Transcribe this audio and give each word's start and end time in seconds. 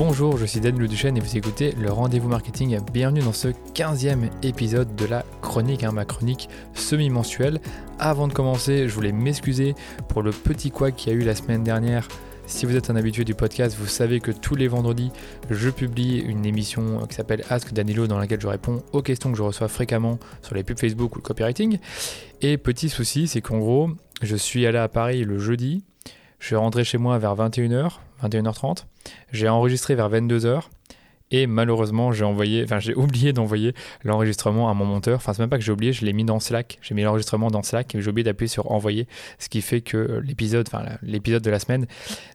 Bonjour, 0.00 0.36
je 0.36 0.46
suis 0.46 0.60
Daniel 0.60 0.86
Duchesne 0.86 1.16
et 1.16 1.20
vous 1.20 1.36
écoutez 1.36 1.72
le 1.72 1.90
Rendez-vous 1.90 2.28
Marketing. 2.28 2.78
Bienvenue 2.92 3.18
dans 3.18 3.32
ce 3.32 3.48
15e 3.48 4.30
épisode 4.44 4.94
de 4.94 5.06
la 5.06 5.24
chronique, 5.42 5.82
hein, 5.82 5.90
ma 5.90 6.04
chronique 6.04 6.48
semi-mensuelle. 6.72 7.60
Avant 7.98 8.28
de 8.28 8.32
commencer, 8.32 8.88
je 8.88 8.94
voulais 8.94 9.10
m'excuser 9.10 9.74
pour 10.08 10.22
le 10.22 10.30
petit 10.30 10.70
quoi 10.70 10.92
qu'il 10.92 11.12
y 11.12 11.16
a 11.16 11.18
eu 11.18 11.24
la 11.24 11.34
semaine 11.34 11.64
dernière. 11.64 12.06
Si 12.46 12.64
vous 12.64 12.76
êtes 12.76 12.90
un 12.90 12.94
habitué 12.94 13.24
du 13.24 13.34
podcast, 13.34 13.76
vous 13.76 13.88
savez 13.88 14.20
que 14.20 14.30
tous 14.30 14.54
les 14.54 14.68
vendredis, 14.68 15.10
je 15.50 15.68
publie 15.68 16.18
une 16.18 16.46
émission 16.46 17.04
qui 17.08 17.16
s'appelle 17.16 17.42
Ask 17.50 17.72
Danilo 17.72 18.06
dans 18.06 18.20
laquelle 18.20 18.40
je 18.40 18.46
réponds 18.46 18.84
aux 18.92 19.02
questions 19.02 19.32
que 19.32 19.36
je 19.36 19.42
reçois 19.42 19.66
fréquemment 19.66 20.20
sur 20.42 20.54
les 20.54 20.62
pubs 20.62 20.78
Facebook 20.78 21.16
ou 21.16 21.18
le 21.18 21.22
copywriting. 21.22 21.78
Et 22.40 22.56
petit 22.56 22.88
souci, 22.88 23.26
c'est 23.26 23.40
qu'en 23.40 23.58
gros, 23.58 23.90
je 24.22 24.36
suis 24.36 24.64
allé 24.64 24.78
à 24.78 24.86
Paris 24.86 25.24
le 25.24 25.40
jeudi, 25.40 25.82
je 26.38 26.46
suis 26.46 26.56
rentré 26.56 26.84
chez 26.84 26.98
moi 26.98 27.18
vers 27.18 27.34
21h, 27.34 27.94
21h30. 28.22 28.84
J'ai 29.32 29.48
enregistré 29.48 29.94
vers 29.94 30.10
22h. 30.10 30.62
Et 31.30 31.46
malheureusement, 31.46 32.10
j'ai 32.10 32.24
envoyé, 32.24 32.64
j'ai 32.78 32.94
oublié 32.94 33.32
d'envoyer 33.32 33.74
l'enregistrement 34.02 34.70
à 34.70 34.74
mon 34.74 34.86
monteur. 34.86 35.16
Enfin, 35.16 35.34
c'est 35.34 35.42
même 35.42 35.50
pas 35.50 35.58
que 35.58 35.64
j'ai 35.64 35.72
oublié, 35.72 35.92
je 35.92 36.04
l'ai 36.04 36.12
mis 36.12 36.24
dans 36.24 36.40
Slack. 36.40 36.78
J'ai 36.80 36.94
mis 36.94 37.02
l'enregistrement 37.02 37.50
dans 37.50 37.62
Slack 37.62 37.94
et 37.94 38.00
j'ai 38.00 38.10
oublié 38.10 38.24
d'appuyer 38.24 38.48
sur 38.48 38.70
envoyer, 38.70 39.06
ce 39.38 39.48
qui 39.48 39.60
fait 39.60 39.82
que 39.82 40.22
l'épisode, 40.24 40.66
enfin 40.66 40.84
de 41.02 41.50
la 41.50 41.58
semaine 41.58 41.86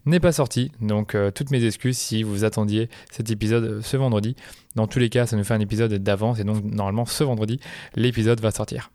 n'est 0.05 0.19
pas 0.19 0.31
sorti. 0.31 0.71
Donc 0.79 1.15
euh, 1.15 1.31
toutes 1.31 1.49
mes 1.49 1.65
excuses 1.65 1.97
si 1.97 2.21
vous 2.23 2.43
attendiez 2.43 2.89
cet 3.11 3.31
épisode 3.31 3.63
euh, 3.63 3.81
ce 3.81 3.97
vendredi. 3.97 4.35
Dans 4.75 4.87
tous 4.87 4.99
les 4.99 5.09
cas, 5.09 5.25
ça 5.25 5.37
nous 5.37 5.43
fait 5.43 5.53
un 5.53 5.59
épisode 5.59 5.93
d'avance 5.93 6.39
et 6.39 6.43
donc 6.43 6.63
normalement 6.63 7.05
ce 7.05 7.23
vendredi, 7.23 7.59
l'épisode 7.95 8.39
va 8.41 8.51
sortir. 8.51 8.91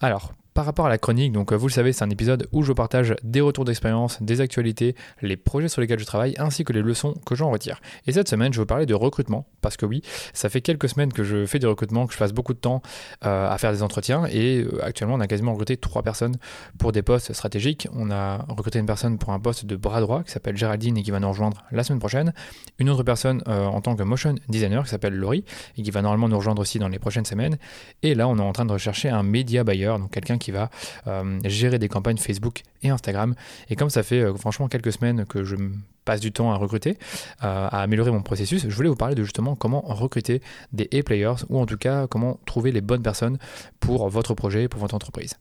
Alors, 0.00 0.32
par 0.60 0.66
rapport 0.66 0.84
à 0.84 0.90
la 0.90 0.98
chronique, 0.98 1.32
donc 1.32 1.52
euh, 1.52 1.56
vous 1.56 1.68
le 1.68 1.72
savez, 1.72 1.94
c'est 1.94 2.04
un 2.04 2.10
épisode 2.10 2.46
où 2.52 2.62
je 2.62 2.74
partage 2.74 3.16
des 3.22 3.40
retours 3.40 3.64
d'expérience, 3.64 4.22
des 4.22 4.42
actualités, 4.42 4.94
les 5.22 5.38
projets 5.38 5.68
sur 5.68 5.80
lesquels 5.80 5.98
je 5.98 6.04
travaille, 6.04 6.34
ainsi 6.36 6.64
que 6.64 6.74
les 6.74 6.82
leçons 6.82 7.14
que 7.24 7.34
j'en 7.34 7.50
retire. 7.50 7.80
Et 8.06 8.12
cette 8.12 8.28
semaine, 8.28 8.52
je 8.52 8.58
vais 8.58 8.64
vous 8.64 8.66
parler 8.66 8.84
de 8.84 8.92
recrutement, 8.92 9.46
parce 9.62 9.78
que 9.78 9.86
oui, 9.86 10.02
ça 10.34 10.50
fait 10.50 10.60
quelques 10.60 10.90
semaines 10.90 11.14
que 11.14 11.24
je 11.24 11.46
fais 11.46 11.58
du 11.58 11.66
recrutement, 11.66 12.06
que 12.06 12.12
je 12.12 12.18
passe 12.18 12.34
beaucoup 12.34 12.52
de 12.52 12.58
temps 12.58 12.82
euh, 13.24 13.48
à 13.48 13.56
faire 13.56 13.72
des 13.72 13.82
entretiens, 13.82 14.26
et 14.30 14.58
euh, 14.58 14.84
actuellement, 14.84 15.14
on 15.14 15.20
a 15.20 15.26
quasiment 15.26 15.52
recruté 15.52 15.78
trois 15.78 16.02
personnes 16.02 16.36
pour 16.76 16.92
des 16.92 17.00
postes 17.00 17.32
stratégiques. 17.32 17.88
On 17.94 18.10
a 18.10 18.44
recruté 18.50 18.78
une 18.78 18.84
personne 18.84 19.16
pour 19.16 19.30
un 19.30 19.40
poste 19.40 19.64
de 19.64 19.76
bras 19.76 20.02
droit 20.02 20.24
qui 20.24 20.30
s'appelle 20.30 20.58
Géraldine 20.58 20.98
et 20.98 21.02
qui 21.02 21.10
va 21.10 21.20
nous 21.20 21.28
rejoindre 21.30 21.64
la 21.72 21.84
semaine 21.84 22.00
prochaine. 22.00 22.34
Une 22.78 22.90
autre 22.90 23.02
personne 23.02 23.42
en 23.46 23.80
tant 23.80 23.96
que 23.96 24.02
motion 24.02 24.34
designer 24.50 24.84
qui 24.84 24.90
s'appelle 24.90 25.14
Laurie 25.14 25.46
et 25.78 25.82
qui 25.82 25.90
va 25.90 26.02
normalement 26.02 26.28
nous 26.28 26.36
rejoindre 26.36 26.60
aussi 26.60 26.78
dans 26.78 26.88
les 26.88 26.98
prochaines 26.98 27.24
semaines. 27.24 27.56
Et 28.02 28.14
là, 28.14 28.28
on 28.28 28.36
est 28.36 28.42
en 28.42 28.52
train 28.52 28.66
de 28.66 28.72
rechercher 28.72 29.08
un 29.08 29.22
média 29.22 29.64
buyer, 29.64 29.96
donc 29.98 30.10
quelqu'un 30.10 30.36
qui 30.36 30.49
va 30.50 30.70
euh, 31.06 31.38
gérer 31.44 31.78
des 31.78 31.88
campagnes 31.88 32.16
Facebook 32.18 32.62
et 32.82 32.90
Instagram. 32.90 33.34
Et 33.68 33.76
comme 33.76 33.90
ça 33.90 34.02
fait 34.02 34.20
euh, 34.20 34.34
franchement 34.34 34.68
quelques 34.68 34.92
semaines 34.92 35.24
que 35.26 35.44
je 35.44 35.56
passe 36.04 36.20
du 36.20 36.32
temps 36.32 36.52
à 36.52 36.56
recruter, 36.56 36.98
euh, 37.42 37.68
à 37.70 37.82
améliorer 37.82 38.10
mon 38.10 38.22
processus, 38.22 38.66
je 38.68 38.74
voulais 38.74 38.88
vous 38.88 38.96
parler 38.96 39.14
de 39.14 39.22
justement 39.22 39.54
comment 39.54 39.82
recruter 39.82 40.40
des 40.72 40.88
A-players 40.92 41.44
ou 41.48 41.60
en 41.60 41.66
tout 41.66 41.76
cas 41.76 42.06
comment 42.06 42.38
trouver 42.46 42.72
les 42.72 42.80
bonnes 42.80 43.02
personnes 43.02 43.38
pour 43.80 44.08
votre 44.08 44.34
projet, 44.34 44.68
pour 44.68 44.80
votre 44.80 44.94
entreprise. 44.94 45.36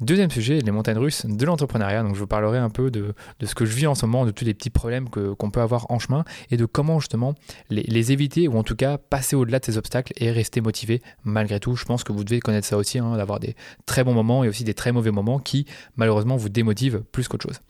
Deuxième 0.00 0.30
sujet, 0.30 0.58
les 0.60 0.70
montagnes 0.70 0.98
russes 0.98 1.26
de 1.26 1.44
l'entrepreneuriat. 1.44 2.02
Donc 2.02 2.14
je 2.14 2.20
vous 2.20 2.26
parlerai 2.26 2.58
un 2.58 2.70
peu 2.70 2.90
de, 2.90 3.14
ce 3.42 3.54
que 3.54 3.64
je 3.64 3.74
vis 3.74 3.86
en 3.86 3.94
ce 3.94 4.06
moment, 4.06 4.24
de 4.24 4.30
tous 4.30 4.44
les 4.44 4.54
petits 4.54 4.70
problèmes 4.70 5.08
qu'on 5.08 5.50
peut 5.50 5.60
avoir 5.60 5.90
en 5.90 5.98
chemin 5.98 6.24
et 6.50 6.56
de 6.56 6.64
comment 6.66 7.00
justement 7.00 7.34
les, 7.68 8.12
éviter 8.12 8.48
ou 8.48 8.56
en 8.56 8.62
tout 8.62 8.76
cas 8.76 8.98
passer 8.98 9.36
au-delà 9.36 9.58
de 9.58 9.64
ces 9.64 9.78
obstacles 9.78 10.12
et 10.16 10.30
rester 10.30 10.60
motivé 10.60 11.02
malgré 11.24 11.60
tout. 11.60 11.76
Je 11.76 11.84
pense 11.84 12.04
que 12.04 12.12
vous 12.12 12.24
devez 12.24 12.40
connaître 12.40 12.66
ça 12.66 12.76
aussi, 12.76 12.98
hein, 12.98 13.16
d'avoir 13.16 13.40
des 13.40 13.54
très 13.86 14.04
bons 14.04 14.14
moments 14.14 14.42
et 14.42 14.48
aussi 14.48 14.64
des 14.64 14.74
très 14.74 14.92
mauvais 14.92 15.10
moments 15.10 15.38
qui 15.38 15.66
malheureusement 15.96 16.36
vous 16.36 16.48
démotivent 16.48 17.02
plus 17.12 17.28
qu'autre 17.28 17.46
chose. 17.48 17.60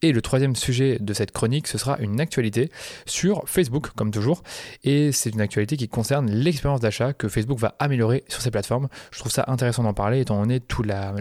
Et 0.00 0.12
le 0.12 0.22
troisième 0.22 0.54
sujet 0.54 0.98
de 1.00 1.12
cette 1.12 1.32
chronique, 1.32 1.66
ce 1.66 1.76
sera 1.76 1.98
une 1.98 2.20
actualité 2.20 2.70
sur 3.04 3.42
Facebook, 3.46 3.88
comme 3.96 4.12
toujours. 4.12 4.44
Et 4.84 5.10
c'est 5.10 5.30
une 5.30 5.40
actualité 5.40 5.76
qui 5.76 5.88
concerne 5.88 6.30
l'expérience 6.30 6.80
d'achat 6.80 7.12
que 7.12 7.26
Facebook 7.26 7.58
va 7.58 7.74
améliorer 7.80 8.22
sur 8.28 8.40
ses 8.40 8.52
plateformes. 8.52 8.86
Je 9.10 9.18
trouve 9.18 9.32
ça 9.32 9.46
intéressant 9.48 9.82
d'en 9.82 9.94
parler, 9.94 10.20
étant 10.20 10.38
donné 10.38 10.60
toute 10.60 10.86
la, 10.86 11.14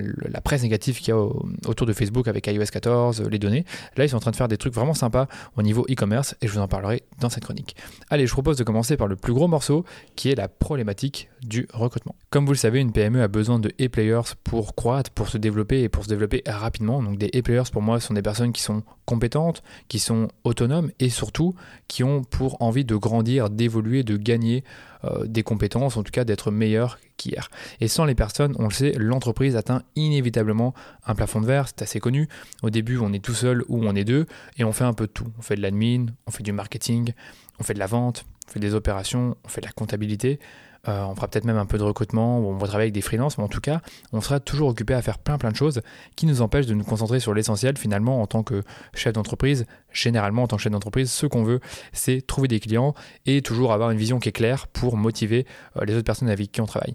presse 0.43 0.61
négative 0.61 0.99
qu'il 0.99 1.09
y 1.09 1.11
a 1.11 1.17
autour 1.65 1.87
de 1.87 1.93
Facebook 1.93 2.27
avec 2.27 2.45
iOS 2.45 2.65
14, 2.71 3.23
les 3.23 3.39
données. 3.39 3.65
Là, 3.95 4.05
ils 4.05 4.09
sont 4.09 4.17
en 4.17 4.19
train 4.19 4.29
de 4.29 4.35
faire 4.35 4.47
des 4.47 4.57
trucs 4.57 4.75
vraiment 4.75 4.93
sympas 4.93 5.27
au 5.55 5.63
niveau 5.63 5.83
e-commerce 5.89 6.35
et 6.43 6.47
je 6.47 6.53
vous 6.53 6.59
en 6.59 6.67
parlerai 6.67 7.01
dans 7.19 7.31
cette 7.31 7.45
chronique. 7.45 7.75
Allez, 8.11 8.27
je 8.27 8.31
propose 8.31 8.57
de 8.57 8.63
commencer 8.63 8.95
par 8.95 9.07
le 9.07 9.15
plus 9.15 9.33
gros 9.33 9.47
morceau 9.47 9.85
qui 10.15 10.29
est 10.29 10.35
la 10.35 10.49
problématique 10.49 11.29
du 11.41 11.67
recrutement. 11.73 12.15
Comme 12.29 12.45
vous 12.45 12.51
le 12.51 12.57
savez, 12.57 12.79
une 12.79 12.91
PME 12.91 13.23
a 13.23 13.27
besoin 13.27 13.57
de 13.57 13.69
e-players 13.81 14.35
pour 14.43 14.75
croître, 14.75 15.09
pour 15.09 15.29
se 15.29 15.39
développer 15.39 15.81
et 15.81 15.89
pour 15.89 16.03
se 16.03 16.09
développer 16.09 16.43
rapidement. 16.45 17.01
Donc 17.01 17.17
des 17.17 17.31
e-players 17.35 17.71
pour 17.71 17.81
moi 17.81 17.99
sont 17.99 18.13
des 18.13 18.21
personnes 18.21 18.53
qui 18.53 18.61
sont 18.61 18.66
compétentes, 19.05 19.63
qui 19.87 19.99
sont 19.99 20.27
autonomes 20.43 20.91
et 20.99 21.09
surtout 21.09 21.55
qui 21.87 22.03
ont 22.03 22.23
pour 22.23 22.61
envie 22.61 22.85
de 22.85 22.95
grandir, 22.95 23.49
d'évoluer, 23.49 24.03
de 24.03 24.17
gagner 24.17 24.63
euh, 25.05 25.25
des 25.25 25.43
compétences, 25.43 25.97
en 25.97 26.03
tout 26.03 26.11
cas 26.11 26.25
d'être 26.25 26.51
meilleurs 26.51 26.99
qu'hier. 27.17 27.49
Et 27.79 27.87
sans 27.87 28.05
les 28.05 28.15
personnes, 28.15 28.55
on 28.59 28.65
le 28.65 28.73
sait, 28.73 28.93
l'entreprise 28.97 29.55
atteint 29.55 29.83
inévitablement 29.95 30.73
un 31.05 31.15
plafond 31.15 31.41
de 31.41 31.45
verre, 31.45 31.67
c'est 31.67 31.81
assez 31.81 31.99
connu. 31.99 32.27
Au 32.63 32.69
début, 32.69 32.97
on 32.97 33.13
est 33.13 33.23
tout 33.23 33.33
seul 33.33 33.63
ou 33.67 33.85
on 33.85 33.95
est 33.95 34.03
deux 34.05 34.25
et 34.57 34.63
on 34.63 34.71
fait 34.71 34.83
un 34.83 34.93
peu 34.93 35.07
de 35.07 35.11
tout. 35.11 35.31
On 35.37 35.41
fait 35.41 35.55
de 35.55 35.61
l'admin, 35.61 36.07
on 36.25 36.31
fait 36.31 36.43
du 36.43 36.51
marketing, 36.51 37.13
on 37.59 37.63
fait 37.63 37.73
de 37.73 37.79
la 37.79 37.87
vente, 37.87 38.25
on 38.47 38.51
fait 38.51 38.59
des 38.59 38.73
opérations, 38.73 39.35
on 39.43 39.47
fait 39.47 39.61
de 39.61 39.67
la 39.67 39.71
comptabilité. 39.71 40.39
Euh, 40.87 41.03
on 41.03 41.15
fera 41.15 41.27
peut-être 41.27 41.45
même 41.45 41.57
un 41.57 41.65
peu 41.65 41.77
de 41.77 41.83
recrutement, 41.83 42.39
on 42.39 42.57
va 42.57 42.67
travailler 42.67 42.85
avec 42.85 42.93
des 42.93 43.01
freelances, 43.01 43.37
mais 43.37 43.43
en 43.43 43.49
tout 43.49 43.59
cas, 43.61 43.81
on 44.13 44.21
sera 44.21 44.39
toujours 44.39 44.69
occupé 44.69 44.93
à 44.93 45.01
faire 45.01 45.17
plein 45.17 45.37
plein 45.37 45.51
de 45.51 45.55
choses 45.55 45.81
qui 46.15 46.25
nous 46.25 46.41
empêchent 46.41 46.65
de 46.65 46.73
nous 46.73 46.83
concentrer 46.83 47.19
sur 47.19 47.33
l'essentiel 47.33 47.77
finalement 47.77 48.21
en 48.21 48.27
tant 48.27 48.43
que 48.43 48.63
chef 48.93 49.13
d'entreprise. 49.13 49.65
Généralement, 49.91 50.43
en 50.43 50.47
tant 50.47 50.57
que 50.57 50.61
chef 50.61 50.71
d'entreprise, 50.71 51.11
ce 51.11 51.25
qu'on 51.25 51.43
veut, 51.43 51.59
c'est 51.93 52.25
trouver 52.25 52.47
des 52.47 52.59
clients 52.59 52.93
et 53.25 53.41
toujours 53.41 53.73
avoir 53.73 53.91
une 53.91 53.97
vision 53.97 54.19
qui 54.19 54.29
est 54.29 54.33
claire 54.33 54.67
pour 54.67 54.97
motiver 54.97 55.45
euh, 55.77 55.85
les 55.85 55.93
autres 55.95 56.05
personnes 56.05 56.29
avec 56.29 56.51
qui 56.51 56.61
on 56.61 56.65
travaille. 56.65 56.93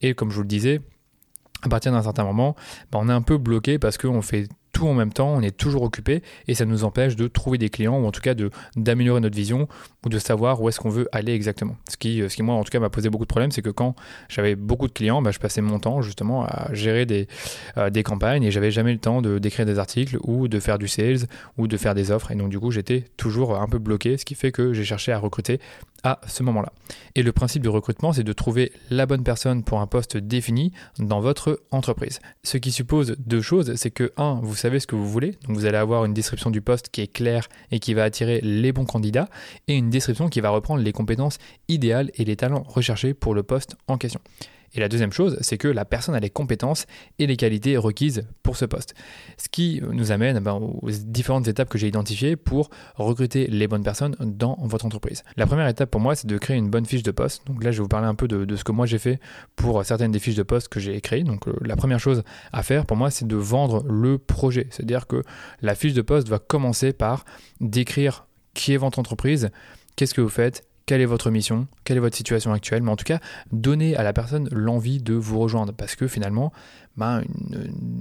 Et 0.00 0.14
comme 0.14 0.30
je 0.30 0.36
vous 0.36 0.42
le 0.42 0.48
disais, 0.48 0.80
à 1.62 1.68
partir 1.68 1.92
d'un 1.92 2.02
certain 2.02 2.24
moment, 2.24 2.56
bah, 2.92 2.98
on 3.00 3.08
est 3.08 3.12
un 3.12 3.22
peu 3.22 3.38
bloqué 3.38 3.78
parce 3.78 3.98
qu'on 3.98 4.22
fait 4.22 4.48
tout 4.74 4.88
en 4.88 4.92
même 4.92 5.12
temps, 5.12 5.32
on 5.32 5.40
est 5.40 5.56
toujours 5.56 5.82
occupé 5.82 6.22
et 6.48 6.54
ça 6.54 6.66
nous 6.66 6.84
empêche 6.84 7.16
de 7.16 7.28
trouver 7.28 7.56
des 7.56 7.70
clients 7.70 7.98
ou 7.98 8.06
en 8.06 8.10
tout 8.10 8.20
cas 8.20 8.34
d'améliorer 8.76 9.20
notre 9.20 9.36
vision 9.36 9.68
ou 10.04 10.08
de 10.08 10.18
savoir 10.18 10.60
où 10.60 10.68
est-ce 10.68 10.80
qu'on 10.80 10.90
veut 10.90 11.08
aller 11.12 11.32
exactement. 11.32 11.76
Ce 11.88 11.96
qui, 11.96 12.22
ce 12.28 12.34
qui 12.34 12.42
moi 12.42 12.56
en 12.56 12.64
tout 12.64 12.70
cas 12.70 12.80
m'a 12.80 12.90
posé 12.90 13.08
beaucoup 13.08 13.24
de 13.24 13.28
problèmes, 13.28 13.52
c'est 13.52 13.62
que 13.62 13.70
quand 13.70 13.94
j'avais 14.28 14.56
beaucoup 14.56 14.88
de 14.88 14.92
clients, 14.92 15.22
bah, 15.22 15.30
je 15.30 15.38
passais 15.38 15.62
mon 15.62 15.78
temps 15.78 16.02
justement 16.02 16.44
à 16.44 16.74
gérer 16.74 17.06
des, 17.06 17.28
euh, 17.78 17.88
des 17.88 18.02
campagnes 18.02 18.42
et 18.42 18.50
j'avais 18.50 18.72
jamais 18.72 18.92
le 18.92 18.98
temps 18.98 19.22
de 19.22 19.38
d'écrire 19.38 19.64
des 19.64 19.78
articles 19.78 20.18
ou 20.24 20.48
de 20.48 20.58
faire 20.58 20.78
du 20.78 20.88
sales 20.88 21.28
ou 21.56 21.68
de 21.68 21.76
faire 21.76 21.94
des 21.94 22.10
offres 22.10 22.32
et 22.32 22.34
donc 22.34 22.48
du 22.48 22.58
coup 22.58 22.72
j'étais 22.72 23.04
toujours 23.16 23.56
un 23.56 23.68
peu 23.68 23.78
bloqué, 23.78 24.18
ce 24.18 24.24
qui 24.24 24.34
fait 24.34 24.50
que 24.50 24.72
j'ai 24.72 24.84
cherché 24.84 25.12
à 25.12 25.18
recruter 25.18 25.60
à 26.04 26.20
ce 26.28 26.42
moment-là. 26.44 26.72
Et 27.16 27.22
le 27.22 27.32
principe 27.32 27.62
du 27.62 27.68
recrutement, 27.68 28.12
c'est 28.12 28.22
de 28.22 28.32
trouver 28.32 28.72
la 28.90 29.06
bonne 29.06 29.24
personne 29.24 29.64
pour 29.64 29.80
un 29.80 29.86
poste 29.86 30.16
défini 30.16 30.72
dans 30.98 31.20
votre 31.20 31.62
entreprise. 31.70 32.20
Ce 32.44 32.58
qui 32.58 32.70
suppose 32.70 33.16
deux 33.18 33.40
choses, 33.40 33.74
c'est 33.74 33.90
que 33.90 34.12
un, 34.16 34.38
vous 34.42 34.54
savez 34.54 34.78
ce 34.78 34.86
que 34.86 34.94
vous 34.94 35.08
voulez, 35.08 35.32
donc 35.46 35.56
vous 35.56 35.64
allez 35.64 35.78
avoir 35.78 36.04
une 36.04 36.14
description 36.14 36.50
du 36.50 36.60
poste 36.60 36.90
qui 36.90 37.00
est 37.00 37.12
claire 37.12 37.48
et 37.72 37.80
qui 37.80 37.94
va 37.94 38.04
attirer 38.04 38.40
les 38.42 38.72
bons 38.72 38.84
candidats, 38.84 39.28
et 39.66 39.74
une 39.74 39.90
description 39.90 40.28
qui 40.28 40.40
va 40.40 40.50
reprendre 40.50 40.82
les 40.82 40.92
compétences 40.92 41.38
idéales 41.68 42.10
et 42.14 42.24
les 42.24 42.36
talents 42.36 42.64
recherchés 42.66 43.14
pour 43.14 43.34
le 43.34 43.42
poste 43.42 43.76
en 43.88 43.98
question. 43.98 44.20
Et 44.74 44.80
la 44.80 44.88
deuxième 44.88 45.12
chose, 45.12 45.38
c'est 45.40 45.58
que 45.58 45.68
la 45.68 45.84
personne 45.84 46.14
a 46.14 46.20
les 46.20 46.30
compétences 46.30 46.86
et 47.18 47.26
les 47.26 47.36
qualités 47.36 47.76
requises 47.76 48.26
pour 48.42 48.56
ce 48.56 48.64
poste. 48.64 48.94
Ce 49.38 49.48
qui 49.48 49.80
nous 49.88 50.12
amène 50.12 50.40
ben, 50.40 50.54
aux 50.54 50.90
différentes 50.90 51.48
étapes 51.48 51.68
que 51.68 51.78
j'ai 51.78 51.88
identifiées 51.88 52.36
pour 52.36 52.70
recruter 52.96 53.46
les 53.46 53.68
bonnes 53.68 53.84
personnes 53.84 54.16
dans 54.20 54.58
votre 54.62 54.84
entreprise. 54.84 55.22
La 55.36 55.46
première 55.46 55.68
étape 55.68 55.90
pour 55.90 56.00
moi, 56.00 56.14
c'est 56.14 56.26
de 56.26 56.38
créer 56.38 56.56
une 56.56 56.70
bonne 56.70 56.86
fiche 56.86 57.02
de 57.02 57.10
poste. 57.10 57.46
Donc 57.46 57.62
là, 57.62 57.70
je 57.70 57.78
vais 57.78 57.82
vous 57.82 57.88
parler 57.88 58.06
un 58.06 58.14
peu 58.14 58.28
de, 58.28 58.56
ce 58.56 58.64
que 58.64 58.72
moi 58.72 58.86
j'ai 58.86 58.98
fait 58.98 59.20
pour 59.56 59.84
certaines 59.84 60.12
des 60.12 60.18
fiches 60.18 60.34
de 60.34 60.42
poste 60.42 60.68
que 60.68 60.80
j'ai 60.80 61.00
créées. 61.00 61.24
Donc 61.24 61.46
euh, 61.48 61.54
la 61.62 61.76
première 61.76 62.00
chose 62.00 62.22
à 62.52 62.62
faire 62.62 62.86
pour 62.86 62.96
moi, 62.96 63.10
c'est 63.10 63.26
de 63.26 63.36
vendre 63.36 63.84
le 63.88 64.18
projet. 64.18 64.66
C'est-à-dire 64.70 65.06
que 65.06 65.22
la 65.62 65.74
fiche 65.74 65.94
de 65.94 66.02
poste 66.02 66.28
va 66.28 66.38
commencer 66.38 66.92
par 66.92 67.24
décrire 67.60 68.26
qui 68.54 68.72
est 68.72 68.76
votre 68.76 68.98
entreprise, 68.98 69.50
qu'est-ce 69.96 70.14
que 70.14 70.20
vous 70.20 70.28
faites, 70.28 70.64
quelle 70.86 71.00
est 71.00 71.06
votre 71.06 71.30
mission, 71.30 71.66
quelle 71.84 71.96
est 71.96 72.00
votre 72.00 72.16
situation 72.16 72.52
actuelle, 72.52 72.82
mais 72.82 72.90
en 72.90 72.96
tout 72.96 73.04
cas, 73.04 73.18
donner 73.52 73.96
à 73.96 74.02
la 74.02 74.12
personne 74.12 74.48
l'envie 74.52 75.00
de 75.00 75.14
vous 75.14 75.38
rejoindre, 75.38 75.72
parce 75.72 75.96
que 75.96 76.06
finalement, 76.06 76.52
ben, 76.96 77.22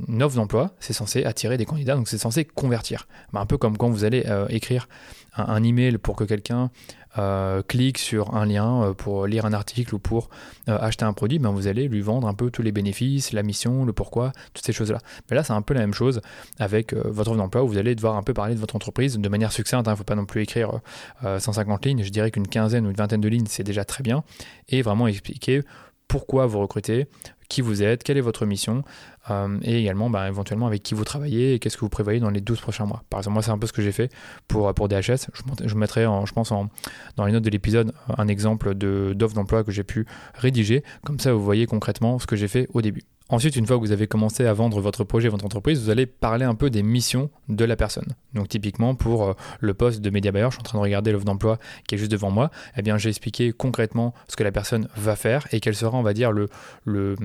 une, 0.07 0.21
offre 0.21 0.35
d'emploi, 0.35 0.75
c'est 0.79 0.93
censé 0.93 1.23
attirer 1.23 1.57
des 1.57 1.65
candidats, 1.65 1.95
donc 1.95 2.07
c'est 2.07 2.17
censé 2.17 2.45
convertir. 2.45 3.07
Ben, 3.31 3.41
un 3.41 3.45
peu 3.45 3.57
comme 3.57 3.77
quand 3.77 3.89
vous 3.89 4.03
allez 4.03 4.23
euh, 4.27 4.47
écrire 4.49 4.87
un, 5.35 5.63
email 5.63 5.97
pour 5.97 6.15
que 6.15 6.23
quelqu'un 6.23 6.69
euh, 7.17 7.61
clique 7.61 7.99
sur 7.99 8.33
un 8.35 8.45
lien 8.45 8.83
euh, 8.83 8.93
pour 8.93 9.27
lire 9.27 9.45
un 9.45 9.53
article 9.53 9.93
ou 9.93 9.99
pour 9.99 10.29
euh, 10.67 10.77
acheter 10.79 11.05
un 11.05 11.13
produit, 11.13 11.37
ben 11.37 11.51
vous 11.51 11.67
allez 11.67 11.87
lui 11.87 12.01
vendre 12.01 12.27
un 12.27 12.33
peu 12.33 12.49
tous 12.49 12.63
les 12.63 12.71
bénéfices, 12.71 13.33
la 13.33 13.43
mission, 13.43 13.85
le 13.85 13.93
pourquoi, 13.93 14.31
toutes 14.53 14.65
ces 14.65 14.73
choses-là. 14.73 14.97
Mais 15.29 15.35
là, 15.35 15.43
c'est 15.43 15.53
un 15.53 15.61
peu 15.61 15.73
la 15.73 15.81
même 15.81 15.93
chose 15.93 16.21
avec 16.59 16.93
votre 16.93 17.31
offre 17.31 17.37
d'emploi 17.37 17.63
où 17.63 17.67
vous 17.67 17.77
allez 17.77 17.95
devoir 17.95 18.15
un 18.15 18.23
peu 18.23 18.33
parler 18.33 18.55
de 18.55 18.59
votre 18.59 18.75
entreprise 18.75 19.17
de 19.17 19.29
manière 19.29 19.51
succincte. 19.51 19.85
Il 19.85 19.89
hein. 19.89 19.93
ne 19.93 19.97
faut 19.97 20.03
pas 20.03 20.15
non 20.15 20.25
plus 20.25 20.41
écrire 20.41 20.79
150 21.23 21.85
lignes. 21.85 22.03
Je 22.03 22.09
dirais 22.09 22.31
qu'une 22.31 22.47
quinzaine 22.47 22.85
ou 22.85 22.89
une 22.89 22.95
vingtaine 22.95 23.21
de 23.21 23.27
lignes, 23.27 23.45
c'est 23.47 23.63
déjà 23.63 23.85
très 23.85 24.03
bien. 24.03 24.23
Et 24.69 24.81
vraiment 24.81 25.07
expliquer 25.07 25.61
pourquoi 26.07 26.45
vous 26.45 26.59
recrutez, 26.59 27.07
qui 27.53 27.61
vous 27.61 27.83
êtes, 27.83 28.03
quelle 28.03 28.17
est 28.17 28.21
votre 28.21 28.47
mission, 28.47 28.83
euh, 29.29 29.59
et 29.61 29.79
également 29.79 30.09
bah, 30.09 30.27
éventuellement 30.27 30.65
avec 30.65 30.81
qui 30.81 30.95
vous 30.95 31.03
travaillez 31.03 31.53
et 31.53 31.59
qu'est-ce 31.59 31.77
que 31.77 31.81
vous 31.81 31.89
prévoyez 31.89 32.19
dans 32.19 32.31
les 32.31 32.41
12 32.41 32.59
prochains 32.59 32.85
mois. 32.85 33.03
Par 33.11 33.19
exemple, 33.19 33.35
moi, 33.35 33.43
c'est 33.43 33.51
un 33.51 33.59
peu 33.59 33.67
ce 33.67 33.73
que 33.73 33.83
j'ai 33.83 33.91
fait 33.91 34.11
pour, 34.47 34.73
pour 34.73 34.87
DHS. 34.87 35.29
Je, 35.63 35.75
mettrai, 35.75 36.07
en, 36.07 36.25
je 36.25 36.33
pense, 36.33 36.51
en, 36.51 36.69
dans 37.15 37.25
les 37.25 37.31
notes 37.31 37.43
de 37.43 37.51
l'épisode, 37.51 37.93
un 38.17 38.27
exemple 38.27 38.73
d'offre 38.73 39.35
d'emploi 39.35 39.63
que 39.63 39.71
j'ai 39.71 39.83
pu 39.83 40.07
rédiger. 40.33 40.83
Comme 41.05 41.19
ça, 41.19 41.31
vous 41.31 41.43
voyez 41.43 41.67
concrètement 41.67 42.17
ce 42.17 42.25
que 42.25 42.35
j'ai 42.35 42.47
fait 42.47 42.67
au 42.73 42.81
début. 42.81 43.03
Ensuite, 43.33 43.55
une 43.55 43.65
fois 43.65 43.77
que 43.77 43.81
vous 43.81 43.91
avez 43.91 44.05
commencé 44.05 44.45
à 44.45 44.53
vendre 44.53 44.79
votre 44.79 45.03
projet, 45.03 45.27
votre 45.27 45.43
entreprise, 45.43 45.81
vous 45.81 45.89
allez 45.89 46.05
parler 46.05 46.45
un 46.45 46.53
peu 46.53 46.69
des 46.69 46.83
missions 46.83 47.31
de 47.49 47.65
la 47.65 47.75
personne. 47.75 48.13
Donc 48.35 48.47
typiquement 48.47 48.93
pour 48.93 49.23
euh, 49.23 49.33
le 49.59 49.73
poste 49.73 50.01
de 50.01 50.11
média 50.11 50.31
buyer, 50.31 50.49
je 50.51 50.51
suis 50.51 50.59
en 50.59 50.63
train 50.63 50.77
de 50.77 50.83
regarder 50.83 51.11
l'offre 51.11 51.25
d'emploi 51.25 51.57
qui 51.87 51.95
est 51.95 51.97
juste 51.97 52.11
devant 52.11 52.29
moi, 52.29 52.51
eh 52.77 52.83
bien 52.83 52.99
j'ai 52.99 53.09
expliqué 53.09 53.51
concrètement 53.51 54.13
ce 54.27 54.35
que 54.35 54.43
la 54.43 54.51
personne 54.51 54.87
va 54.95 55.15
faire 55.15 55.47
et 55.51 55.61
quel 55.61 55.73
sera, 55.73 55.97
on 55.97 56.03
va 56.03 56.13
dire, 56.13 56.31
le, 56.31 57.17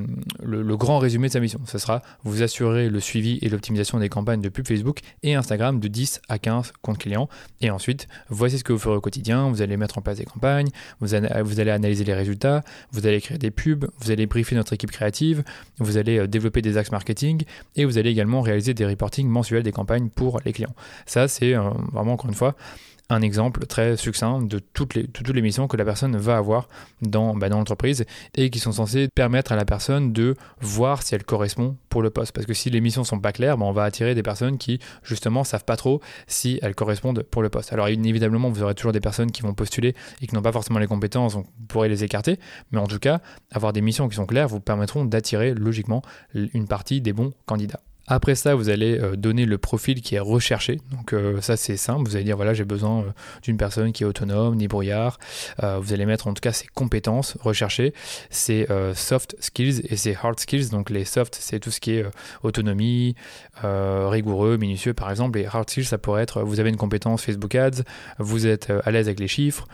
grand 0.77 0.99
résumé 0.99 1.29
de 1.29 1.33
sa 1.35 1.41
mission. 1.41 1.61
Ce 1.67 1.77
sera 1.77 2.01
vous 2.25 2.43
assurer 2.43 2.89
le 2.89 3.01
suivi 3.01 3.39
et 3.43 3.51
l'optimisation 3.51 3.99
des 3.99 4.09
campagnes 4.09 4.41
de 4.41 4.49
pub 4.49 4.67
Facebook 4.67 5.01
et 5.23 5.35
Instagram 5.35 5.79
de 5.79 5.89
10 5.89 6.23
à 6.31 6.39
15 6.39 6.73
comptes 6.81 6.97
clients. 6.97 7.29
Et 7.61 7.71
ensuite, 7.71 8.09
voici 8.31 8.57
ce 8.57 8.65
que 8.65 8.73
vous 8.73 8.79
ferez 8.79 8.97
au 8.97 9.03
quotidien, 9.03 9.51
vous 9.51 9.61
allez 9.61 9.77
mettre 9.77 9.99
en 9.99 10.01
place 10.01 10.17
des 10.17 10.25
campagnes, 10.25 10.71
vous, 11.01 11.09
vous 11.45 11.61
allez 11.61 11.71
analyser 11.71 12.05
les 12.05 12.15
résultats, 12.15 12.63
vous 12.93 13.07
allez 13.07 13.21
créer 13.21 13.37
des 13.37 13.51
pubs, 13.51 13.91
vous 14.01 14.11
allez 14.11 14.25
briefer 14.25 14.55
notre 14.57 14.73
équipe 14.73 14.91
créative, 14.91 15.45
vous 15.79 15.98
allez 15.99 16.19
euh, 16.19 16.27
développer 16.27 16.63
des 16.63 16.77
axes 16.77 16.93
marketing 16.93 17.45
et 17.77 17.85
vous 17.85 17.99
allez 17.99 18.11
également 18.11 18.41
réaliser 18.41 18.75
des 18.75 18.87
reportings 18.87 19.29
mensuels 19.29 19.63
des 19.63 19.73
campagnes 19.73 20.09
pour 20.09 20.41
les 20.45 20.53
clients. 20.53 20.75
Ça, 21.07 21.29
c'est 21.29 21.55
euh, 21.55 21.71
vraiment, 21.93 22.15
encore 22.15 22.29
une 22.31 22.37
fois, 22.37 22.55
un 23.11 23.23
exemple 23.23 23.67
très 23.67 23.97
succinct 23.97 24.43
de 24.43 24.59
toutes 24.59 24.95
les, 24.95 25.07
toutes 25.07 25.29
les 25.31 25.41
missions 25.41 25.67
que 25.67 25.77
la 25.77 25.85
personne 25.85 26.17
va 26.17 26.37
avoir 26.37 26.69
dans, 27.01 27.35
bah, 27.35 27.49
dans 27.49 27.59
l'entreprise 27.59 28.05
et 28.35 28.51
qui 28.51 28.59
sont 28.59 28.73
censées 28.73 29.09
permettre 29.09 29.53
à 29.53 29.57
la 29.57 29.65
personne 29.65 30.13
de 30.13 30.35
voir 30.61 31.03
si 31.03 31.15
elle 31.15 31.25
correspond 31.25 31.77
pour 31.89 32.03
le 32.03 32.11
poste. 32.11 32.33
Parce 32.33 32.47
que 32.47 32.53
si 32.53 32.69
les 32.69 32.81
missions 32.81 33.05
sont 33.05 33.19
pas 33.19 33.33
claires, 33.33 33.57
bah, 33.57 33.65
on 33.65 33.73
va 33.73 33.85
attirer 33.85 34.15
des 34.15 34.23
personnes 34.23 34.59
qui 34.59 34.79
justement 35.03 35.43
savent 35.45 35.65
pas 35.65 35.77
trop 35.77 36.03
si 36.27 36.59
elles 36.63 36.75
correspondent 36.75 37.23
pour 37.23 37.43
le 37.43 37.49
poste. 37.49 37.73
Alors 37.73 37.89
évidemment, 37.89 38.51
vous 38.51 38.63
aurez 38.63 38.75
toujours 38.75 38.93
des 38.93 39.01
personnes 39.01 39.31
qui 39.31 39.43
vont 39.43 39.55
postuler 39.55 39.95
et 40.21 40.27
qui 40.27 40.35
n'ont 40.35 40.43
pas 40.43 40.53
forcément 40.53 40.79
les 40.79 40.87
compétences, 40.87 41.35
donc 41.35 41.47
vous 41.47 41.67
pourrez 41.67 41.89
les 41.89 42.05
écarter. 42.05 42.39
Mais 42.73 42.79
en 42.79 42.87
tout 42.87 42.99
cas, 42.99 43.21
avoir 43.51 43.73
des 43.73 43.81
missions 43.81 44.09
qui 44.09 44.17
sont 44.17 44.27
claires 44.27 44.49
vous 44.49 44.61
permettront 44.61 45.05
d'attirer 45.05 45.55
logiquement 45.55 46.03
une 46.35 46.69
partie 46.69 47.01
des 47.01 47.13
bons 47.13 47.33
candidats. 47.47 47.81
Après 48.09 48.35
ça, 48.35 48.55
vous 48.55 48.71
allez 48.71 48.99
euh, 48.99 49.17
donner 49.17 49.45
le 49.45 49.59
profil 49.59 50.01
qui 50.01 50.15
est 50.15 50.21
recherché. 50.21 50.81
Donc 50.91 51.13
euh, 51.13 51.41
ça, 51.43 51.57
c'est 51.57 51.77
simple. 51.77 52.09
Vous 52.09 52.17
allez 52.17 52.25
dire, 52.25 52.37
voilà, 52.37 52.55
j'ai 52.55 52.65
besoin 52.65 53.01
euh, 53.01 53.11
d'une 53.43 53.59
personne 53.59 53.93
qui 53.93 54.03
est 54.03 54.07
autonome, 54.07 54.57
ni 54.57 54.67
brouillard. 54.67 55.19
vous 55.61 55.93
allez 55.93 56.07
mettre 56.07 56.27
en 56.27 56.35
tout 56.35 56.41
cas 56.41 56.53
ses 56.53 56.67
compétences 56.67 57.37
recherchées, 57.41 57.93
ses 58.31 58.67
soft 58.95 59.37
skills 59.41 59.83
et 59.89 59.97
ses 59.97 60.17
hard 60.21 60.41
skills. 60.41 60.71
Donc 60.71 60.91
les 60.91 61.05
soft, 61.05 61.37
c'est 61.39 61.61
tout 61.61 61.71
ce 61.71 61.81
qui 61.81 61.93
est 61.93 62.07
autonomie, 62.43 63.15
rigoureux, 63.63 64.57
minutieux 64.57 64.95
par 64.95 65.11
exemple. 65.11 65.39
Et 65.39 65.47
hard 65.47 65.69
skills, 65.69 65.85
ça 65.85 65.99
pourrait 65.99 66.23
être, 66.23 66.43
vous 66.43 66.61
avez 66.61 66.71
une 66.71 66.77
compétence 66.77 67.23
Facebook 67.23 67.55
Ads, 67.55 67.83
vous 68.19 68.47
êtes 68.47 68.73
à 68.85 68.91
l'aise 68.91 69.07
avec 69.07 69.21
les 69.21 69.29
chiffres. 69.29 69.67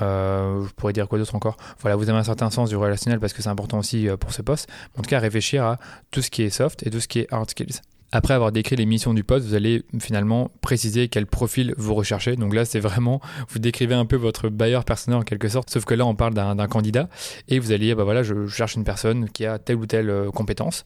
Je 0.00 0.72
pourrais 0.74 0.92
dire 0.92 1.08
quoi 1.08 1.18
d'autre 1.18 1.34
encore? 1.34 1.56
Voilà, 1.80 1.96
vous 1.96 2.08
avez 2.08 2.18
un 2.18 2.24
certain 2.24 2.50
sens 2.50 2.68
du 2.68 2.76
relationnel 2.76 3.20
parce 3.20 3.32
que 3.32 3.42
c'est 3.42 3.48
important 3.48 3.78
aussi 3.78 4.08
pour 4.20 4.32
ce 4.32 4.42
poste. 4.42 4.68
En 4.96 5.02
tout 5.02 5.08
cas, 5.08 5.18
réfléchir 5.18 5.64
à 5.64 5.78
tout 6.10 6.22
ce 6.22 6.30
qui 6.30 6.42
est 6.42 6.50
soft 6.50 6.86
et 6.86 6.90
tout 6.90 7.00
ce 7.00 7.08
qui 7.08 7.20
est 7.20 7.32
hard 7.32 7.50
skills. 7.50 7.80
Après 8.10 8.32
avoir 8.32 8.52
décrit 8.52 8.76
les 8.76 8.86
missions 8.86 9.12
du 9.12 9.22
poste, 9.22 9.46
vous 9.46 9.54
allez 9.54 9.82
finalement 10.00 10.50
préciser 10.62 11.08
quel 11.08 11.26
profil 11.26 11.74
vous 11.76 11.94
recherchez. 11.94 12.36
Donc 12.36 12.54
là, 12.54 12.64
c'est 12.64 12.80
vraiment, 12.80 13.20
vous 13.50 13.58
décrivez 13.58 13.94
un 13.94 14.06
peu 14.06 14.16
votre 14.16 14.48
bailleur 14.48 14.84
personnel 14.84 15.20
en 15.20 15.24
quelque 15.24 15.48
sorte, 15.48 15.68
sauf 15.68 15.84
que 15.84 15.92
là, 15.92 16.06
on 16.06 16.14
parle 16.14 16.32
d'un 16.32 16.68
candidat 16.68 17.08
et 17.48 17.58
vous 17.58 17.72
allez 17.72 17.94
bah 17.94 18.04
voilà, 18.04 18.22
je 18.22 18.46
cherche 18.46 18.76
une 18.76 18.84
personne 18.84 19.28
qui 19.28 19.44
a 19.44 19.58
telle 19.58 19.76
ou 19.76 19.86
telle 19.86 20.08
euh, 20.08 20.30
compétence. 20.30 20.84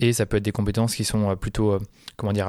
Et 0.00 0.12
ça 0.12 0.26
peut 0.26 0.38
être 0.38 0.44
des 0.44 0.52
compétences 0.52 0.94
qui 0.94 1.04
sont 1.04 1.30
euh, 1.30 1.34
plutôt, 1.34 1.72
euh, 1.72 1.80
comment 2.16 2.32
dire, 2.32 2.48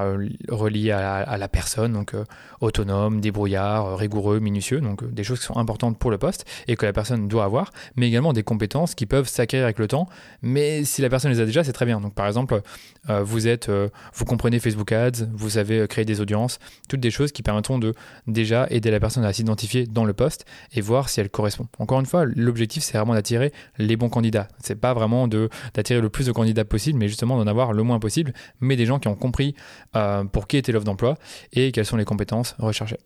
reliées 0.49 0.91
à, 0.91 1.37
la 1.37 1.47
personne, 1.47 1.93
donc 1.93 2.15
autonome, 2.61 3.19
débrouillard, 3.21 3.97
rigoureux, 3.97 4.39
minutieux, 4.39 4.81
donc 4.81 5.03
des 5.11 5.23
choses 5.23 5.39
qui 5.39 5.45
sont 5.45 5.57
importantes 5.57 5.97
pour 5.97 6.11
le 6.11 6.17
poste 6.17 6.45
et 6.67 6.75
que 6.75 6.85
la 6.85 6.93
personne 6.93 7.27
doit 7.27 7.43
avoir, 7.43 7.71
mais 7.95 8.07
également 8.07 8.33
des 8.33 8.43
compétences 8.43 8.95
qui 8.95 9.05
peuvent 9.05 9.27
s'acquérir 9.27 9.65
avec 9.65 9.79
le 9.79 9.87
temps. 9.87 10.07
Mais 10.41 10.83
si 10.83 11.01
la 11.01 11.09
personne 11.09 11.31
les 11.31 11.39
a 11.39 11.45
déjà, 11.45 11.63
c'est 11.63 11.73
très 11.73 11.85
bien. 11.85 11.99
Donc 11.99 12.13
par 12.13 12.27
exemple, 12.27 12.61
vous 13.09 13.47
êtes 13.47 13.69
vous 14.13 14.25
comprenez 14.25 14.59
Facebook 14.59 14.91
Ads, 14.91 15.25
vous 15.33 15.51
savez 15.51 15.79
euh, 15.79 15.87
créer 15.87 16.05
des 16.05 16.21
audiences, 16.21 16.59
toutes 16.89 16.99
des 16.99 17.11
choses 17.11 17.31
qui 17.31 17.43
permettront 17.43 17.79
de 17.79 17.93
déjà 18.27 18.67
aider 18.69 18.91
la 18.91 18.99
personne 18.99 19.23
à 19.25 19.33
s'identifier 19.33 19.85
dans 19.85 20.05
le 20.05 20.13
poste 20.13 20.45
et 20.73 20.81
voir 20.81 21.09
si 21.09 21.19
elle 21.19 21.29
correspond. 21.29 21.67
Encore 21.79 21.99
une 21.99 22.05
fois, 22.05 22.25
l'objectif 22.25 22.83
c'est 22.83 22.97
vraiment 22.97 23.13
d'attirer 23.13 23.51
les 23.77 23.97
bons 23.97 24.09
candidats. 24.09 24.47
C'est 24.63 24.79
pas 24.79 24.93
vraiment 24.93 25.27
d'attirer 25.27 26.01
le 26.01 26.09
plus 26.09 26.27
de 26.27 26.31
candidats 26.31 26.65
possible, 26.65 26.99
mais 26.99 27.07
justement 27.07 27.37
d'en 27.37 27.47
avoir 27.47 27.73
le 27.73 27.83
moins 27.83 27.99
possible, 27.99 28.33
mais 28.59 28.75
des 28.75 28.85
gens 28.85 28.99
qui 28.99 29.07
ont 29.07 29.15
compris 29.15 29.55
euh, 29.95 30.23
pour 30.23 30.47
qui 30.47 30.57
était 30.57 30.71
l'offre 30.71 30.85
d'emploi 30.85 31.17
et 31.51 31.71
quelles 31.71 31.85
sont 31.85 31.97
les 31.97 32.05
compétences 32.05 32.55
recherchées. 32.59 32.99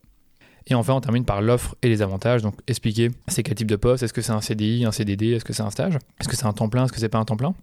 Et 0.70 0.76
enfin, 0.76 0.94
on 0.94 1.02
termine 1.02 1.24
par 1.24 1.42
l'offre 1.42 1.76
et 1.82 1.88
les 1.88 2.02
avantages. 2.02 2.42
Donc, 2.42 2.56
expliquer 2.68 3.10
c'est 3.28 3.42
quel 3.42 3.56
type 3.56 3.70
de 3.70 3.78
poste, 3.78 4.04
est-ce 4.04 4.14
que 4.14 4.22
c'est 4.22 4.34
un 4.34 4.42
CDI, 4.42 4.86
un 4.86 4.92
CDD, 4.92 5.32
est-ce 5.32 5.46
que 5.46 5.54
c'est 5.54 5.64
un 5.64 5.70
stage, 5.70 5.96
est-ce 6.20 6.28
que 6.28 6.36
c'est 6.36 6.46
un 6.46 6.54
temps 6.54 6.68
plein, 6.68 6.86
est-ce 6.86 6.92
que 6.92 7.00
c'est 7.00 7.10
pas 7.10 7.20
un 7.20 7.26
temps 7.26 7.38
plein? 7.38 7.56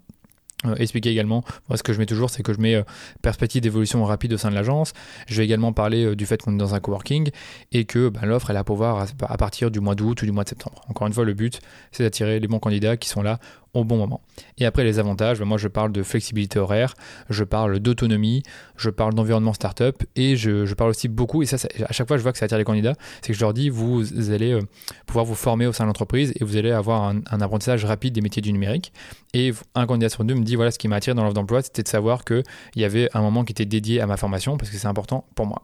Euh, 0.67 0.75
expliquer 0.77 1.11
également, 1.11 1.45
moi 1.69 1.77
ce 1.77 1.83
que 1.83 1.93
je 1.93 1.99
mets 1.99 2.07
toujours, 2.07 2.31
c'est 2.31 2.43
que 2.43 2.53
je 2.53 2.61
mets 2.61 2.75
euh, 2.75 2.83
perspective 3.23 3.61
d'évolution 3.61 4.05
rapide 4.05 4.33
au 4.33 4.39
sein 4.39 4.51
de 4.51 4.55
l'agence. 4.55 4.93
Je 5.29 5.37
vais 5.37 5.45
également 5.45 5.73
parler 5.73 6.05
euh, 6.05 6.17
du 6.17 6.27
fait 6.27 6.41
qu'on 6.41 6.55
est 6.55 6.59
dans 6.59 6.75
un 6.75 6.81
coworking 6.81 7.31
et 7.73 7.85
que 7.85 8.09
ben, 8.09 8.23
l'offre 8.25 8.51
elle 8.51 8.57
a 8.57 8.65
pouvoir 8.65 9.07
à 9.23 9.37
partir 9.37 9.71
du 9.71 9.81
mois 9.81 9.95
d'août 9.95 10.23
ou 10.23 10.25
du 10.25 10.33
mois 10.33 10.45
de 10.45 10.49
septembre. 10.49 10.83
Encore 10.89 11.07
une 11.07 11.13
fois, 11.13 11.25
le 11.25 11.35
but 11.35 11.61
c'est 11.93 12.03
d'attirer 12.03 12.41
les 12.41 12.49
bons 12.49 12.59
candidats 12.59 12.97
qui 12.97 13.09
sont 13.09 13.23
là 13.23 13.39
au 13.75 13.85
bon 13.85 13.97
moment. 13.97 14.21
Et 14.59 14.67
après 14.67 14.85
les 14.85 14.99
avantages, 14.99 15.43
moi 15.43 15.59
je 15.59 15.69
parle 15.69 15.93
de 15.93 16.03
flexibilité 16.03 16.59
horaire, 16.59 16.95
je 17.29 17.45
parle 17.45 17.79
d'autonomie, 17.81 18.43
je 18.77 18.91
parle 18.91 19.15
d'environnement 19.15 19.53
startup 19.53 20.03
et 20.17 20.37
je, 20.37 20.73
parle 20.75 20.91
aussi 20.91 21.09
beaucoup, 21.09 21.43
et 21.43 21.47
ça, 21.47 21.57
à 21.87 21.93
chaque 21.93 22.09
fois 22.09 22.17
je 22.17 22.23
vois 22.23 22.33
que 22.33 22.39
ça 22.39 22.47
attire 22.47 22.59
les 22.59 22.65
candidats, 22.65 22.95
c'est 23.23 23.33
que 23.33 23.39
je 23.39 23.41
leur 23.41 23.53
dis 23.53 23.69
vous 23.69 24.31
allez 24.31 24.53
euh, 24.53 24.61
pouvoir 25.07 25.25
vous 25.25 25.35
former 25.35 25.67
au 25.67 25.73
sein 25.73 25.85
de 25.85 25.89
l'entreprise 25.89 26.33
et 26.41 26.45
vous 26.45 26.57
allez 26.57 26.71
avoir 26.71 27.03
un, 27.03 27.21
un, 27.31 27.41
apprentissage 27.41 27.85
rapide 27.85 28.15
des 28.15 28.21
métiers 28.21 28.43
du 28.43 28.53
numérique. 28.53 28.93
Et 29.35 29.53
un 29.75 29.87
candidat 29.87 30.09
sur 30.09 30.25
deux 30.25 30.35
me 30.35 30.45
dit 30.45 30.57
voilà 30.57 30.71
ce 30.71 30.79
qui 30.79 30.89
m'a 30.89 30.97
attiré 30.97 31.15
dans 31.15 31.23
l'offre 31.23 31.35
d'emploi, 31.35 31.63
c'était 31.63 31.83
de 31.83 31.89
savoir 31.89 32.25
qu'il 32.25 32.43
y 32.77 32.85
avait 32.85 33.09
un 33.15 33.21
moment 33.21 33.45
qui 33.45 33.53
était 33.53 33.67
dédié 33.67 34.01
à 34.01 34.07
ma 34.07 34.17
formation 34.17 34.57
parce 34.57 34.71
que 34.71 34.77
c'est 34.77 34.87
important 34.87 35.25
pour 35.35 35.47
moi. 35.47 35.63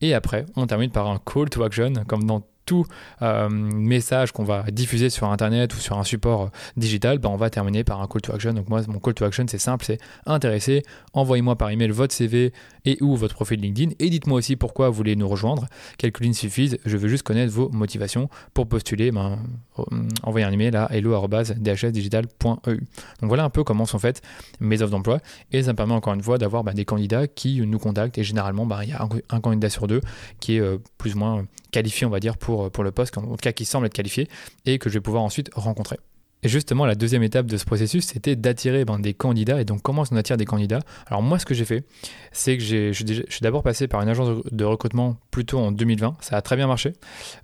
Et 0.00 0.14
après, 0.14 0.44
on 0.56 0.66
termine 0.66 0.90
par 0.90 1.08
un 1.08 1.18
call 1.18 1.48
to 1.48 1.62
action, 1.62 1.92
comme 2.06 2.24
dans 2.24 2.42
tout 2.66 2.84
euh, 3.22 3.48
message 3.48 4.32
qu'on 4.32 4.44
va 4.44 4.64
diffuser 4.70 5.10
sur 5.10 5.30
Internet 5.30 5.74
ou 5.74 5.78
sur 5.78 5.98
un 5.98 6.04
support 6.04 6.42
euh, 6.42 6.48
digital, 6.76 7.18
bah, 7.18 7.28
on 7.30 7.36
va 7.36 7.50
terminer 7.50 7.84
par 7.84 8.00
un 8.00 8.06
call 8.06 8.22
to 8.22 8.32
action. 8.32 8.52
Donc 8.52 8.68
moi, 8.68 8.82
mon 8.88 8.98
call 8.98 9.14
to 9.14 9.24
action, 9.24 9.44
c'est 9.48 9.58
simple, 9.58 9.84
c'est 9.84 9.98
intéressé, 10.26 10.82
envoyez-moi 11.12 11.56
par 11.56 11.70
email 11.70 11.90
votre 11.90 12.14
CV 12.14 12.52
et 12.84 12.98
ou 13.00 13.16
votre 13.16 13.34
profil 13.34 13.60
LinkedIn 13.60 13.92
et 13.98 14.10
dites-moi 14.10 14.38
aussi 14.38 14.56
pourquoi 14.56 14.88
vous 14.88 14.94
voulez 14.94 15.16
nous 15.16 15.28
rejoindre. 15.28 15.66
Quelques 15.98 16.20
lignes 16.20 16.34
suffisent, 16.34 16.78
je 16.84 16.96
veux 16.96 17.08
juste 17.08 17.22
connaître 17.22 17.52
vos 17.52 17.68
motivations 17.70 18.28
pour 18.52 18.68
postuler. 18.68 19.10
Ben, 19.10 19.38
euh, 19.78 19.82
envoyez 20.22 20.46
un 20.46 20.52
email 20.52 20.76
à 20.76 20.88
hello.dhsdigital.eu. 20.90 22.76
Donc 22.76 22.84
voilà 23.22 23.44
un 23.44 23.50
peu 23.50 23.64
comment 23.64 23.86
sont 23.86 23.98
faites 23.98 24.22
mes 24.60 24.82
offres 24.82 24.90
d'emploi 24.92 25.20
et 25.52 25.62
ça 25.62 25.72
me 25.72 25.76
permet 25.76 25.94
encore 25.94 26.14
une 26.14 26.22
fois 26.22 26.38
d'avoir 26.38 26.64
ben, 26.64 26.74
des 26.74 26.84
candidats 26.84 27.26
qui 27.26 27.60
nous 27.60 27.78
contactent 27.78 28.18
et 28.18 28.24
généralement 28.24 28.66
ben, 28.66 28.82
il 28.82 28.90
y 28.90 28.92
a 28.92 29.08
un, 29.30 29.40
candidat 29.40 29.70
sur 29.70 29.86
deux 29.86 30.00
qui 30.40 30.56
est 30.56 30.62
plus 30.98 31.14
ou 31.14 31.18
moins 31.18 31.44
qualifié 31.70 32.06
on 32.06 32.10
va 32.10 32.20
dire 32.20 32.36
pour 32.36 32.53
pour, 32.70 32.84
le 32.84 32.92
poste, 32.92 33.16
en 33.18 33.22
tout 33.22 33.36
cas 33.36 33.52
qui 33.52 33.64
semble 33.64 33.86
être 33.86 33.94
qualifié, 33.94 34.28
et 34.66 34.78
que 34.78 34.88
je 34.88 34.94
vais 34.94 35.00
pouvoir 35.00 35.22
ensuite 35.22 35.50
rencontrer. 35.54 35.98
Et 36.44 36.48
justement, 36.48 36.84
la 36.84 36.94
deuxième 36.94 37.22
étape 37.22 37.46
de 37.46 37.56
ce 37.56 37.64
processus, 37.64 38.04
c'était 38.04 38.36
d'attirer 38.36 38.84
ben, 38.84 38.98
des 38.98 39.14
candidats. 39.14 39.62
Et 39.62 39.64
donc, 39.64 39.80
comment 39.80 40.04
qu'on 40.04 40.16
attire 40.16 40.36
des 40.36 40.44
candidats? 40.44 40.80
Alors, 41.06 41.22
moi, 41.22 41.38
ce 41.38 41.46
que 41.46 41.54
j'ai 41.54 41.64
fait, 41.64 41.84
c'est 42.32 42.58
que 42.58 42.62
je 42.62 42.92
suis 42.92 43.40
d'abord 43.40 43.62
passé 43.62 43.88
par 43.88 44.02
une 44.02 44.10
agence 44.10 44.42
de 44.52 44.64
recrutement 44.64 45.16
plutôt 45.30 45.58
en 45.58 45.72
2020. 45.72 46.18
Ça 46.20 46.36
a 46.36 46.42
très 46.42 46.56
bien 46.56 46.66
marché 46.66 46.92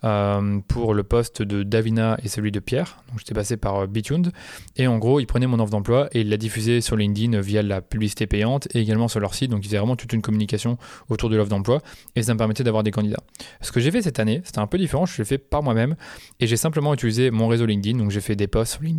euh, 0.04 0.60
pour 0.68 0.92
le 0.92 1.02
poste 1.02 1.40
de 1.40 1.62
Davina 1.62 2.18
et 2.22 2.28
celui 2.28 2.52
de 2.52 2.60
Pierre. 2.60 3.02
Donc, 3.08 3.20
j'étais 3.20 3.32
passé 3.32 3.56
par 3.56 3.76
euh, 3.76 3.86
Bitune. 3.86 4.32
Et 4.76 4.86
en 4.86 4.98
gros, 4.98 5.18
ils 5.18 5.26
prenaient 5.26 5.46
mon 5.46 5.60
offre 5.60 5.70
d'emploi 5.70 6.10
et 6.12 6.20
ils 6.20 6.28
la 6.28 6.36
diffusaient 6.36 6.82
sur 6.82 6.94
LinkedIn 6.94 7.40
via 7.40 7.62
la 7.62 7.80
publicité 7.80 8.26
payante 8.26 8.68
et 8.74 8.80
également 8.80 9.08
sur 9.08 9.20
leur 9.20 9.32
site. 9.32 9.50
Donc, 9.50 9.60
ils 9.64 9.68
faisaient 9.68 9.78
vraiment 9.78 9.96
toute 9.96 10.12
une 10.12 10.20
communication 10.20 10.76
autour 11.08 11.30
de 11.30 11.36
l'offre 11.36 11.48
d'emploi 11.48 11.80
et 12.16 12.22
ça 12.22 12.34
me 12.34 12.38
permettait 12.38 12.64
d'avoir 12.64 12.82
des 12.82 12.90
candidats. 12.90 13.22
Ce 13.62 13.72
que 13.72 13.80
j'ai 13.80 13.90
fait 13.90 14.02
cette 14.02 14.20
année, 14.20 14.42
c'était 14.44 14.58
un 14.58 14.66
peu 14.66 14.76
différent. 14.76 15.06
Je 15.06 15.16
l'ai 15.16 15.24
fait 15.24 15.38
par 15.38 15.62
moi-même 15.62 15.96
et 16.38 16.46
j'ai 16.46 16.58
simplement 16.58 16.92
utilisé 16.92 17.30
mon 17.30 17.48
réseau 17.48 17.64
LinkedIn. 17.64 17.96
Donc, 17.96 18.10
j'ai 18.10 18.20
fait 18.20 18.36
des 18.36 18.46
posts 18.46 18.72
sur 18.72 18.82
LinkedIn. 18.82 18.89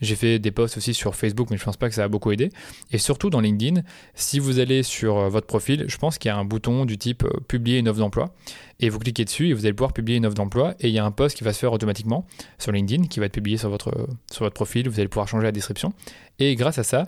J'ai 0.00 0.16
fait 0.16 0.38
des 0.38 0.50
posts 0.50 0.76
aussi 0.76 0.94
sur 0.94 1.14
Facebook, 1.14 1.48
mais 1.50 1.56
je 1.56 1.64
pense 1.64 1.76
pas 1.76 1.88
que 1.88 1.94
ça 1.94 2.04
a 2.04 2.08
beaucoup 2.08 2.30
aidé. 2.32 2.50
Et 2.90 2.98
surtout 2.98 3.30
dans 3.30 3.40
LinkedIn, 3.40 3.82
si 4.14 4.38
vous 4.38 4.58
allez 4.58 4.82
sur 4.82 5.18
euh, 5.18 5.28
votre 5.28 5.46
profil, 5.46 5.84
je 5.88 5.96
pense 5.98 6.18
qu'il 6.18 6.28
y 6.28 6.32
a 6.32 6.36
un 6.36 6.44
bouton 6.44 6.84
du 6.84 6.98
type 6.98 7.24
euh, 7.24 7.40
publier 7.48 7.78
une 7.78 7.88
offre 7.88 7.98
d'emploi. 7.98 8.34
Et 8.80 8.88
vous 8.88 8.98
cliquez 8.98 9.24
dessus 9.24 9.48
et 9.48 9.52
vous 9.52 9.66
allez 9.66 9.74
pouvoir 9.74 9.92
publier 9.92 10.18
une 10.18 10.26
offre 10.26 10.34
d'emploi. 10.34 10.74
Et 10.80 10.88
il 10.88 10.94
y 10.94 10.98
a 10.98 11.04
un 11.04 11.10
post 11.10 11.36
qui 11.36 11.44
va 11.44 11.52
se 11.52 11.58
faire 11.58 11.72
automatiquement 11.72 12.26
sur 12.58 12.72
LinkedIn, 12.72 13.04
qui 13.08 13.20
va 13.20 13.26
être 13.26 13.32
publié 13.32 13.58
sur 13.58 13.68
votre, 13.68 13.88
euh, 13.88 14.06
sur 14.30 14.44
votre 14.44 14.54
profil. 14.54 14.88
Vous 14.88 14.98
allez 14.98 15.08
pouvoir 15.08 15.28
changer 15.28 15.44
la 15.44 15.52
description. 15.52 15.92
Et 16.38 16.54
grâce 16.54 16.78
à 16.78 16.84
ça, 16.84 17.06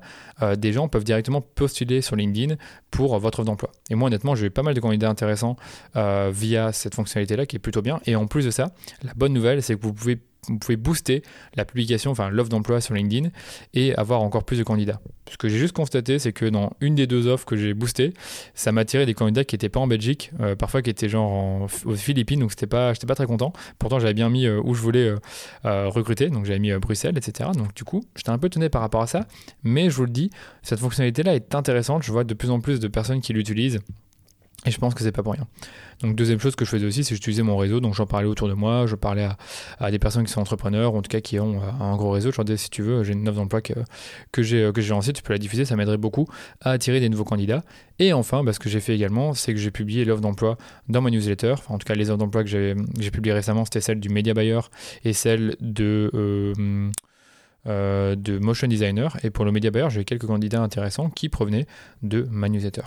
des 0.59 0.75
gens 0.75 0.89
peuvent 0.89 1.05
directement 1.05 1.41
postuler 1.41 2.03
sur 2.03 2.17
LinkedIn 2.17 2.57
pour 2.91 3.19
votre 3.19 3.39
offre 3.39 3.47
d'emploi. 3.47 3.73
Et 3.89 3.95
moi, 3.95 4.09
honnêtement, 4.09 4.35
j'ai 4.35 4.49
eu 4.49 4.51
pas 4.51 4.63
mal 4.63 4.75
de 4.75 4.81
candidats 4.81 5.09
intéressants 5.09 5.57
via 5.95 6.71
cette 6.73 6.95
fonctionnalité-là 6.95 7.47
qui 7.47 7.57
est 7.57 7.59
plutôt 7.59 7.81
bien. 7.81 7.99
Et 8.05 8.15
en 8.15 8.27
plus 8.27 8.45
de 8.45 8.51
ça, 8.51 8.75
la 9.03 9.15
bonne 9.15 9.33
nouvelle, 9.33 9.63
c'est 9.63 9.75
que 9.75 9.81
vous 9.81 9.95
pouvez 9.95 10.21
vous 10.49 10.59
pouvez 10.59 10.77
booster 10.77 11.23
la 11.55 11.65
publication, 11.65 12.11
enfin 12.11 12.29
l'offre 12.29 12.49
d'emploi 12.49 12.81
sur 12.81 12.95
LinkedIn 12.95 13.29
et 13.75 13.95
avoir 13.95 14.23
encore 14.23 14.43
plus 14.43 14.59
de 14.59 14.65
candidats. 14.65 15.01
Ce 15.31 15.37
que 15.37 15.49
j'ai 15.49 15.59
juste 15.59 15.73
constaté, 15.73 16.19
c'est 16.19 16.33
que 16.33 16.47
dans 16.47 16.73
une 16.81 16.97
des 16.97 17.07
deux 17.07 17.29
offres 17.29 17.45
que 17.45 17.55
j'ai 17.57 17.75
boostées, 17.75 18.13
ça 18.55 18.73
m'a 18.73 18.85
tiré 18.85 19.07
des 19.07 19.15
candidats 19.15 19.45
qui 19.45 19.55
n'étaient 19.55 19.69
pas 19.69 19.79
en 19.79 19.87
Belgique, 19.87 20.33
euh, 20.41 20.57
parfois 20.57 20.83
qui 20.83 20.91
étaient 20.91 21.09
genre 21.09 21.69
aux 21.85 21.95
Philippines, 21.95 22.41
donc 22.41 22.51
c'était 22.51 22.67
pas, 22.67 22.93
j'étais 22.93 23.07
pas 23.07 23.15
très 23.15 23.27
content. 23.27 23.53
Pourtant, 23.79 24.01
j'avais 24.01 24.15
bien 24.15 24.31
mis 24.31 24.47
euh, 24.47 24.61
où 24.65 24.75
je 24.75 24.83
voulais 24.83 25.15
euh, 25.65 25.89
recruter, 25.89 26.29
donc 26.29 26.45
j'avais 26.45 26.59
mis 26.59 26.73
Bruxelles, 26.73 27.17
etc. 27.17 27.51
Donc 27.55 27.73
du 27.75 27.85
coup, 27.85 28.03
j'étais 28.17 28.31
un 28.31 28.39
peu 28.39 28.49
étonné 28.49 28.69
par 28.69 28.81
rapport 28.81 29.03
à 29.03 29.07
ça, 29.07 29.29
mais 29.63 29.91
je 29.91 29.97
vous 29.97 30.07
le 30.07 30.11
dis, 30.11 30.31
cette 30.63 30.81
fonctionnalité-là 30.81 31.37
est 31.37 31.55
intéressante. 31.55 32.03
Je 32.03 32.11
vois 32.11 32.25
de 32.25 32.35
plus 32.35 32.51
en 32.51 32.59
plus 32.59 32.81
de 32.81 32.89
personnes 32.89 33.21
qui 33.21 33.33
l'utilisent. 33.33 33.79
Et 34.65 34.71
je 34.71 34.79
pense 34.79 34.95
que 34.95 35.03
c'est 35.03 35.11
pas 35.11 35.25
pour 35.25 35.33
rien. 35.33 35.47
Donc 36.03 36.15
deuxième 36.15 36.39
chose 36.39 36.55
que 36.55 36.65
je 36.65 36.71
faisais 36.71 36.87
aussi, 36.87 37.03
c'est 37.03 37.11
que 37.11 37.15
j'utilisais 37.17 37.43
mon 37.43 37.57
réseau. 37.57 37.81
Donc 37.81 37.95
j'en 37.95 38.07
parlais 38.07 38.29
autour 38.29 38.49
de 38.49 38.55
moi, 38.55 38.87
je 38.87 38.95
parlais 38.95 39.29
à, 39.81 39.91
des 39.91 39.99
personnes 39.99 40.25
qui 40.25 40.33
sont 40.33 40.41
entrepreneurs, 40.41 40.95
en 40.95 41.03
tout 41.03 41.09
cas 41.09 41.21
qui 41.21 41.41
ont 41.41 41.61
euh, 41.61 41.71
un 41.81 41.97
gros 41.97 42.11
réseau. 42.11 42.31
Je 42.31 42.37
leur 42.37 42.45
disais 42.45 42.59
si 42.59 42.71
tu 42.71 42.83
veux, 42.83 43.03
j'ai 43.03 43.13
une 43.13 43.29
offre 43.29 43.39
d'emploi 43.39 43.61
que, 43.61 43.73
que 44.31 44.43
j'ai 44.43 44.71
j'ai 44.77 44.91
lancée, 44.91 45.13
tu 45.13 45.23
peux 45.23 45.33
la 45.33 45.41
diffuser, 45.41 45.65
ça 45.65 45.75
m'aiderait 45.75 45.97
beaucoup 45.97 46.29
à 46.61 46.71
attirer 46.71 47.01
des 47.01 47.09
nouveaux 47.09 47.25
candidats. 47.25 47.65
Et 47.99 48.13
enfin, 48.13 48.45
bah, 48.45 48.53
ce 48.53 48.61
que 48.61 48.69
j'ai 48.69 48.81
fait 48.81 48.95
également, 48.95 49.35
c'est 49.35 49.53
que 49.53 49.59
j'ai 49.59 49.73
publié 49.73 50.05
l'offre 50.05 50.23
d'emploi 50.23 50.57
dans 50.89 51.01
ma 51.03 51.11
newsletter. 51.11 51.55
en 51.69 51.79
tout 51.79 51.85
cas, 51.85 51.95
les 51.95 52.11
offres 52.11 52.19
d'emploi 52.19 52.45
que 52.45 52.49
j'ai 52.49 52.75
publiées 53.11 53.35
récemment, 53.35 53.65
c'était 53.65 53.81
celle 53.81 53.99
du 53.99 54.11
Media 54.11 54.33
Buyer 54.33 54.61
et 55.05 55.13
celle 55.13 55.57
de 55.61 56.11
euh, 56.15 56.91
euh, 57.67 58.15
de 58.15 58.39
motion 58.39 58.69
designer. 58.69 59.17
Et 59.25 59.31
pour 59.31 59.45
le 59.45 59.51
Media 59.51 59.73
Buyer, 59.73 59.91
j'ai 59.91 60.05
quelques 60.05 60.27
candidats 60.27 60.63
intéressants 60.63 61.11
qui 61.11 61.29
provenaient 61.29 61.67
de 62.03 62.27
ma 62.31 62.49
newsletter 62.49 62.83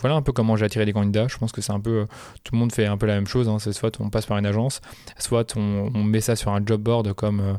voilà 0.00 0.16
un 0.16 0.22
peu 0.22 0.32
comment 0.32 0.56
j'ai 0.56 0.64
attiré 0.64 0.84
des 0.84 0.92
candidats. 0.92 1.26
Je 1.28 1.38
pense 1.38 1.52
que 1.52 1.60
c'est 1.60 1.72
un 1.72 1.80
peu. 1.80 2.06
Tout 2.44 2.54
le 2.54 2.58
monde 2.58 2.72
fait 2.72 2.86
un 2.86 2.96
peu 2.96 3.06
la 3.06 3.14
même 3.14 3.26
chose. 3.26 3.48
Hein. 3.48 3.58
C'est 3.58 3.72
soit 3.72 3.98
on 4.00 4.10
passe 4.10 4.26
par 4.26 4.38
une 4.38 4.46
agence, 4.46 4.80
soit 5.18 5.56
on, 5.56 6.04
met 6.04 6.20
ça 6.20 6.36
sur 6.36 6.52
un 6.52 6.64
job 6.64 6.80
board 6.82 7.12
comme, 7.14 7.40
euh, 7.40 7.54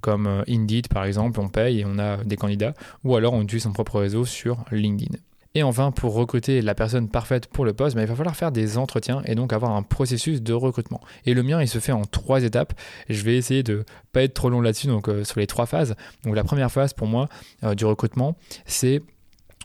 comme 0.00 0.26
euh, 0.26 0.42
Indeed 0.48 0.88
par 0.88 1.04
exemple, 1.04 1.40
on 1.40 1.48
paye 1.48 1.80
et 1.80 1.84
on 1.86 1.98
a 1.98 2.18
des 2.24 2.36
candidats. 2.36 2.74
Ou 3.04 3.16
alors 3.16 3.34
on 3.34 3.42
utilise 3.42 3.62
son 3.64 3.72
propre 3.72 4.00
réseau 4.00 4.24
sur 4.24 4.64
LinkedIn. 4.70 5.16
Et 5.54 5.62
enfin, 5.62 5.90
pour 5.90 6.14
recruter 6.14 6.60
la 6.60 6.74
personne 6.74 7.08
parfaite 7.08 7.46
pour 7.46 7.64
le 7.64 7.72
poste, 7.72 7.96
bah, 7.96 8.02
il 8.02 8.06
va 8.06 8.14
falloir 8.14 8.36
faire 8.36 8.52
des 8.52 8.76
entretiens 8.76 9.22
et 9.24 9.34
donc 9.34 9.52
avoir 9.52 9.72
un 9.72 9.82
processus 9.82 10.42
de 10.42 10.52
recrutement. 10.52 11.00
Et 11.24 11.32
le 11.32 11.42
mien, 11.42 11.60
il 11.62 11.68
se 11.68 11.78
fait 11.78 11.90
en 11.90 12.02
trois 12.02 12.44
étapes. 12.44 12.74
Je 13.08 13.22
vais 13.22 13.36
essayer 13.36 13.62
de 13.62 13.84
pas 14.12 14.22
être 14.22 14.34
trop 14.34 14.50
long 14.50 14.60
là-dessus, 14.60 14.88
donc 14.88 15.08
euh, 15.08 15.24
sur 15.24 15.40
les 15.40 15.46
trois 15.46 15.66
phases. 15.66 15.96
Donc 16.24 16.36
la 16.36 16.44
première 16.44 16.70
phase 16.70 16.92
pour 16.92 17.06
moi 17.06 17.28
du 17.74 17.86
recrutement, 17.86 18.36
c'est 18.66 19.02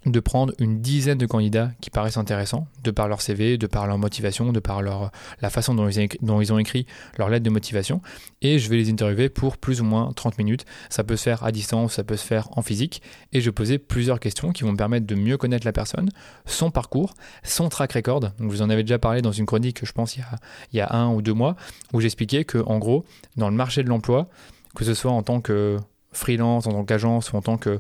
de 0.06 0.20
prendre 0.20 0.54
une 0.60 0.82
dizaine 0.82 1.18
de 1.18 1.26
candidats 1.26 1.72
qui 1.82 1.90
paraissent 1.90 2.18
intéressants, 2.18 2.68
de 2.84 2.92
par 2.92 3.08
leur 3.08 3.22
CV, 3.22 3.58
de 3.58 3.68
par 3.68 3.88
leur 3.88 3.98
motivation, 3.98 4.52
de 4.52 4.60
par 4.60 4.82
leur, 4.82 5.12
la 5.42 5.50
façon 5.50 5.74
dont 5.74 5.88
ils, 5.90 6.54
ont 6.54 6.60
écrit 6.60 6.86
leur 7.18 7.30
lettre 7.30 7.44
de 7.44 7.50
motivation, 7.50 8.02
et 8.42 8.60
je 8.60 8.70
vais 8.70 8.78
les 8.78 8.90
interviewer 8.90 9.30
pour 9.30 9.58
plus 9.58 9.82
ou 9.82 9.86
moins 9.86 10.12
30 10.14 10.38
minutes. 10.38 10.66
Ça 10.90 11.04
peut 11.04 11.16
se 11.16 11.24
faire 11.24 11.44
à 11.44 11.52
distance, 11.52 11.94
ça 11.94 12.04
peut 12.04 12.18
se 12.18 12.26
faire 12.26 12.50
en 12.58 12.62
physique, 12.62 13.02
et 13.32 13.42
je 13.42 13.50
poser 13.50 13.78
plusieurs 13.78 14.20
questions 14.20 14.52
qui 14.52 14.64
vont 14.64 14.72
me 14.72 14.78
permettre 14.78 15.06
de 15.06 15.16
mieux 15.16 15.38
connaître 15.38 15.66
la 15.66 15.74
personne, 15.74 16.10
son 16.46 16.72
parcours, 16.72 17.14
son 17.44 17.70
track 17.70 17.94
record. 17.94 18.20
Donc, 18.20 18.34
vous 18.40 18.62
en 18.62 18.70
avez 18.70 18.84
déjà 18.84 19.00
parlé 19.00 19.22
dans 19.22 19.32
une 19.32 19.46
chronique, 19.46 19.86
je 19.86 19.92
pense, 19.92 20.16
il 20.16 20.20
y 20.20 20.24
a, 20.24 20.36
il 20.74 20.78
y 20.78 20.82
a 20.82 20.94
un 20.94 21.14
ou 21.14 21.22
deux 21.22 21.34
mois, 21.34 21.56
où 21.94 22.02
j'expliquais 22.02 22.44
que, 22.44 22.58
en 22.58 22.80
gros, 22.80 23.06
dans 23.38 23.50
le 23.50 23.56
marché 23.56 23.84
de 23.84 23.90
l'emploi, 23.90 24.28
que 24.76 24.84
ce 24.84 24.94
soit 24.94 25.12
en 25.12 25.24
tant 25.24 25.40
que 25.40 25.78
freelance, 26.12 26.68
en 26.68 26.72
tant 26.72 26.86
qu'agence 26.86 27.32
ou 27.32 27.38
en 27.38 27.42
tant 27.42 27.58
que 27.58 27.80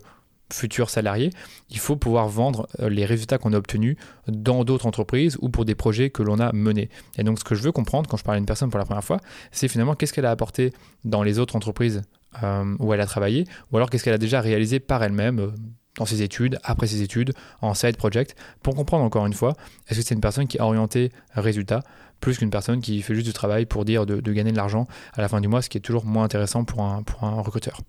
futurs 0.54 0.90
salariés, 0.90 1.32
il 1.70 1.80
faut 1.80 1.96
pouvoir 1.96 2.28
vendre 2.28 2.68
euh, 2.80 2.90
les 2.90 3.06
résultats 3.06 3.38
qu'on 3.38 3.54
a 3.54 3.58
obtenus 3.58 3.98
dans 4.28 4.64
d'autres 4.64 4.86
entreprises 4.86 5.38
ou 5.42 5.50
pour 5.50 5.66
des 5.66 5.76
projets 5.76 6.10
que 6.10 6.24
l'on 6.24 6.40
a 6.40 6.52
menés. 6.54 6.90
Et 7.18 7.24
donc 7.24 7.40
ce 7.40 7.44
que 7.44 7.56
je 7.56 7.64
veux 7.64 7.72
comprendre 7.72 8.10
quand 8.10 8.18
je 8.18 8.24
parle 8.24 8.36
à 8.36 8.40
une 8.40 8.46
personne 8.46 8.70
pour 8.70 8.80
la 8.80 8.86
première 8.86 9.04
fois, 9.04 9.20
c'est 9.52 9.68
finalement 9.68 9.96
qu'est-ce 9.96 10.14
qu'elle 10.14 10.26
a 10.26 10.32
apporté 10.32 10.74
dans 11.04 11.24
les 11.24 11.40
autres 11.40 11.56
entreprises 11.56 12.02
euh, 12.44 12.76
où 12.80 12.94
elle 12.94 13.02
a 13.02 13.06
travaillé, 13.06 13.46
ou 13.72 13.78
alors 13.78 13.90
qu'est-ce 13.90 14.04
qu'elle 14.04 14.14
a 14.14 14.20
déjà 14.20 14.42
réalisé 14.42 14.80
par 14.80 15.04
elle-même. 15.04 15.40
Euh, 15.40 15.52
dans 16.00 16.06
ses 16.08 16.24
études, 16.24 16.58
après 16.64 16.88
ses 16.88 17.04
études, 17.04 17.34
en 17.62 17.76
side 17.76 17.98
project, 17.98 18.36
pour 18.64 18.74
comprendre 18.74 19.04
encore 19.04 19.28
une 19.28 19.34
fois, 19.34 19.54
est-ce 19.88 20.00
que 20.00 20.06
c'est 20.06 20.16
une 20.16 20.22
personne 20.22 20.48
qui 20.48 20.58
est 20.58 20.60
orientée 20.60 21.12
résultat, 21.36 21.82
plus 22.20 22.40
qu'une 22.40 22.50
personne 22.50 22.82
qui 22.82 23.02
fait 23.04 23.14
juste 23.14 23.28
du 23.28 23.34
travail 23.34 23.68
pour 23.68 23.86
dire 23.86 24.08
de, 24.08 24.32
gagner 24.32 24.52
de 24.52 24.58
l'argent 24.58 24.88
à 25.14 25.22
la 25.22 25.28
fin 25.28 25.40
du 25.40 25.48
mois, 25.48 25.62
ce 25.62 25.70
qui 25.70 25.78
est 25.78 25.82
toujours 25.82 26.06
moins 26.06 26.24
intéressant 26.24 26.64
pour 26.64 26.82
un, 26.84 27.04
pour 27.04 27.24
un 27.24 27.42
recruteur. 27.42 27.82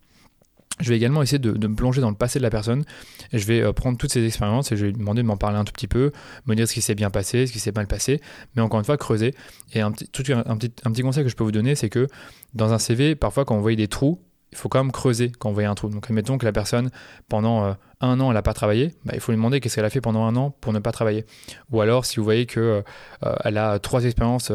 Je 0.81 0.89
vais 0.89 0.97
également 0.97 1.23
essayer 1.23 1.39
de, 1.39 1.69
me 1.69 1.77
plonger 1.77 2.01
dans 2.01 2.11
le 2.11 2.17
passé 2.17 2.39
de 2.41 2.43
la 2.43 2.51
personne. 2.51 2.85
Et 3.33 3.39
je 3.39 3.47
vais 3.47 3.61
euh, 3.61 3.73
prendre 3.73 3.97
toutes 3.97 4.13
ces 4.13 4.25
expériences 4.27 4.73
et 4.73 4.77
je 4.77 4.87
vais 4.87 4.93
lui 4.93 4.99
demander 4.99 5.23
de 5.23 5.27
m'en 5.27 5.37
parler 5.37 5.57
un 5.57 5.65
tout 5.65 5.73
petit 5.73 5.87
peu, 5.87 6.11
me 6.47 6.55
dire 6.55 6.67
ce 6.67 6.75
qui 6.75 6.83
s'est 6.83 6.97
bien 6.97 7.11
passé, 7.11 7.47
ce 7.47 7.53
qui 7.53 7.61
s'est 7.61 7.73
mal 7.73 7.87
passé. 7.87 8.21
Mais 8.57 8.63
encore 8.63 8.81
une 8.81 8.85
fois, 8.85 8.97
creuser. 8.97 9.35
Et 9.73 9.81
un 9.81 9.93
petit, 9.93 11.03
conseil 11.03 11.25
que 11.25 11.31
je 11.31 11.37
peux 11.37 11.45
vous 11.45 11.53
donner, 11.53 11.77
c'est 11.77 11.91
que 11.91 12.09
dans 12.55 12.73
un 12.73 12.79
CV, 12.79 13.15
parfois 13.15 13.45
quand 13.45 13.57
on 13.57 13.61
voit 13.61 13.75
des 13.75 13.89
trous, 13.89 14.21
il 14.51 14.59
faut 14.59 14.69
quand 14.69 14.83
même 14.83 14.93
creuser 14.93 15.33
quand 15.39 15.51
on 15.51 15.53
voit 15.53 15.65
un 15.65 15.75
trou. 15.75 15.89
Donc 15.89 16.07
admettons 16.07 16.39
que 16.39 16.45
la 16.45 16.53
personne, 16.53 16.91
pendant 17.29 17.65
euh, 17.65 17.73
un 18.01 18.19
an, 18.19 18.29
elle 18.29 18.35
n'a 18.35 18.43
pas 18.43 18.55
travaillé, 18.55 18.95
bah, 19.05 19.13
il 19.15 19.21
faut 19.21 19.31
lui 19.31 19.37
demander 19.37 19.61
qu'est-ce 19.61 19.77
qu'elle 19.77 19.85
a 19.85 19.91
fait 19.91 20.01
pendant 20.01 20.25
un 20.25 20.35
an 20.35 20.51
pour 20.61 20.73
ne 20.73 20.81
pas 20.81 20.93
travailler. 20.93 21.25
Ou 21.71 21.81
alors, 21.81 22.05
si 22.05 22.17
vous 22.17 22.25
voyez 22.25 22.47
qu'elle 22.47 22.63
euh, 22.63 22.83
a 23.23 23.79
trois 23.79 24.05
expériences 24.05 24.51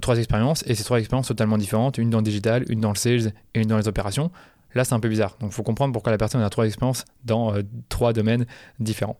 trois 0.00 0.18
expériences 0.18 0.62
et 0.66 0.74
ces 0.74 0.84
trois 0.84 0.98
expériences 0.98 1.28
totalement 1.28 1.58
différentes, 1.58 1.98
une 1.98 2.10
dans 2.10 2.18
le 2.18 2.24
digital, 2.24 2.64
une 2.68 2.80
dans 2.80 2.90
le 2.90 2.96
sales 2.96 3.32
et 3.54 3.60
une 3.60 3.68
dans 3.68 3.78
les 3.78 3.88
opérations, 3.88 4.30
Là, 4.74 4.84
c'est 4.84 4.94
un 4.94 5.00
peu 5.00 5.08
bizarre. 5.08 5.36
Donc, 5.40 5.50
il 5.50 5.54
faut 5.54 5.62
comprendre 5.62 5.92
pourquoi 5.92 6.12
la 6.12 6.18
personne 6.18 6.40
a 6.42 6.50
trois 6.50 6.66
expériences 6.66 7.04
dans 7.24 7.54
euh, 7.54 7.62
trois 7.88 8.12
domaines 8.12 8.46
différents. 8.80 9.18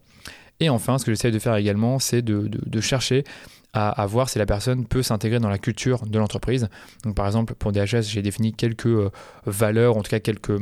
Et 0.60 0.68
enfin, 0.68 0.98
ce 0.98 1.04
que 1.04 1.12
j'essaie 1.12 1.30
de 1.30 1.38
faire 1.38 1.56
également, 1.56 1.98
c'est 1.98 2.22
de, 2.22 2.80
chercher 2.80 3.24
à, 3.72 4.06
voir 4.06 4.28
si 4.28 4.38
la 4.38 4.46
personne 4.46 4.86
peut 4.86 5.02
s'intégrer 5.02 5.40
dans 5.40 5.48
la 5.48 5.58
culture 5.58 6.06
de 6.06 6.18
l'entreprise. 6.18 6.68
Donc, 7.04 7.16
par 7.16 7.26
exemple, 7.26 7.54
pour 7.54 7.72
DHS, 7.72 8.02
j'ai 8.02 8.22
défini 8.22 8.52
quelques 8.52 8.86
euh, 8.86 9.10
valeurs, 9.46 9.96
en 9.96 10.02
tout 10.02 10.10
cas 10.10 10.20
quelques 10.20 10.60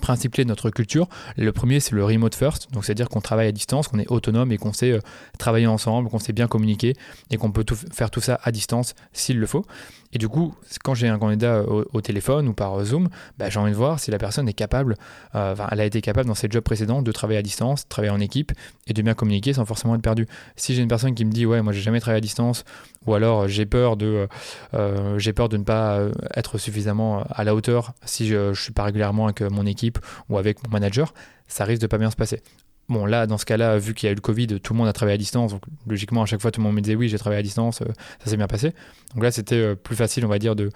principes 0.00 0.32
clés 0.34 0.44
de 0.44 0.48
notre 0.48 0.70
culture. 0.70 1.08
Le 1.36 1.52
premier, 1.52 1.80
c'est 1.80 1.94
le 1.94 2.04
remote 2.04 2.34
first, 2.34 2.70
donc 2.72 2.84
c'est-à-dire 2.84 3.08
qu'on 3.08 3.20
travaille 3.20 3.48
à 3.48 3.52
distance, 3.52 3.88
qu'on 3.88 3.98
est 3.98 4.10
autonome 4.10 4.52
et 4.52 4.58
qu'on 4.58 4.72
sait 4.72 4.92
euh, 4.92 5.00
travailler 5.38 5.66
ensemble, 5.66 6.08
qu'on 6.08 6.18
sait 6.18 6.32
bien 6.32 6.46
communiquer 6.46 6.94
et 7.30 7.36
qu'on 7.36 7.50
peut 7.50 7.64
faire 7.92 8.10
tout 8.10 8.20
ça 8.20 8.38
à 8.42 8.52
distance 8.52 8.94
s'il 9.12 9.38
le 9.38 9.46
faut. 9.46 9.64
Et 10.12 10.18
du 10.18 10.28
coup, 10.28 10.54
quand 10.82 10.94
j'ai 10.94 11.08
un 11.08 11.18
candidat 11.18 11.62
au, 11.62 12.00
téléphone 12.00 12.48
ou 12.48 12.52
par 12.52 12.84
Zoom, 12.84 13.08
bah, 13.38 13.48
j'ai 13.48 13.60
envie 13.60 13.70
de 13.70 13.76
voir 13.76 14.00
si 14.00 14.10
la 14.10 14.18
personne 14.18 14.48
est 14.48 14.54
capable, 14.54 14.96
euh, 15.36 15.54
elle 15.70 15.80
a 15.80 15.84
été 15.84 16.00
capable 16.00 16.26
dans 16.26 16.34
ses 16.34 16.48
jobs 16.50 16.64
précédents 16.64 17.00
de 17.02 17.12
travailler 17.12 17.38
à 17.38 17.42
distance, 17.42 17.86
travailler 17.88 18.12
en 18.12 18.18
équipe 18.18 18.52
et 18.88 18.92
de 18.92 19.02
bien 19.02 19.14
communiquer 19.14 19.52
sans 19.52 19.64
forcément 19.64 19.94
être 19.94 20.02
perdu. 20.02 20.26
Si 20.56 20.74
j'ai 20.74 20.82
une 20.82 20.88
personne 20.88 21.14
qui 21.14 21.24
me 21.24 21.30
dit 21.30 21.46
ouais, 21.46 21.62
moi 21.62 21.72
j'ai 21.72 21.80
jamais 21.80 22.00
travaillé 22.00 22.18
à 22.18 22.20
distance, 22.20 22.64
ou 23.06 23.14
alors 23.14 23.46
j'ai 23.46 23.66
peur 23.66 23.96
de, 23.96 24.26
euh, 24.74 25.18
j'ai 25.18 25.32
peur 25.32 25.48
de 25.48 25.56
ne 25.56 25.64
pas 25.64 25.98
euh, 25.98 26.12
être 26.34 26.58
suffisamment 26.58 27.22
à 27.30 27.44
la 27.44 27.54
hauteur 27.54 27.92
si 28.04 28.26
je, 28.26 28.48
ne 28.48 28.54
suis 28.54 28.72
pas 28.72 28.84
régulièrement 28.84 29.26
avec 29.26 29.42
mon 29.42 29.64
équipe 29.64 29.98
ou 30.28 30.38
avec 30.38 30.58
mon 30.64 30.72
manager, 30.72 31.14
ça 31.46 31.64
risque 31.64 31.82
de 31.82 31.86
pas 31.86 31.98
bien 31.98 32.10
se 32.10 32.16
passer. 32.16 32.42
Bon, 32.88 33.06
là, 33.06 33.28
dans 33.28 33.38
ce 33.38 33.44
cas-là, 33.44 33.78
vu 33.78 33.94
qu'il 33.94 34.08
y 34.08 34.10
a 34.10 34.12
eu 34.12 34.16
le 34.16 34.20
Covid, 34.20 34.48
tout 34.60 34.72
le 34.72 34.78
monde 34.78 34.88
a 34.88 34.92
travaillé 34.92 35.14
à 35.14 35.18
distance. 35.18 35.52
Donc, 35.52 35.62
logiquement, 35.86 36.22
à 36.22 36.26
chaque 36.26 36.40
fois, 36.40 36.50
tout 36.50 36.60
le 36.60 36.64
monde 36.64 36.74
me 36.74 36.80
disait 36.80 36.96
oui, 36.96 37.08
j'ai 37.08 37.18
travaillé 37.18 37.38
à 37.38 37.42
distance, 37.42 37.82
euh, 37.82 37.86
ça 38.24 38.30
s'est 38.30 38.36
bien 38.36 38.48
passé. 38.48 38.74
Donc 39.14 39.22
là, 39.22 39.30
c'était 39.30 39.54
euh, 39.54 39.74
plus 39.76 39.94
facile, 39.94 40.24
on 40.24 40.28
va 40.28 40.40
dire, 40.40 40.56
de, 40.56 40.70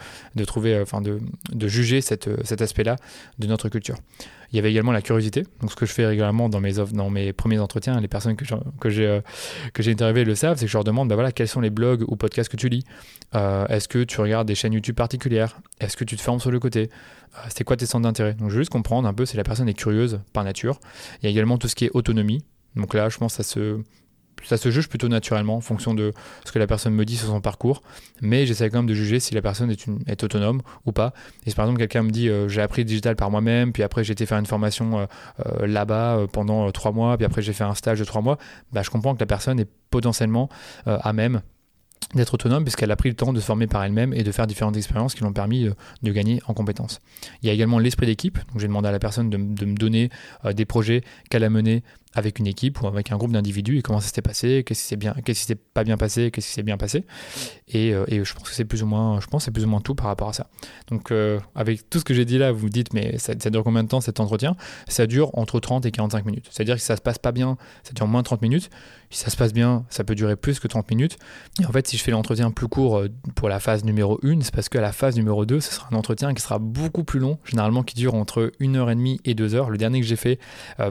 trouver, 0.45 0.75
euh, 0.75 0.83
enfin, 0.83 1.01
de, 1.01 1.19
juger 1.67 2.01
cet 2.01 2.29
aspect-là 2.63 2.95
de 3.41 3.49
notre 3.49 3.69
culture. 3.69 3.97
Il 4.53 4.57
y 4.57 4.59
avait 4.61 4.71
également 4.71 4.93
la 4.93 5.03
curiosité. 5.03 5.43
Donc, 5.61 5.73
ce 5.73 5.77
que 5.77 5.87
je 5.87 5.93
fais 5.93 6.07
régulièrement 6.07 6.49
dans 6.49 6.61
mes 6.61 6.75
dans 6.93 7.11
mes 7.11 7.33
premiers 7.33 7.59
entretiens, 7.59 8.01
les 8.01 8.07
personnes 8.07 8.37
que, 8.37 8.45
j'ai 8.89 9.21
que 9.73 9.83
j'ai 9.83 9.91
interviewées 9.91 10.25
le 10.25 10.37
savent, 10.37 10.57
c'est 10.57 10.67
que 10.67 10.71
je 10.71 10.77
leur 10.77 10.85
demande, 10.85 11.09
bah 11.09 11.17
voilà, 11.17 11.33
quels 11.33 11.49
sont 11.49 11.61
les 11.61 11.71
blogs 11.71 12.05
ou 12.07 12.15
podcasts 12.15 12.49
que 12.49 12.57
tu 12.57 12.69
lis? 12.69 12.85
Est-ce 13.33 13.89
que 13.89 14.05
tu 14.05 14.21
regardes 14.21 14.47
des 14.47 14.55
chaînes 14.55 14.75
YouTube 14.75 14.95
particulières? 14.95 15.59
Est-ce 15.81 15.97
que 15.97 16.05
tu 16.05 16.17
te 16.17 16.23
formes 16.23 16.39
sur 16.39 16.53
le 16.53 16.61
côté? 16.61 16.89
C'est 17.49 17.65
quoi 17.65 17.77
tes 17.77 17.87
centres 17.87 18.05
d'intérêt? 18.05 18.35
Donc 18.35 18.51
je 18.51 18.55
veux 18.55 18.61
juste 18.61 18.73
comprendre 18.73 19.09
un 19.09 19.15
peu 19.15 19.27
si 19.27 19.37
la 19.37 19.45
personne 19.45 19.69
est 19.69 19.75
curieuse 19.75 20.21
par 20.33 20.45
nature. 20.45 20.81
Il 21.21 21.25
y 21.25 21.29
a 21.29 21.31
également 21.31 21.59
tout 21.59 21.69
ce 21.69 21.75
qui 21.75 21.87
est 21.87 21.91
autonomie. 21.95 22.45
Donc 22.77 22.95
là, 22.95 23.09
je 23.09 23.19
pense 23.19 23.37
que 23.37 23.83
ça 24.43 24.57
se, 24.57 24.71
juge 24.71 24.89
plutôt 24.89 25.09
naturellement 25.09 25.57
en 25.57 25.61
fonction 25.61 25.95
de 25.95 26.13
ce 26.45 26.53
que 26.53 26.59
la 26.59 26.67
personne 26.67 26.93
me 26.95 27.05
dit 27.05 27.17
sur 27.17 27.29
son 27.29 27.41
parcours. 27.41 27.83
Mais 28.21 28.47
j'essaie 28.47 28.69
quand 28.69 28.79
même 28.79 28.87
de 28.87 28.95
juger 28.95 29.21
si 29.21 29.35
la 29.35 29.43
personne 29.43 29.75
est 30.07 30.25
autonome 30.25 30.63
ou 30.87 30.93
pas. 30.93 31.13
Et 31.47 31.51
si 31.51 31.57
par 31.57 31.67
exemple 31.67 31.79
quelqu'un 31.79 32.03
me 32.03 32.11
dit 32.11 32.29
euh, 32.29 32.49
j'ai 32.49 32.61
appris 32.61 32.83
le 32.83 32.87
digital 32.87 33.17
par 33.17 33.31
moi-même, 33.31 33.73
puis 33.73 33.83
après 33.83 34.05
j'ai 34.05 34.13
été 34.13 34.27
faire 34.27 34.39
une 34.39 34.47
formation 34.47 34.99
euh, 34.99 35.07
euh, 35.47 35.67
là-bas 35.67 36.27
pendant 36.33 36.71
trois 36.73 36.93
mois, 36.93 37.17
puis 37.17 37.27
après 37.27 37.43
j'ai 37.43 37.53
fait 37.53 37.65
un 37.65 37.75
stage 37.75 38.01
de 38.01 38.05
trois 38.05 38.23
mois, 38.23 38.39
bah, 38.73 38.83
je 38.83 38.91
comprends 38.91 39.15
que 39.15 39.21
la 39.21 39.27
personne 39.27 39.61
est 39.61 39.69
potentiellement 39.91 40.49
à 40.87 41.13
même 41.13 41.43
d'être 42.15 42.35
autonome 42.35 42.65
puisqu'elle 42.65 42.91
a 42.91 42.97
pris 42.97 43.09
le 43.09 43.15
temps 43.15 43.33
de 43.33 43.41
se 43.41 43.47
former 43.47 43.67
par 43.67 43.83
elle-même 43.85 44.13
et 44.13 44.23
de 44.23 44.33
faire 44.33 44.47
différentes 44.47 44.77
expériences 44.77 45.15
qui 45.15 45.23
l'ont 45.23 45.33
permis 45.33 45.67
euh, 45.67 45.75
de 46.03 46.13
gagner 46.13 46.41
en 46.47 46.55
compétences. 46.55 47.01
Il 47.43 47.47
y 47.47 47.51
a 47.51 47.53
également 47.53 47.79
l'esprit 47.79 48.07
d'équipe, 48.07 48.39
donc 48.53 48.61
j'ai 48.61 48.67
demandé 48.67 48.89
à 48.89 48.93
la 48.93 48.99
personne 48.99 49.31
de, 49.31 49.37
me 49.37 49.77
donner 49.77 50.11
euh, 50.45 50.53
des 50.53 50.65
projets 50.65 51.03
qu'elle 51.31 51.45
a 51.45 51.51
menés 51.51 51.83
avec 52.15 52.39
une 52.39 52.47
équipe 52.47 52.81
ou 52.81 52.87
avec 52.87 53.13
un 53.13 53.17
groupe 53.17 53.33
d'individus 53.33 53.79
et 53.79 53.83
comment 53.83 54.01
ça 54.01 54.07
s'était 54.07 54.23
passé, 54.23 54.63
qu'est-ce 54.65 54.83
qui 54.83 54.87
s'est 54.87 54.97
bien, 54.97 55.15
qu'est-ce 55.25 55.41
qui 55.41 55.47
s'est 55.47 55.55
pas 55.55 55.85
bien 55.85 55.97
passé, 55.97 56.31
qu'est-ce 56.31 56.47
qui 56.47 56.53
s'est 56.53 56.63
bien 56.63 56.77
passé. 56.77 57.05
Et, 57.69 57.93
euh, 57.93 58.05
et, 58.09 58.25
je 58.25 58.35
pense 58.35 58.49
que 58.49 58.55
c'est 58.55 58.65
plus 58.65 58.83
ou 58.83 58.87
moins, 58.87 59.21
je 59.21 59.27
pense 59.27 59.45
c'est 59.45 59.51
plus 59.51 59.65
ou 59.65 59.69
moins 59.69 59.81
tout 59.81 59.95
par 59.95 60.07
rapport 60.07 60.29
à 60.29 60.33
ça. 60.33 60.49
Donc 60.89 61.11
euh, 61.11 61.41
avec 61.55 61.89
tout 61.91 61.99
ce 61.99 62.05
que 62.05 62.15
j'ai 62.15 62.25
dit 62.25 62.39
là, 62.39 62.53
vous 62.53 62.59
vous 62.59 62.69
dites 62.69 62.93
mais 62.95 63.19
ça, 63.19 63.35
ça, 63.39 63.51
dure 63.51 63.65
combien 63.65 63.83
de 63.83 63.89
temps 63.89 64.01
cet 64.01 64.21
entretien? 64.21 64.57
Ça 64.87 65.07
dure 65.07 65.37
entre 65.37 65.59
30 65.61 65.87
et 65.87 65.91
45 65.91 66.25
minutes. 66.25 66.47
C'est-à-dire 66.51 66.77
que 66.77 66.81
si 66.81 66.87
ça 66.87 66.97
se 66.97 67.03
passe 67.03 67.19
pas 67.19 67.33
bien, 67.33 67.57
ça 67.83 67.93
dure 67.93 68.07
moins 68.07 68.21
de 68.21 68.27
30 68.27 68.43
minutes. 68.43 68.71
Si 69.11 69.21
ça 69.21 69.31
se 69.31 69.37
passe 69.37 69.53
bien, 69.53 69.85
ça 69.91 70.05
peut 70.05 70.15
durer 70.15 70.37
plus 70.37 70.61
que 70.61 70.69
30 70.69 70.91
minutes. 70.91 71.19
Et 71.61 71.67
en 71.67 71.73
fait, 71.73 71.87
si 71.87 71.97
je 71.97 72.03
fais 72.03 72.11
l'entretien 72.11 72.51
plus 72.51 72.69
court 72.69 72.99
euh, 72.99 73.09
pour 73.35 73.49
la 73.49 73.61
phase 73.61 73.85
numéro 73.85 74.19
1, 74.23 74.41
c'est 74.43 74.55
parce 74.55 74.69
qu'à 74.69 74.81
la 74.81 74.93
phase 74.93 75.17
numéro 75.17 75.45
2, 75.45 75.61
ce 75.61 75.73
sera 75.73 75.89
un 75.91 75.97
entretien 75.97 76.33
qui 76.35 76.43
sera 76.43 76.59
beaucoup 76.59 77.05
plus 77.05 77.21
long, 77.21 77.39
généralement 77.45 77.83
qui 77.83 77.95
dure 77.97 78.15
entre 78.15 78.53
1h30 78.61 79.19
et 79.25 79.35
2h. 79.35 79.71
Le 79.71 79.79
dernier 79.79 80.01
que 80.01 80.07
j'ai 80.07 80.17
fait 80.17 80.39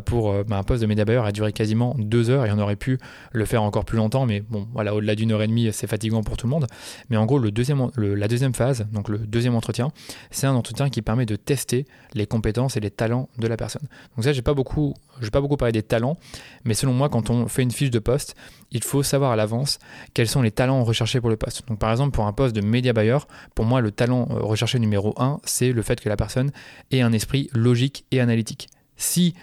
pour 0.06 0.34
bah, 0.46 0.58
un 0.58 0.64
poste 0.64 0.82
de 0.82 0.88
a 1.22 1.32
duré 1.32 1.54
quasiment 1.54 1.96
2 1.98 2.30
heures 2.30 2.46
et 2.46 2.52
on 2.52 2.60
aurait 2.60 2.76
pu 2.76 2.98
le 3.32 3.46
faire 3.46 3.64
encore 3.64 3.86
plus 3.86 3.98
longtemps, 3.98 4.26
mais 4.26 4.42
bon, 4.42 4.68
voilà, 4.74 4.94
au-delà 4.96 5.16
d'une 5.16 5.32
heure 5.32 5.42
et 5.42 5.48
demie, 5.48 5.70
c'est 5.72 5.88
fatigant 5.88 6.24
pour 6.24 6.38
tout 6.38 6.48
le 6.48 6.52
monde. 6.52 6.68
Mais 7.10 7.18
en 7.18 7.26
gros, 7.26 7.40
le 7.40 7.52
deuxième, 7.52 7.90
la 7.98 8.28
deuxième 8.28 8.54
phase, 8.54 8.88
donc 8.92 9.10
le 9.10 9.20
deuxième 9.20 9.56
entretien, 9.56 9.92
c'est 10.32 10.48
un 10.48 10.56
entretien 10.56 10.90
qui 10.90 11.02
permet 11.02 11.26
de 11.26 11.36
tester 11.36 11.86
les 12.14 12.26
compétences 12.26 12.78
et 12.78 12.80
les 12.80 12.92
talents 12.92 13.30
de 13.38 13.48
la 13.48 13.58
personne. 13.58 13.84
Donc 14.16 14.26
ça, 14.26 14.34
j'ai 14.34 14.42
pas 14.42 14.54
beaucoup, 14.54 14.94
pas 15.32 15.42
beaucoup 15.42 15.58
parler 15.58 15.72
des 15.72 15.84
talents, 15.84 16.18
mais 16.64 16.74
selon 16.74 16.94
moi, 16.94 17.10
quand 17.10 17.30
on 17.30 17.48
fait 17.48 17.64
une 17.64 17.72
fiche 17.72 17.92
de 17.92 18.00
poste, 18.00 18.36
il 18.72 18.84
faut 18.84 19.04
savoir 19.04 19.32
à 19.32 19.36
l'avance 19.36 19.80
quels 20.14 20.28
sont 20.28 20.42
les 20.42 20.52
talents 20.52 20.84
recherchés 20.84 21.22
pour 21.22 21.30
le 21.30 21.38
poste. 21.38 21.68
Donc 21.68 21.80
par 21.80 21.92
exemple, 21.92 22.12
pour 22.12 22.26
un 22.26 22.34
poste 22.34 22.56
de 22.56 22.62
média 22.62 22.94
buyer, 22.94 23.20
pour 23.56 23.66
moi, 23.66 23.82
le 23.82 23.92
talent 23.92 24.28
euh, 24.32 24.40
recherché 24.40 24.80
numéro 24.80 25.14
1, 25.18 25.40
c'est 25.44 25.72
le 25.72 25.82
fait 25.82 26.00
que 26.00 26.10
la 26.10 26.18
personne 26.18 26.52
ait 26.92 27.02
un 27.02 27.14
esprit 27.14 27.50
logique 27.54 28.06
et 28.12 28.20
analytique. 28.20 28.68
Si 28.98 29.34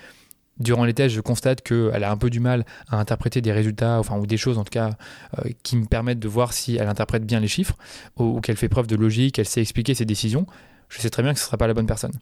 durant 0.61 0.85
les 0.85 0.95
tests, 0.95 1.15
je 1.15 1.21
constate 1.21 1.63
qu'elle 1.63 2.05
a 2.05 2.11
un 2.11 2.17
peu 2.17 2.31
du 2.31 2.41
mal 2.41 2.65
à 2.89 2.99
interpréter 2.99 3.41
des 3.41 3.53
résultats, 3.53 3.99
enfin, 3.99 4.17
ou 4.19 4.27
des 4.27 4.37
choses 4.37 4.59
en 4.59 4.65
tout 4.65 4.71
cas, 4.71 4.91
euh, 5.39 5.51
qui 5.63 5.77
me 5.77 5.87
permettent 5.87 6.21
de 6.21 6.29
voir 6.29 6.53
si 6.53 6.77
elle 6.77 6.89
interprète 6.89 7.27
bien 7.27 7.41
les 7.41 7.49
chiffres, 7.49 7.77
ou, 8.17 8.41
qu'elle 8.41 8.57
fait 8.57 8.69
preuve 8.69 8.87
de 8.87 8.97
logique, 8.97 9.35
qu'elle 9.37 9.49
sait 9.49 9.61
expliquer 9.61 9.95
ses 9.95 10.05
décisions. 10.05 10.47
Je 10.89 11.01
sais 11.01 11.11
très 11.11 11.23
bien 11.23 11.33
que 11.33 11.39
ce 11.39 11.45
ne 11.45 11.47
sera 11.47 11.57
pas 11.57 11.67
la 11.67 11.75
bonne 11.75 11.87
personne. 11.87 12.13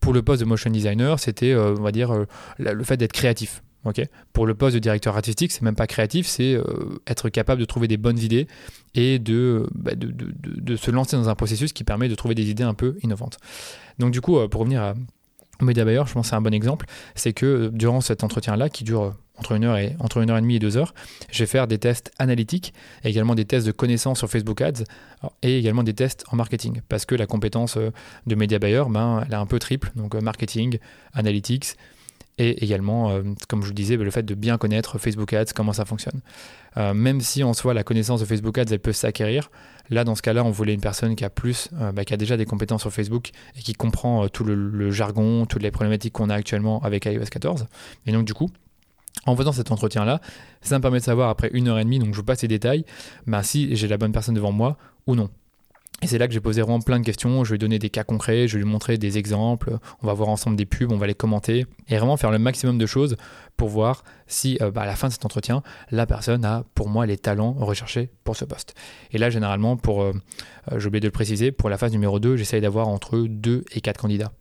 Pour 0.00 0.12
le 0.12 0.22
poste 0.22 0.40
de 0.40 0.46
motion 0.46 0.70
designer, 0.70 1.18
c'était, 1.18 1.52
euh, 1.52 1.74
on 1.78 1.82
va 1.82 1.92
dire, 1.92 2.12
le 2.58 2.84
fait 2.84 2.96
d'être 2.96 3.12
créatif. 3.12 3.62
Pour 4.32 4.46
le 4.46 4.54
poste 4.54 4.74
de 4.74 4.80
directeur 4.80 5.16
artistique, 5.16 5.52
c'est 5.52 5.62
même 5.62 5.74
pas 5.74 5.86
créatif, 5.86 6.26
c'est 6.26 6.54
euh, 6.54 6.64
être 7.06 7.28
capable 7.28 7.60
de 7.60 7.66
trouver 7.66 7.86
des 7.86 7.96
bonnes 7.96 8.18
idées 8.18 8.46
et 8.94 9.18
bah, 9.18 9.92
de, 9.94 10.76
se 10.76 10.90
lancer 10.90 11.16
dans 11.16 11.28
un 11.28 11.34
processus 11.34 11.72
qui 11.72 11.84
permet 11.84 12.08
de 12.08 12.14
trouver 12.14 12.34
des 12.34 12.48
idées 12.48 12.62
un 12.62 12.74
peu 12.74 12.96
innovantes. 13.02 13.38
Donc 13.98 14.10
du 14.10 14.20
coup, 14.20 14.38
euh, 14.38 14.48
pour 14.48 14.62
revenir 14.62 14.82
à 14.82 14.94
Media 15.60 15.84
Buyer, 15.84 16.02
je 16.06 16.12
pense 16.12 16.28
c'est 16.28 16.34
un 16.34 16.40
bon 16.40 16.54
exemple, 16.54 16.86
c'est 17.14 17.32
que 17.32 17.46
euh, 17.46 17.70
durant 17.70 18.00
cet 18.00 18.24
entretien-là, 18.24 18.68
qui 18.68 18.84
dure 18.84 19.14
entre 19.36 19.52
une 19.52 19.64
heure 19.64 19.76
et 19.76 19.96
entre 19.98 20.18
une 20.18 20.30
heure 20.30 20.38
et 20.38 20.40
demie 20.40 20.56
et 20.56 20.58
deux 20.60 20.76
heures, 20.76 20.94
je 21.30 21.40
vais 21.40 21.46
faire 21.46 21.66
des 21.66 21.78
tests 21.78 22.12
analytiques, 22.18 22.72
également 23.02 23.34
des 23.34 23.44
tests 23.44 23.66
de 23.66 23.72
connaissances 23.72 24.18
sur 24.18 24.28
Facebook 24.30 24.60
Ads 24.60 24.84
et 25.42 25.58
également 25.58 25.82
des 25.82 25.94
tests 25.94 26.24
en 26.30 26.36
marketing, 26.36 26.80
parce 26.88 27.04
que 27.04 27.16
la 27.16 27.26
compétence 27.26 27.76
de 27.76 28.34
Media 28.36 28.60
Buyer, 28.60 28.84
ben, 28.88 29.24
elle 29.26 29.32
est 29.32 29.36
un 29.36 29.46
peu 29.46 29.58
triple, 29.58 29.90
donc 29.96 30.14
marketing, 30.14 30.78
analytics 31.14 31.74
et 32.38 32.64
également, 32.64 33.10
euh, 33.10 33.22
comme 33.48 33.62
je 33.62 33.68
vous 33.68 33.74
disais, 33.74 33.96
le 33.96 34.10
fait 34.10 34.24
de 34.24 34.34
bien 34.34 34.58
connaître 34.58 34.98
Facebook 34.98 35.32
Ads, 35.32 35.52
comment 35.54 35.72
ça 35.72 35.84
fonctionne. 35.84 36.20
Euh, 36.76 36.92
même 36.92 37.20
si 37.20 37.44
en 37.44 37.54
soi 37.54 37.74
la 37.74 37.84
connaissance 37.84 38.20
de 38.20 38.24
Facebook 38.24 38.58
Ads 38.58 38.72
elle 38.72 38.80
peut 38.80 38.92
s'acquérir, 38.92 39.50
là 39.90 40.02
dans 40.02 40.16
ce 40.16 40.22
cas-là 40.22 40.42
on 40.42 40.50
voulait 40.50 40.74
une 40.74 40.80
personne 40.80 41.14
qui 41.14 41.24
a 41.24 41.30
plus, 41.30 41.68
euh, 41.80 41.92
bah, 41.92 42.04
qui 42.04 42.12
a 42.12 42.16
déjà 42.16 42.36
des 42.36 42.44
compétences 42.44 42.80
sur 42.80 42.92
Facebook 42.92 43.30
et 43.56 43.60
qui 43.60 43.74
comprend 43.74 44.28
tout 44.28 44.42
le, 44.42 44.90
jargon, 44.90 45.46
toutes 45.46 45.62
les 45.62 45.70
problématiques 45.70 46.12
qu'on 46.12 46.28
a 46.28 46.34
actuellement 46.34 46.82
avec 46.82 47.04
iOS 47.04 47.26
14. 47.30 47.66
Et 48.06 48.12
donc 48.12 48.24
du 48.24 48.34
coup, 48.34 48.50
en 49.26 49.36
faisant 49.36 49.52
cet 49.52 49.70
entretien-là, 49.70 50.20
ça 50.60 50.76
me 50.76 50.82
permet 50.82 50.98
de 50.98 51.04
savoir 51.04 51.28
après 51.28 51.50
une 51.52 51.68
heure 51.68 51.78
et 51.78 51.84
demie, 51.84 52.00
donc 52.00 52.12
je 52.12 52.18
vous 52.18 52.24
passe 52.24 52.42
les 52.42 52.48
détails, 52.48 52.84
bah, 53.28 53.44
si 53.44 53.76
j'ai 53.76 53.86
la 53.86 53.96
bonne 53.96 54.12
personne 54.12 54.34
devant 54.34 54.52
moi 54.52 54.76
ou 55.06 55.14
non. 55.14 55.30
Et 56.02 56.06
c'est 56.06 56.18
là 56.18 56.26
que 56.26 56.34
j'ai 56.34 56.40
posé 56.40 56.60
vraiment 56.60 56.80
plein 56.80 56.98
de 56.98 57.04
questions. 57.04 57.44
Je 57.44 57.52
lui 57.52 57.58
donner 57.58 57.78
des 57.78 57.88
cas 57.88 58.04
concrets, 58.04 58.46
je 58.46 58.58
lui 58.58 58.64
montrer 58.64 58.98
des 58.98 59.16
exemples. 59.16 59.78
On 60.02 60.06
va 60.06 60.12
voir 60.12 60.28
ensemble 60.28 60.56
des 60.56 60.66
pubs, 60.66 60.92
on 60.92 60.98
va 60.98 61.06
les 61.06 61.14
commenter 61.14 61.66
et 61.88 61.96
vraiment 61.96 62.16
faire 62.16 62.30
le 62.30 62.38
maximum 62.38 62.78
de 62.78 62.86
choses 62.86 63.16
pour 63.56 63.68
voir 63.68 64.04
si 64.26 64.58
euh, 64.60 64.70
bah, 64.70 64.82
à 64.82 64.86
la 64.86 64.96
fin 64.96 65.08
de 65.08 65.12
cet 65.12 65.24
entretien, 65.24 65.62
la 65.90 66.06
personne 66.06 66.44
a 66.44 66.64
pour 66.74 66.88
moi 66.88 67.06
les 67.06 67.16
talents 67.16 67.52
recherchés 67.52 68.10
pour 68.24 68.36
ce 68.36 68.44
poste. 68.44 68.74
Et 69.12 69.18
là, 69.18 69.30
généralement, 69.30 69.76
pour, 69.76 70.02
euh, 70.02 70.12
euh, 70.72 70.78
j'ai 70.78 70.88
oublié 70.88 71.00
de 71.00 71.06
le 71.06 71.12
préciser, 71.12 71.52
pour 71.52 71.70
la 71.70 71.78
phase 71.78 71.92
numéro 71.92 72.18
2, 72.18 72.36
j'essaye 72.36 72.60
d'avoir 72.60 72.88
entre 72.88 73.18
2 73.18 73.64
et 73.72 73.80
4 73.80 73.98
candidats. 73.98 74.32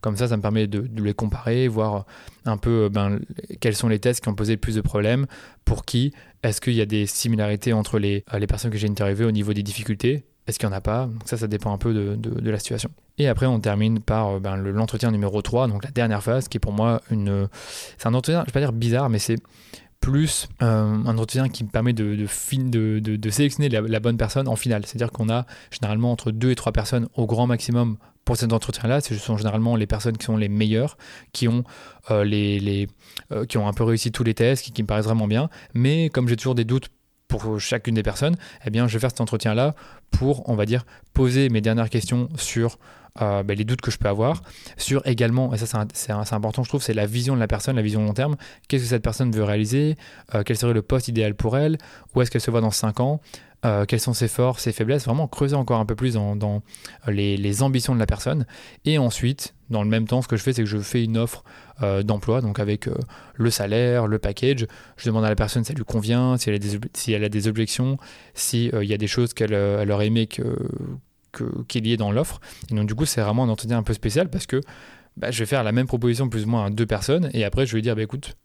Comme 0.00 0.16
ça, 0.16 0.28
ça 0.28 0.36
me 0.36 0.42
permet 0.42 0.66
de, 0.66 0.88
les 1.02 1.14
comparer, 1.14 1.66
voir 1.68 2.06
un 2.44 2.58
peu 2.58 2.88
ben, 2.88 3.18
quels 3.60 3.74
sont 3.74 3.88
les 3.88 3.98
tests 3.98 4.22
qui 4.22 4.28
ont 4.28 4.34
posé 4.34 4.52
le 4.52 4.60
plus 4.60 4.76
de 4.76 4.80
problèmes, 4.80 5.26
pour 5.64 5.84
qui, 5.84 6.12
est-ce 6.44 6.60
qu'il 6.60 6.74
y 6.74 6.80
a 6.80 6.86
des 6.86 7.06
similarités 7.06 7.72
entre 7.72 7.98
les, 7.98 8.24
les 8.38 8.46
personnes 8.46 8.70
que 8.70 8.78
j'ai 8.78 8.88
interviewées 8.88 9.24
au 9.24 9.32
niveau 9.32 9.52
des 9.54 9.64
difficultés, 9.64 10.27
est-ce 10.48 10.58
qu'il 10.58 10.68
n'y 10.68 10.74
en 10.74 10.78
a 10.78 10.80
pas? 10.80 11.06
Donc 11.06 11.22
ça, 11.26 11.36
ça 11.36 11.46
dépend 11.46 11.72
un 11.72 11.78
peu 11.78 11.92
de, 11.92 12.50
la 12.50 12.58
situation. 12.58 12.90
Et 13.18 13.28
après, 13.28 13.44
on 13.44 13.60
termine 13.60 14.00
par 14.00 14.28
euh, 14.28 14.40
ben, 14.40 14.56
l'entretien 14.56 15.10
numéro 15.10 15.42
3, 15.42 15.68
donc 15.68 15.84
la 15.84 15.90
dernière 15.90 16.22
phase, 16.22 16.48
qui 16.48 16.56
est 16.56 16.60
pour 16.60 16.72
moi 16.72 17.02
une... 17.10 17.48
C'est 17.98 18.08
un 18.08 18.14
entretien, 18.14 18.40
je 18.42 18.46
vais 18.46 18.52
pas 18.52 18.60
dire 18.60 18.72
bizarre, 18.72 19.10
mais 19.10 19.18
c'est 19.18 19.36
plus 20.00 20.48
euh, 20.62 20.66
un 20.66 21.18
entretien 21.18 21.48
qui 21.48 21.64
me 21.64 21.68
permet 21.68 21.92
de, 21.92 22.14
de, 22.16 23.30
sélectionner 23.30 23.68
la, 23.68 24.00
bonne 24.00 24.16
personne 24.16 24.48
en 24.48 24.56
finale. 24.56 24.86
C'est-à-dire 24.86 25.10
qu'on 25.10 25.28
a 25.28 25.44
généralement 25.70 26.12
entre 26.12 26.30
2 26.30 26.50
et 26.50 26.54
3 26.54 26.72
personnes 26.72 27.08
au 27.14 27.26
grand 27.26 27.46
maximum 27.46 27.98
pour 28.24 28.38
cet 28.38 28.52
entretien-là. 28.54 29.02
Ce 29.02 29.14
sont 29.16 29.36
généralement 29.36 29.76
les 29.76 29.86
personnes 29.86 30.16
qui 30.16 30.24
sont 30.24 30.36
les 30.36 30.48
meilleures, 30.48 30.96
qui 31.32 31.46
ont, 31.48 31.64
euh, 32.10 32.24
les, 32.24 32.58
les 32.58 32.88
qui 33.48 33.58
ont 33.58 33.68
un 33.68 33.72
peu 33.74 33.84
réussi 33.84 34.12
tous 34.12 34.24
les 34.24 34.34
tests, 34.34 34.64
qui, 34.64 34.72
qui 34.72 34.82
me 34.82 34.86
paraissent 34.86 35.06
vraiment 35.06 35.26
bien. 35.26 35.50
Mais 35.74 36.08
comme 36.08 36.26
j'ai 36.28 36.36
toujours 36.36 36.54
des 36.54 36.64
doutes 36.64 36.88
pour 37.28 37.60
chacune 37.60 37.94
des 37.94 38.02
personnes, 38.02 38.36
eh 38.64 38.70
bien, 38.70 38.88
je 38.88 38.94
vais 38.94 39.00
faire 39.00 39.10
cet 39.10 39.20
entretien-là 39.20 39.74
pour, 40.10 40.48
on 40.48 40.54
va 40.54 40.64
dire, 40.64 40.84
poser 41.12 41.50
mes 41.50 41.60
dernières 41.60 41.90
questions 41.90 42.28
sur 42.36 42.78
euh, 43.20 43.42
ben, 43.42 43.56
les 43.56 43.64
doutes 43.64 43.80
que 43.80 43.90
je 43.90 43.98
peux 43.98 44.08
avoir, 44.08 44.42
sur 44.76 45.06
également, 45.06 45.52
et 45.52 45.58
ça 45.58 45.86
c'est 45.92 46.12
important 46.12 46.62
je 46.62 46.68
trouve, 46.68 46.82
c'est 46.82 46.94
la 46.94 47.06
vision 47.06 47.34
de 47.34 47.40
la 47.40 47.48
personne, 47.48 47.76
la 47.76 47.82
vision 47.82 48.04
long 48.04 48.14
terme. 48.14 48.36
Qu'est-ce 48.68 48.84
que 48.84 48.88
cette 48.88 49.02
personne 49.02 49.32
veut 49.32 49.42
réaliser? 49.42 49.96
Euh, 50.34 50.42
Quel 50.44 50.56
serait 50.56 50.72
le 50.72 50.82
poste 50.82 51.08
idéal 51.08 51.34
pour 51.34 51.58
elle? 51.58 51.78
Où 52.14 52.22
est-ce 52.22 52.30
qu'elle 52.30 52.40
se 52.40 52.50
voit 52.50 52.60
dans 52.60 52.70
5 52.70 53.00
ans? 53.00 53.20
Euh, 53.64 53.84
quelles 53.86 54.00
sont 54.00 54.14
ses 54.14 54.28
forces, 54.28 54.62
ses 54.62 54.72
faiblesses, 54.72 55.04
vraiment 55.04 55.26
creuser 55.26 55.56
encore 55.56 55.80
un 55.80 55.86
peu 55.86 55.96
plus 55.96 56.14
dans, 56.14 56.62
les, 57.08 57.62
ambitions 57.62 57.92
de 57.94 57.98
la 57.98 58.06
personne. 58.06 58.46
Et 58.84 58.98
ensuite, 58.98 59.54
dans 59.68 59.82
le 59.82 59.88
même 59.88 60.06
temps, 60.06 60.22
ce 60.22 60.28
que 60.28 60.36
je 60.36 60.42
fais, 60.42 60.52
c'est 60.52 60.62
que 60.62 60.68
je 60.68 60.78
fais 60.78 61.02
une 61.02 61.18
offre 61.18 61.42
euh, 61.82 62.04
d'emploi, 62.04 62.40
donc 62.40 62.60
avec 62.60 62.86
euh, 62.86 62.94
le 63.34 63.50
salaire, 63.50 64.06
le 64.06 64.20
package. 64.20 64.66
Je 64.96 65.06
demande 65.06 65.24
à 65.24 65.28
la 65.28 65.34
personne 65.34 65.64
si 65.64 65.68
ça 65.68 65.74
lui 65.74 65.84
convient, 65.84 66.36
si 66.36 66.50
elle 66.50 66.54
a 67.24 67.28
des, 67.28 67.48
objections, 67.48 67.98
s'il 68.34 68.70
y 68.84 68.94
a 68.94 68.98
des 68.98 69.08
choses 69.08 69.34
qu'elle 69.34 69.54
aurait 69.90 70.06
aimé 70.06 70.28
qu'il 70.28 71.86
y 71.86 71.92
ait 71.92 71.96
dans 71.96 72.12
l'offre. 72.12 72.40
Et 72.70 72.74
donc 72.74 72.86
du 72.86 72.94
coup, 72.94 73.06
c'est 73.06 73.22
vraiment 73.22 73.42
un 73.42 73.48
entretien 73.48 73.78
un 73.78 73.82
peu 73.82 73.92
spécial 73.92 74.30
parce 74.30 74.46
que 74.46 74.60
bah, 75.16 75.32
je 75.32 75.40
vais 75.40 75.46
faire 75.46 75.64
la 75.64 75.72
même 75.72 75.88
proposition 75.88 76.28
plus 76.28 76.44
ou 76.44 76.48
moins 76.48 76.66
à 76.66 76.70
deux 76.70 76.86
personnes 76.86 77.28
et 77.32 77.44
après 77.44 77.66
je 77.66 77.74
vais 77.74 77.82
dire 77.82 77.96
bah, 77.96 78.02
écoute, 78.02 78.36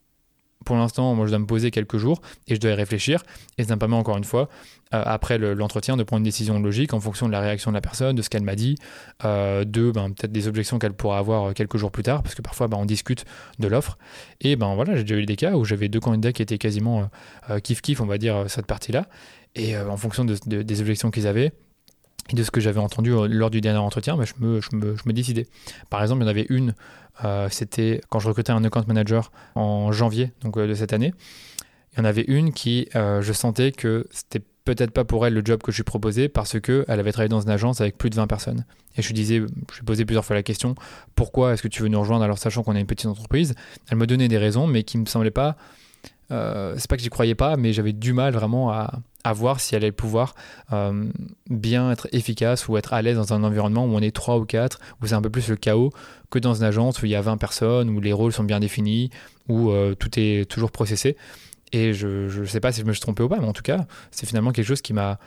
pour 0.64 0.76
l'instant, 0.76 1.14
moi, 1.14 1.26
je 1.26 1.30
dois 1.30 1.38
me 1.38 1.46
poser 1.46 1.70
quelques 1.70 1.96
jours 1.96 2.20
et 2.48 2.54
je 2.54 2.60
dois 2.60 2.70
y 2.70 2.74
réfléchir. 2.74 3.22
Et 3.58 3.64
ça 3.64 3.74
me 3.74 3.78
permet 3.78 3.96
encore 3.96 4.16
une 4.16 4.24
fois, 4.24 4.48
euh, 4.94 5.02
après 5.04 5.38
l'entretien, 5.38 5.96
de 5.96 6.02
prendre 6.02 6.18
une 6.18 6.24
décision 6.24 6.58
logique 6.60 6.94
en 6.94 7.00
fonction 7.00 7.26
de 7.26 7.32
la 7.32 7.40
réaction 7.40 7.70
de 7.70 7.74
la 7.74 7.80
personne, 7.80 8.16
de 8.16 8.22
ce 8.22 8.30
qu'elle 8.30 8.42
m'a 8.42 8.54
dit, 8.54 8.76
euh, 9.24 9.64
de 9.64 9.90
ben, 9.90 10.10
peut-être 10.10 10.32
des 10.32 10.48
objections 10.48 10.78
qu'elle 10.78 10.92
pourra 10.92 11.18
avoir 11.18 11.44
euh, 11.44 11.52
quelques 11.52 11.76
jours 11.76 11.90
plus 11.90 12.02
tard, 12.02 12.22
parce 12.22 12.34
que 12.34 12.42
parfois, 12.42 12.68
ben, 12.68 12.78
on 12.78 12.84
discute 12.84 13.24
de 13.58 13.68
l'offre. 13.68 13.98
Et 14.40 14.56
ben 14.56 14.74
voilà, 14.74 14.96
j'ai 14.96 15.04
déjà 15.04 15.16
eu 15.16 15.26
des 15.26 15.36
cas 15.36 15.52
où 15.52 15.64
j'avais 15.64 15.88
deux 15.88 16.00
candidats 16.00 16.32
qui 16.32 16.42
étaient 16.42 16.58
quasiment 16.58 17.08
kiff-kiff, 17.48 18.00
on 18.00 18.06
va 18.06 18.18
dire, 18.18 18.44
cette 18.48 18.66
partie-là. 18.66 19.06
Et 19.54 19.76
en 19.76 19.96
fonction 19.96 20.24
des 20.24 20.80
objections 20.80 21.10
qu'ils 21.10 21.26
avaient, 21.26 21.52
et 22.30 22.36
de 22.36 22.42
ce 22.42 22.50
que 22.50 22.60
j'avais 22.60 22.80
entendu 22.80 23.12
lors 23.28 23.50
du 23.50 23.60
dernier 23.60 23.78
entretien, 23.78 24.16
je, 24.24 24.32
me, 24.40 25.12
décidais. 25.12 25.46
Par 25.90 26.02
exemple, 26.02 26.22
il 26.22 26.24
y 26.24 26.26
en 26.26 26.30
avait 26.30 26.46
une 26.48 26.74
euh, 27.24 27.48
c'était 27.50 28.00
quand 28.08 28.18
je 28.18 28.28
recrutais 28.28 28.50
un 28.50 28.64
account 28.64 28.84
manager 28.88 29.30
en 29.54 29.92
janvier 29.92 30.32
donc, 30.40 30.56
euh, 30.56 30.66
de 30.66 30.74
cette 30.74 30.92
année. 30.92 31.14
Il 31.92 31.98
y 31.98 32.02
en 32.02 32.04
avait 32.04 32.24
une 32.26 32.52
qui, 32.52 32.88
euh, 32.96 33.22
je 33.22 33.32
sentais 33.32 33.70
que 33.70 34.06
c'était 34.10 34.42
peut-être 34.64 34.90
pas 34.90 35.04
pour 35.04 35.26
elle 35.26 35.34
le 35.34 35.42
job 35.44 35.62
que 35.62 35.70
je 35.70 35.76
lui 35.76 35.84
proposais 35.84 36.28
parce 36.28 36.58
qu'elle 36.58 36.84
avait 36.88 37.12
travaillé 37.12 37.28
dans 37.28 37.42
une 37.42 37.50
agence 37.50 37.80
avec 37.80 37.98
plus 37.98 38.10
de 38.10 38.16
20 38.16 38.26
personnes. 38.26 38.64
Et 38.96 39.02
je 39.02 39.08
lui 39.08 39.14
disais, 39.14 39.36
je 39.36 39.78
lui 39.78 39.84
posais 39.84 40.04
plusieurs 40.04 40.24
fois 40.24 40.34
la 40.34 40.42
question, 40.42 40.74
pourquoi 41.14 41.52
est-ce 41.52 41.62
que 41.62 41.68
tu 41.68 41.82
veux 41.82 41.88
nous 41.88 42.00
rejoindre? 42.00 42.24
Alors 42.24 42.38
sachant 42.38 42.62
qu'on 42.62 42.74
est 42.74 42.80
une 42.80 42.86
petite 42.86 43.06
entreprise 43.06 43.54
Elle 43.90 43.98
me 43.98 44.06
donnait 44.06 44.28
des 44.28 44.38
raisons, 44.38 44.66
mais 44.66 44.82
qui 44.82 44.98
me 44.98 45.06
semblaient 45.06 45.30
pas 45.30 45.56
euh, 46.34 46.74
c'est 46.76 46.88
pas 46.88 46.96
que 46.96 47.02
j'y 47.02 47.10
croyais 47.10 47.34
pas, 47.34 47.56
mais 47.56 47.72
j'avais 47.72 47.92
du 47.92 48.12
mal 48.12 48.32
vraiment 48.32 48.70
à, 48.70 49.00
voir 49.32 49.58
si 49.58 49.74
elle 49.74 49.84
allait 49.84 49.92
pouvoir 49.92 50.34
euh, 50.72 51.06
bien 51.48 51.90
être 51.90 52.08
efficace 52.12 52.68
ou 52.68 52.76
être 52.76 52.92
à 52.92 53.00
l'aise 53.00 53.16
dans 53.16 53.32
un 53.32 53.42
environnement 53.42 53.86
où 53.86 53.94
on 53.94 54.00
est 54.00 54.14
3 54.14 54.38
ou 54.38 54.44
4, 54.44 54.78
où 55.00 55.06
c'est 55.06 55.14
un 55.14 55.22
peu 55.22 55.30
plus 55.30 55.48
le 55.48 55.56
chaos 55.56 55.92
que 56.30 56.38
dans 56.38 56.52
une 56.54 56.64
agence 56.64 57.00
où 57.00 57.06
il 57.06 57.12
y 57.12 57.14
a 57.14 57.22
20 57.22 57.38
personnes, 57.38 57.88
où 57.88 58.00
les 58.00 58.12
rôles 58.12 58.32
sont 58.32 58.44
bien 58.44 58.60
définis, 58.60 59.08
où 59.48 59.70
euh, 59.70 59.94
tout 59.94 60.10
est 60.18 60.48
toujours 60.50 60.70
processé. 60.70 61.16
Et 61.72 61.94
je 61.94 62.38
ne 62.38 62.44
sais 62.44 62.60
pas 62.60 62.70
si 62.70 62.82
je 62.82 62.86
me 62.86 62.92
suis 62.92 63.00
trompé 63.00 63.22
ou 63.22 63.28
pas, 63.28 63.38
mais 63.40 63.48
en 63.48 63.52
tout 63.52 63.62
cas, 63.62 63.86
c'est 64.10 64.26
finalement 64.26 64.52
quelque 64.52 64.66
chose 64.66 64.82
qui 64.82 64.92
m'a 64.92 65.18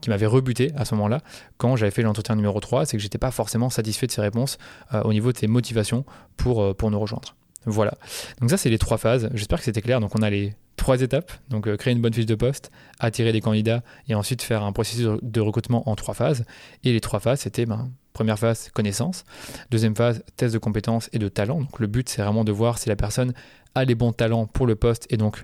qui 0.00 0.08
m'avait 0.08 0.26
rebuté 0.26 0.70
à 0.76 0.84
ce 0.86 0.94
moment-là 0.94 1.20
quand 1.58 1.76
j'avais 1.76 1.90
fait 1.90 2.02
l'entretien 2.02 2.34
numéro 2.36 2.58
3, 2.60 2.86
c'est 2.86 2.96
que 2.96 3.02
j'étais 3.02 3.18
pas 3.18 3.30
forcément 3.30 3.68
satisfait 3.68 4.06
de 4.06 4.12
ses 4.12 4.22
réponses 4.22 4.56
au 4.92 5.12
niveau 5.12 5.32
de 5.32 5.38
ses 5.38 5.46
motivations 5.46 6.06
pour, 6.38 6.74
pour 6.76 6.90
nous 6.90 6.98
rejoindre. 6.98 7.34
Voilà. 7.66 7.94
Donc 8.40 8.50
ça, 8.50 8.56
c'est 8.56 8.70
les 8.70 8.78
trois 8.78 8.98
phases. 8.98 9.30
J'espère 9.34 9.58
que 9.58 9.64
c'était 9.64 9.82
clair. 9.82 10.00
Donc 10.00 10.14
on 10.16 10.22
a 10.22 10.30
les 10.30 10.54
trois 10.76 11.00
étapes. 11.00 11.32
Donc 11.48 11.66
euh, 11.66 11.76
créer 11.76 11.94
une 11.94 12.00
bonne 12.00 12.12
fiche 12.12 12.26
de 12.26 12.34
poste, 12.34 12.70
attirer 12.98 13.32
des 13.32 13.40
candidats 13.40 13.82
et 14.08 14.14
ensuite 14.14 14.42
faire 14.42 14.62
un 14.62 14.72
processus 14.72 15.08
de 15.22 15.40
recrutement 15.40 15.88
en 15.88 15.96
trois 15.96 16.14
phases. 16.14 16.44
Et 16.82 16.92
les 16.92 17.00
trois 17.00 17.20
phases, 17.20 17.40
c'était 17.40 17.66
ben, 17.66 17.90
première 18.12 18.38
phase, 18.38 18.70
connaissance. 18.70 19.24
Deuxième 19.70 19.96
phase, 19.96 20.22
test 20.36 20.52
de 20.52 20.58
compétences 20.58 21.08
et 21.12 21.18
de 21.18 21.28
talent. 21.28 21.60
Donc 21.60 21.80
le 21.80 21.86
but, 21.86 22.08
c'est 22.08 22.22
vraiment 22.22 22.44
de 22.44 22.52
voir 22.52 22.78
si 22.78 22.88
la 22.88 22.96
personne 22.96 23.32
a 23.74 23.84
les 23.84 23.94
bons 23.94 24.12
talents 24.12 24.46
pour 24.46 24.66
le 24.66 24.76
poste 24.76 25.06
et 25.10 25.16
donc 25.16 25.42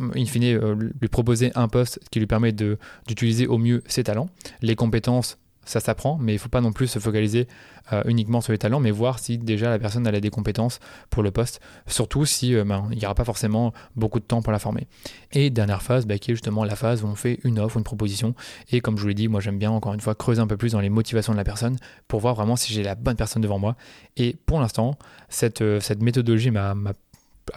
in 0.00 0.24
fine, 0.26 0.44
euh, 0.44 0.74
lui 1.00 1.08
proposer 1.08 1.52
un 1.54 1.68
poste 1.68 2.00
qui 2.10 2.18
lui 2.18 2.26
permet 2.26 2.52
d'utiliser 2.52 3.46
au 3.46 3.58
mieux 3.58 3.82
ses 3.86 4.04
talents. 4.04 4.28
Les 4.62 4.76
compétences, 4.76 5.38
ça 5.68 5.80
s'apprend, 5.80 6.18
mais 6.18 6.32
il 6.32 6.36
ne 6.36 6.40
faut 6.40 6.48
pas 6.48 6.60
non 6.60 6.72
plus 6.72 6.86
se 6.86 6.98
focaliser 6.98 7.46
euh, 7.92 8.02
uniquement 8.06 8.40
sur 8.40 8.52
les 8.52 8.58
talents, 8.58 8.80
mais 8.80 8.90
voir 8.90 9.18
si 9.18 9.36
déjà 9.36 9.68
la 9.68 9.78
personne 9.78 10.06
a 10.06 10.20
des 10.20 10.30
compétences 10.30 10.80
pour 11.10 11.22
le 11.22 11.30
poste, 11.30 11.60
surtout 11.86 12.24
si 12.24 12.54
euh, 12.54 12.64
ben, 12.64 12.88
il 12.90 12.98
n'y 12.98 13.04
aura 13.04 13.14
pas 13.14 13.24
forcément 13.24 13.72
beaucoup 13.94 14.18
de 14.18 14.24
temps 14.24 14.40
pour 14.40 14.52
la 14.52 14.58
former. 14.58 14.86
Et 15.32 15.50
dernière 15.50 15.82
phase, 15.82 16.06
bah, 16.06 16.18
qui 16.18 16.30
est 16.30 16.34
justement 16.34 16.64
la 16.64 16.74
phase 16.74 17.04
où 17.04 17.06
on 17.06 17.14
fait 17.14 17.38
une 17.44 17.58
offre, 17.58 17.76
une 17.76 17.84
proposition, 17.84 18.34
et 18.70 18.80
comme 18.80 18.96
je 18.96 19.02
vous 19.02 19.08
l'ai 19.08 19.14
dit, 19.14 19.28
moi 19.28 19.40
j'aime 19.40 19.58
bien 19.58 19.70
encore 19.70 19.92
une 19.92 20.00
fois 20.00 20.14
creuser 20.14 20.40
un 20.40 20.46
peu 20.46 20.56
plus 20.56 20.72
dans 20.72 20.80
les 20.80 20.88
motivations 20.88 21.32
de 21.32 21.38
la 21.38 21.44
personne 21.44 21.76
pour 22.08 22.20
voir 22.20 22.34
vraiment 22.34 22.56
si 22.56 22.72
j'ai 22.72 22.82
la 22.82 22.94
bonne 22.94 23.16
personne 23.16 23.42
devant 23.42 23.58
moi. 23.58 23.76
Et 24.16 24.36
pour 24.46 24.60
l'instant, 24.60 24.96
cette, 25.28 25.60
euh, 25.60 25.80
cette 25.80 26.02
méthodologie 26.02 26.50
m'a 26.50 26.74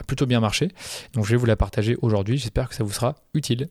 plutôt 0.06 0.26
bien 0.26 0.40
marché, 0.40 0.68
donc 1.14 1.24
je 1.24 1.30
vais 1.30 1.36
vous 1.36 1.46
la 1.46 1.56
partager 1.56 1.96
aujourd'hui, 2.02 2.36
j'espère 2.36 2.68
que 2.68 2.74
ça 2.74 2.84
vous 2.84 2.92
sera 2.92 3.14
utile. 3.34 3.68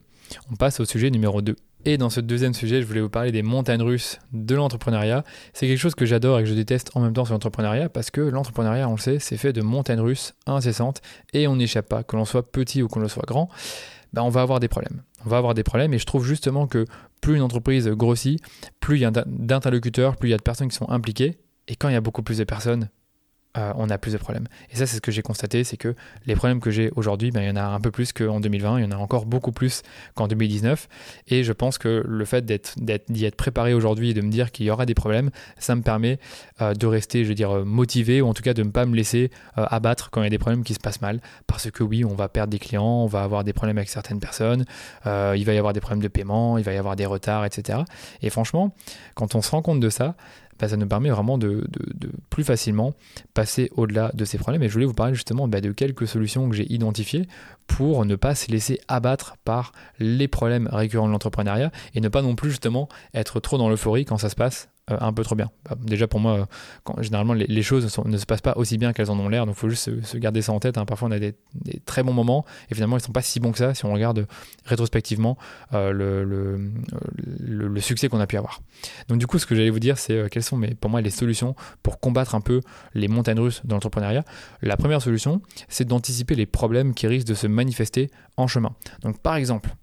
On 0.51 0.55
passe 0.55 0.79
au 0.79 0.85
sujet 0.85 1.09
numéro 1.09 1.41
2. 1.41 1.55
Et 1.83 1.97
dans 1.97 2.11
ce 2.11 2.19
deuxième 2.19 2.53
sujet, 2.53 2.79
je 2.79 2.85
voulais 2.85 3.01
vous 3.01 3.09
parler 3.09 3.31
des 3.31 3.41
montagnes 3.41 3.81
russes 3.81 4.19
de 4.33 4.53
l'entrepreneuriat. 4.53 5.23
C'est 5.53 5.67
quelque 5.67 5.79
chose 5.79 5.95
que 5.95 6.05
j'adore 6.05 6.37
et 6.37 6.43
que 6.43 6.49
je 6.49 6.53
déteste 6.53 6.91
en 6.93 7.01
même 7.01 7.13
temps 7.13 7.25
sur 7.25 7.33
l'entrepreneuriat 7.33 7.89
parce 7.89 8.11
que 8.11 8.21
l'entrepreneuriat, 8.21 8.87
on 8.87 8.93
le 8.93 8.99
sait, 8.99 9.17
c'est 9.17 9.37
fait 9.37 9.51
de 9.51 9.61
montagnes 9.61 9.99
russes 9.99 10.35
incessantes 10.45 11.01
et 11.33 11.47
on 11.47 11.55
n'échappe 11.55 11.89
pas, 11.89 12.03
que 12.03 12.15
l'on 12.15 12.25
soit 12.25 12.51
petit 12.51 12.83
ou 12.83 12.87
que 12.87 12.99
l'on 12.99 13.07
soit 13.07 13.25
grand. 13.25 13.49
Ben, 14.13 14.21
on 14.21 14.29
va 14.29 14.41
avoir 14.41 14.59
des 14.59 14.67
problèmes. 14.67 15.01
On 15.25 15.29
va 15.29 15.37
avoir 15.37 15.55
des 15.55 15.63
problèmes 15.63 15.91
et 15.95 15.97
je 15.97 16.05
trouve 16.05 16.23
justement 16.23 16.67
que 16.67 16.85
plus 17.19 17.35
une 17.35 17.41
entreprise 17.41 17.87
grossit, 17.87 18.39
plus 18.79 18.97
il 18.97 19.01
y 19.01 19.05
a 19.05 19.11
d'interlocuteurs, 19.11 20.17
plus 20.17 20.29
il 20.29 20.31
y 20.31 20.35
a 20.35 20.37
de 20.37 20.43
personnes 20.43 20.67
qui 20.67 20.75
sont 20.75 20.89
impliquées. 20.89 21.39
Et 21.67 21.75
quand 21.75 21.89
il 21.89 21.93
y 21.93 21.97
a 21.97 22.01
beaucoup 22.01 22.21
plus 22.21 22.37
de 22.37 22.43
personnes, 22.43 22.89
euh, 23.57 23.73
on 23.75 23.89
a 23.89 23.97
plus 23.97 24.13
de 24.13 24.17
problèmes. 24.17 24.47
Et 24.71 24.77
ça, 24.77 24.85
c'est 24.85 24.95
ce 24.95 25.01
que 25.01 25.11
j'ai 25.11 25.21
constaté, 25.21 25.65
c'est 25.65 25.75
que 25.75 25.93
les 26.25 26.35
problèmes 26.35 26.61
que 26.61 26.71
j'ai 26.71 26.89
aujourd'hui, 26.95 27.31
ben, 27.31 27.41
il 27.41 27.47
y 27.47 27.51
en 27.51 27.57
a 27.57 27.63
un 27.63 27.81
peu 27.81 27.91
plus 27.91 28.13
qu'en 28.13 28.39
2020, 28.39 28.79
il 28.79 28.85
y 28.85 28.87
en 28.87 28.91
a 28.91 28.95
encore 28.95 29.25
beaucoup 29.25 29.51
plus 29.51 29.83
qu'en 30.15 30.27
2019. 30.27 30.87
Et 31.27 31.43
je 31.43 31.51
pense 31.51 31.77
que 31.77 32.01
le 32.07 32.25
fait 32.25 32.45
d'y 32.45 33.25
être, 33.25 33.35
préparé 33.35 33.73
aujourd'hui 33.73 34.11
et 34.11 34.13
de 34.13 34.21
me 34.21 34.29
dire 34.29 34.51
qu'il 34.51 34.65
y 34.65 34.71
aura 34.71 34.85
des 34.85 34.93
problèmes, 34.93 35.31
ça 35.57 35.75
me 35.75 35.81
permet 35.81 36.17
euh, 36.61 36.73
de 36.73 36.87
rester, 36.87 37.23
je 37.23 37.29
veux 37.29 37.35
dire, 37.35 37.65
motivé, 37.65 38.21
ou 38.21 38.27
en 38.27 38.33
tout 38.33 38.43
cas 38.43 38.53
de 38.53 38.63
ne 38.63 38.69
pas 38.69 38.85
me 38.85 38.95
laisser 38.95 39.31
euh, 39.57 39.65
abattre 39.69 40.11
quand 40.11 40.21
il 40.21 40.25
y 40.25 40.27
a 40.27 40.29
des 40.29 40.37
problèmes 40.37 40.63
qui 40.63 40.73
se 40.73 40.79
passent 40.79 41.01
mal. 41.01 41.19
Parce 41.45 41.69
que 41.69 41.83
oui, 41.83 42.05
on 42.05 42.15
va 42.15 42.29
perdre 42.29 42.51
des 42.51 42.59
clients, 42.59 43.03
on 43.03 43.07
va 43.07 43.23
avoir 43.23 43.43
des 43.43 43.53
problèmes 43.53 43.77
avec 43.77 43.89
certaines 43.89 44.19
personnes, 44.19 44.63
il 45.05 45.43
va 45.45 45.53
y 45.53 45.57
avoir 45.57 45.73
des 45.73 45.81
problèmes 45.81 46.01
de 46.01 46.07
paiement, 46.07 46.57
il 46.57 46.63
va 46.63 46.73
y 46.73 46.77
avoir 46.77 46.95
des 46.95 47.05
retards, 47.05 47.43
etc. 47.45 47.79
Et 48.21 48.29
franchement, 48.29 48.73
quand 49.15 49.35
on 49.35 49.41
se 49.41 49.51
rend 49.51 49.61
compte 49.61 49.79
de 49.79 49.89
ça, 49.89 50.15
bah, 50.61 50.69
ça 50.69 50.77
nous 50.77 50.87
permet 50.87 51.09
vraiment 51.09 51.39
de, 51.39 51.67
plus 52.29 52.43
facilement 52.43 52.93
passer 53.33 53.71
au-delà 53.75 54.11
de 54.13 54.25
ces 54.25 54.37
problèmes. 54.37 54.61
Et 54.61 54.67
je 54.67 54.73
voulais 54.73 54.85
vous 54.85 54.93
parler 54.93 55.15
justement 55.15 55.47
bah, 55.47 55.59
de 55.59 55.71
quelques 55.71 56.07
solutions 56.07 56.47
que 56.47 56.55
j'ai 56.55 56.71
identifiées 56.71 57.27
pour 57.65 58.05
ne 58.05 58.15
pas 58.15 58.35
se 58.35 58.51
laisser 58.51 58.79
abattre 58.87 59.37
par 59.43 59.71
les 59.99 60.27
problèmes 60.27 60.69
récurrents 60.71 61.07
de 61.07 61.11
l'entrepreneuriat 61.11 61.71
et 61.95 62.01
ne 62.01 62.09
pas 62.09 62.21
non 62.21 62.35
plus 62.35 62.51
justement 62.51 62.87
être 63.15 63.39
trop 63.39 63.57
dans 63.57 63.69
l'euphorie 63.69 64.05
quand 64.05 64.19
ça 64.19 64.29
se 64.29 64.35
passe 64.35 64.69
euh, 64.91 64.97
un 64.99 65.13
peu 65.13 65.23
trop 65.23 65.35
bien. 65.35 65.49
Bah, 65.65 65.75
déjà 65.79 66.07
pour 66.07 66.19
moi, 66.19 66.47
quand, 66.83 67.01
généralement 67.01 67.33
les, 67.33 67.61
choses 67.61 67.97
ne 68.05 68.17
se 68.17 68.25
passent 68.25 68.41
pas 68.41 68.53
aussi 68.55 68.77
bien 68.77 68.93
qu'elles 68.93 69.11
en 69.11 69.19
ont 69.19 69.29
l'air, 69.29 69.45
donc 69.45 69.55
il 69.55 69.59
faut 69.59 69.69
juste 69.69 70.03
se, 70.03 70.17
garder 70.17 70.41
ça 70.41 70.51
en 70.51 70.59
tête. 70.59 70.77
Hein. 70.77 70.85
Parfois 70.85 71.07
on 71.09 71.11
a 71.11 71.19
des, 71.19 71.35
très 71.85 72.03
bons 72.03 72.13
moments 72.13 72.45
et 72.69 72.75
finalement 72.75 72.97
ils 72.97 73.01
ne 73.01 73.05
sont 73.05 73.11
pas 73.11 73.21
si 73.21 73.39
bons 73.39 73.51
que 73.51 73.57
ça 73.57 73.73
si 73.73 73.85
on 73.85 73.93
regarde 73.93 74.27
rétrospectivement 74.65 75.37
euh, 75.73 75.91
le, 75.91 77.81
succès 77.81 78.09
qu'on 78.09 78.19
a 78.19 78.27
pu 78.27 78.37
avoir. 78.37 78.61
Donc 79.07 79.17
du 79.17 79.27
coup 79.27 79.39
ce 79.39 79.45
que 79.45 79.55
j'allais 79.55 79.69
vous 79.69 79.79
dire 79.79 79.97
c'est 79.97 80.13
euh, 80.13 80.27
quelles 80.29 80.43
sont 80.43 80.57
mais 80.57 80.75
pour 80.75 80.89
moi 80.89 81.01
les 81.01 81.09
solutions 81.09 81.55
pour 81.81 81.99
combattre 81.99 82.35
un 82.35 82.41
peu 82.41 82.61
les 82.93 83.07
montagnes 83.07 83.39
russes 83.39 83.61
de 83.65 83.73
l'entrepreneuriat. 83.73 84.23
La 84.61 84.77
première 84.77 85.01
solution 85.01 85.41
c'est 85.67 85.85
d'anticiper 85.85 86.35
les 86.35 86.45
problèmes 86.45 86.93
qui 86.93 87.07
risquent 87.07 87.27
de 87.27 87.33
se 87.33 87.47
manifester 87.47 88.11
en 88.37 88.47
chemin. 88.47 88.75
Donc 89.01 89.19
par 89.19 89.35
exemple, 89.35 89.75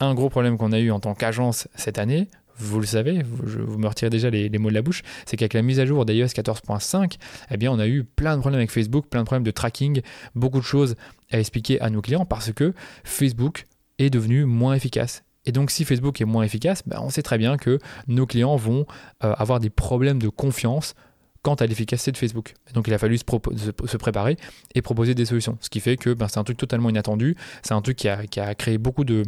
un 0.00 0.14
gros 0.14 0.30
problème 0.30 0.56
qu'on 0.56 0.72
a 0.72 0.78
eu 0.78 0.90
en 0.90 1.00
tant 1.00 1.14
qu'agence 1.14 1.68
cette 1.74 1.98
année, 1.98 2.28
vous 2.60 2.80
le 2.80 2.86
savez, 2.86 3.22
vous, 3.22 3.78
me 3.78 3.88
retirez 3.88 4.10
déjà 4.10 4.30
les, 4.30 4.50
mots 4.58 4.68
de 4.68 4.74
la 4.74 4.82
bouche, 4.82 5.02
c'est 5.26 5.36
qu'avec 5.36 5.54
la 5.54 5.62
mise 5.62 5.80
à 5.80 5.86
jour 5.86 6.04
d'iOS 6.04 6.26
14.5, 6.26 7.16
eh 7.50 7.56
bien, 7.56 7.72
on 7.72 7.78
a 7.78 7.86
eu 7.86 8.04
plein 8.04 8.36
de 8.36 8.40
problèmes 8.40 8.60
avec 8.60 8.70
Facebook, 8.70 9.06
plein 9.08 9.20
de 9.20 9.26
problèmes 9.26 9.44
de 9.44 9.50
tracking, 9.50 10.02
beaucoup 10.34 10.58
de 10.58 10.64
choses 10.64 10.94
à 11.30 11.38
expliquer 11.38 11.80
à 11.80 11.90
nos 11.90 12.00
clients 12.00 12.24
parce 12.24 12.52
que 12.52 12.74
Facebook 13.04 13.66
est 13.98 14.10
devenu 14.10 14.44
moins 14.44 14.74
efficace. 14.74 15.24
Et 15.46 15.52
donc, 15.52 15.70
si 15.70 15.84
Facebook 15.84 16.20
est 16.20 16.26
moins 16.26 16.42
efficace, 16.42 16.82
ben, 16.86 16.98
on 17.02 17.08
sait 17.08 17.22
très 17.22 17.38
bien 17.38 17.56
que 17.56 17.78
nos 18.08 18.26
clients 18.26 18.56
vont 18.56 18.86
euh, 19.24 19.32
avoir 19.38 19.58
des 19.58 19.70
problèmes 19.70 20.18
de 20.18 20.28
confiance 20.28 20.94
quant 21.42 21.54
à 21.54 21.66
l'efficacité 21.66 22.12
de 22.12 22.18
Facebook. 22.18 22.52
donc 22.74 22.86
il 22.86 22.92
a 22.92 22.98
fallu 22.98 23.16
se, 23.16 23.96
préparer 23.96 24.36
et 24.74 24.82
proposer 24.82 25.14
des 25.14 25.24
solutions. 25.24 25.56
Ce 25.62 25.70
qui 25.70 25.80
fait 25.80 25.96
que 25.96 26.12
ben, 26.12 26.28
c'est 26.28 26.38
un 26.38 26.44
truc 26.44 26.58
totalement 26.58 26.90
inattendu, 26.90 27.34
c'est 27.62 27.72
un 27.72 27.80
truc 27.80 27.96
qui 27.96 28.08
a 28.08 28.54
créé 28.54 28.76
beaucoup 28.76 29.04
de, 29.04 29.22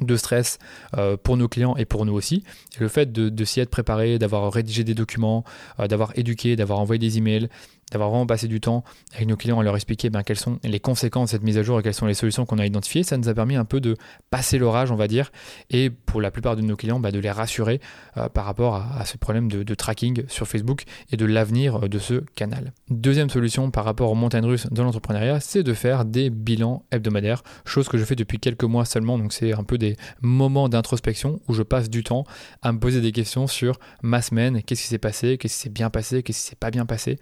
de 0.00 0.16
stress 0.16 0.58
euh, 0.96 1.16
pour 1.16 1.36
nos 1.36 1.48
clients 1.48 1.76
et 1.76 1.84
pour 1.84 2.04
nous 2.06 2.14
aussi. 2.14 2.44
le 2.78 2.88
fait 2.88 3.12
de, 3.12 3.44
s'y 3.44 3.60
être 3.60 3.70
préparé, 3.70 4.18
d'avoir 4.18 4.52
rédigé 4.52 4.84
des 4.84 4.94
documents, 4.94 5.44
euh, 5.80 5.86
d'avoir 5.86 6.16
éduqué, 6.18 6.56
d'avoir 6.56 6.78
envoyé 6.80 6.98
des 6.98 7.18
emails, 7.18 7.48
d'avoir 7.92 8.10
vraiment 8.10 8.26
passé 8.26 8.48
du 8.48 8.60
temps 8.60 8.82
avec 9.14 9.28
nos 9.28 9.36
clients 9.36 9.60
à 9.60 9.62
leur 9.62 9.76
expliquer 9.76 10.10
ben, 10.10 10.22
quelles 10.22 10.38
sont 10.38 10.58
les 10.64 10.80
conséquences 10.80 11.28
de 11.28 11.30
cette 11.32 11.42
mise 11.42 11.58
à 11.58 11.62
jour 11.62 11.78
et 11.78 11.82
quelles 11.82 11.94
sont 11.94 12.06
les 12.06 12.14
solutions 12.14 12.46
qu'on 12.46 12.58
a 12.58 12.66
identifiées. 12.66 13.02
Ça 13.02 13.16
nous 13.16 13.28
a 13.28 13.34
permis 13.34 13.56
un 13.56 13.64
peu 13.64 13.80
de 13.80 13.96
passer 14.30 14.58
l'orage, 14.58 14.90
on 14.90 14.96
va 14.96 15.08
dire, 15.08 15.30
et 15.70 15.90
pour 15.90 16.20
la 16.20 16.30
plupart 16.30 16.56
de 16.56 16.62
nos 16.62 16.76
clients, 16.76 16.98
ben, 16.98 17.12
de 17.12 17.18
les 17.18 17.30
rassurer 17.30 17.80
euh, 18.16 18.28
par 18.28 18.46
rapport 18.46 18.76
à, 18.76 19.04
ce 19.04 19.18
problème 19.18 19.48
de, 19.48 19.74
tracking 19.74 20.24
sur 20.28 20.46
Facebook 20.46 20.84
et 21.10 21.16
de 21.16 21.24
l'avenir 21.24 21.84
euh, 21.84 21.88
de 21.88 21.98
ce 21.98 22.22
canal. 22.34 22.72
Deuxième 22.88 23.30
solution 23.30 23.70
par 23.70 23.84
rapport 23.84 24.10
aux 24.10 24.14
montagnes 24.14 24.46
russes 24.46 24.66
de 24.70 24.82
l'entrepreneuriat, 24.82 25.40
c'est 25.40 25.62
de 25.62 25.74
faire 25.74 26.04
des 26.04 26.30
bilans 26.30 26.84
hebdomadaires, 26.90 27.42
chose 27.64 27.88
que 27.88 27.98
je 27.98 28.04
fais 28.04 28.16
depuis 28.16 28.38
quelques 28.38 28.64
mois 28.64 28.84
seulement, 28.84 29.18
donc 29.18 29.32
c'est 29.32 29.52
un 29.52 29.64
peu 29.64 29.78
des 29.78 29.96
moments 30.20 30.68
d'introspection 30.68 31.40
où 31.48 31.54
je 31.54 31.62
passe 31.62 31.90
du 31.90 32.02
temps 32.02 32.24
à 32.62 32.72
me 32.72 32.78
poser 32.78 33.00
des 33.00 33.12
questions 33.12 33.46
sur 33.46 33.78
ma 34.02 34.22
semaine, 34.22 34.62
qu'est-ce 34.62 34.82
qui 34.82 34.88
s'est 34.88 34.98
passé, 34.98 35.38
qu'est-ce 35.38 35.54
qui 35.54 35.60
s'est 35.60 35.70
bien 35.70 35.90
passé, 35.90 36.22
qu'est-ce 36.22 36.38
qui 36.38 36.48
s'est 36.50 36.56
pas 36.56 36.70
bien 36.70 36.86
passé, 36.86 37.18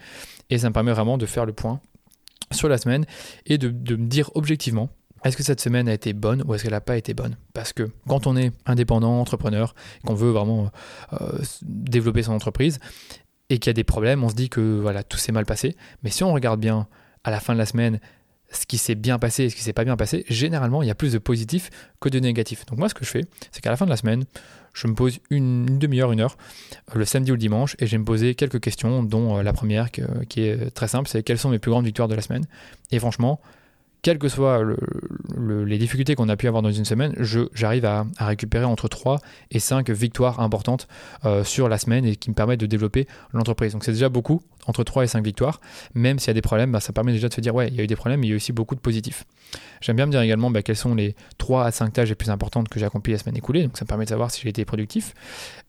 et 0.50 0.58
ça 0.60 0.68
me 0.68 0.74
permet 0.74 0.92
vraiment 0.92 1.18
de 1.18 1.26
faire 1.26 1.46
le 1.46 1.52
point 1.52 1.80
sur 2.52 2.68
la 2.68 2.78
semaine 2.78 3.06
et 3.46 3.58
de, 3.58 3.68
me 3.68 4.06
dire 4.06 4.30
objectivement 4.34 4.88
est-ce 5.24 5.36
que 5.36 5.42
cette 5.42 5.60
semaine 5.60 5.88
a 5.88 5.92
été 5.92 6.14
bonne 6.14 6.42
ou 6.46 6.54
est-ce 6.54 6.62
qu'elle 6.62 6.72
n'a 6.72 6.80
pas 6.80 6.96
été 6.96 7.12
bonne? 7.12 7.36
Parce 7.52 7.74
que 7.74 7.90
quand 8.08 8.26
on 8.26 8.36
est 8.36 8.52
indépendant, 8.64 9.20
entrepreneur, 9.20 9.74
qu'on 10.06 10.14
veut 10.14 10.30
vraiment 10.30 10.70
euh, 11.12 11.38
développer 11.62 12.22
son 12.22 12.32
entreprise 12.32 12.78
et 13.50 13.58
qu'il 13.58 13.68
y 13.68 13.72
a 13.72 13.74
des 13.74 13.84
problèmes, 13.84 14.24
on 14.24 14.30
se 14.30 14.34
dit 14.34 14.48
que 14.48 14.80
voilà 14.80 15.02
tout 15.02 15.18
s'est 15.18 15.32
mal 15.32 15.44
passé. 15.44 15.76
Mais 16.02 16.10
si 16.10 16.24
on 16.24 16.32
regarde 16.32 16.58
bien 16.58 16.88
à 17.22 17.30
la 17.30 17.38
fin 17.38 17.52
de 17.52 17.58
la 17.58 17.66
semaine 17.66 18.00
ce 18.50 18.66
qui 18.66 18.78
s'est 18.78 18.94
bien 18.94 19.18
passé 19.18 19.44
et 19.44 19.50
ce 19.50 19.56
qui 19.56 19.62
s'est 19.62 19.72
pas 19.72 19.84
bien 19.84 19.96
passé, 19.96 20.24
généralement 20.28 20.82
il 20.82 20.88
y 20.88 20.90
a 20.90 20.94
plus 20.94 21.12
de 21.12 21.18
positifs 21.18 21.70
que 22.00 22.08
de 22.08 22.18
négatifs. 22.18 22.66
Donc 22.66 22.78
moi 22.78 22.88
ce 22.88 22.94
que 22.94 23.04
je 23.04 23.10
fais, 23.10 23.24
c'est 23.52 23.60
qu'à 23.60 23.70
la 23.70 23.76
fin 23.76 23.84
de 23.84 23.90
la 23.90 23.96
semaine, 23.96 24.24
je 24.72 24.86
me 24.86 24.94
pose 24.94 25.18
une, 25.30 25.78
demi-heure, 25.78 26.12
une 26.12 26.20
heure, 26.20 26.36
euh, 26.94 26.98
le 26.98 27.04
samedi 27.04 27.32
ou 27.32 27.34
le 27.34 27.40
dimanche, 27.40 27.76
et 27.78 27.86
je 27.86 27.92
vais 27.92 27.98
me 27.98 28.04
poser 28.04 28.34
quelques 28.34 28.60
questions, 28.60 29.02
dont 29.02 29.38
euh, 29.38 29.42
la 29.42 29.52
première 29.52 29.90
qui 29.90 30.42
est 30.42 30.70
très 30.70 30.88
simple, 30.88 31.08
c'est 31.08 31.22
quelles 31.22 31.38
sont 31.38 31.50
mes 31.50 31.58
plus 31.58 31.70
grandes 31.70 31.84
victoires 31.84 32.08
de 32.08 32.14
la 32.14 32.22
semaine. 32.22 32.44
Et 32.92 32.98
franchement, 32.98 33.40
quelles 34.02 34.18
que 34.18 34.28
soient 34.28 34.62
les 35.38 35.78
difficultés 35.78 36.14
qu'on 36.14 36.28
a 36.28 36.36
pu 36.36 36.48
avoir 36.48 36.62
dans 36.62 36.70
une 36.70 36.84
semaine, 36.84 37.14
j'arrive 37.52 37.84
à, 37.84 38.06
récupérer 38.18 38.64
entre 38.64 38.88
3 38.88 39.18
et 39.50 39.58
5 39.58 39.90
victoires 39.90 40.40
importantes 40.40 40.88
euh, 41.24 41.44
sur 41.44 41.68
la 41.68 41.78
semaine 41.78 42.06
et 42.06 42.16
qui 42.16 42.30
me 42.30 42.34
permettent 42.34 42.60
de 42.60 42.66
développer 42.66 43.06
l'entreprise. 43.32 43.72
Donc 43.72 43.84
c'est 43.84 43.92
déjà 43.92 44.08
beaucoup, 44.08 44.42
entre 44.66 44.84
3 44.84 45.04
et 45.04 45.06
5 45.06 45.24
victoires. 45.24 45.60
Même 45.94 46.18
s'il 46.18 46.28
y 46.28 46.30
a 46.30 46.34
des 46.34 46.42
problèmes, 46.42 46.72
bah, 46.72 46.80
ça 46.80 46.92
permet 46.92 47.12
déjà 47.12 47.28
de 47.28 47.34
se 47.34 47.40
dire, 47.40 47.54
ouais, 47.54 47.68
il 47.68 47.74
y 47.74 47.80
a 47.80 47.84
eu 47.84 47.86
des 47.86 47.96
problèmes, 47.96 48.20
mais 48.20 48.26
il 48.26 48.30
y 48.30 48.32
a 48.32 48.36
aussi 48.36 48.52
beaucoup 48.52 48.74
de 48.74 48.80
positifs. 48.80 49.24
J'aime 49.80 49.96
bien 49.96 50.06
me 50.06 50.10
dire 50.10 50.20
également 50.20 50.50
bah, 50.50 50.62
quelles 50.62 50.76
sont 50.76 50.94
les 50.94 51.16
3 51.38 51.64
à 51.64 51.70
5 51.70 51.92
tâches 51.92 52.08
les 52.10 52.14
plus 52.14 52.30
importantes 52.30 52.68
que 52.68 52.78
j'ai 52.78 52.86
accomplies 52.86 53.12
la 53.12 53.18
semaine 53.18 53.36
écoulée. 53.36 53.64
Donc 53.64 53.76
ça 53.76 53.84
me 53.84 53.88
permet 53.88 54.04
de 54.04 54.10
savoir 54.10 54.30
si 54.30 54.42
j'ai 54.42 54.48
été 54.50 54.64
productif. 54.64 55.14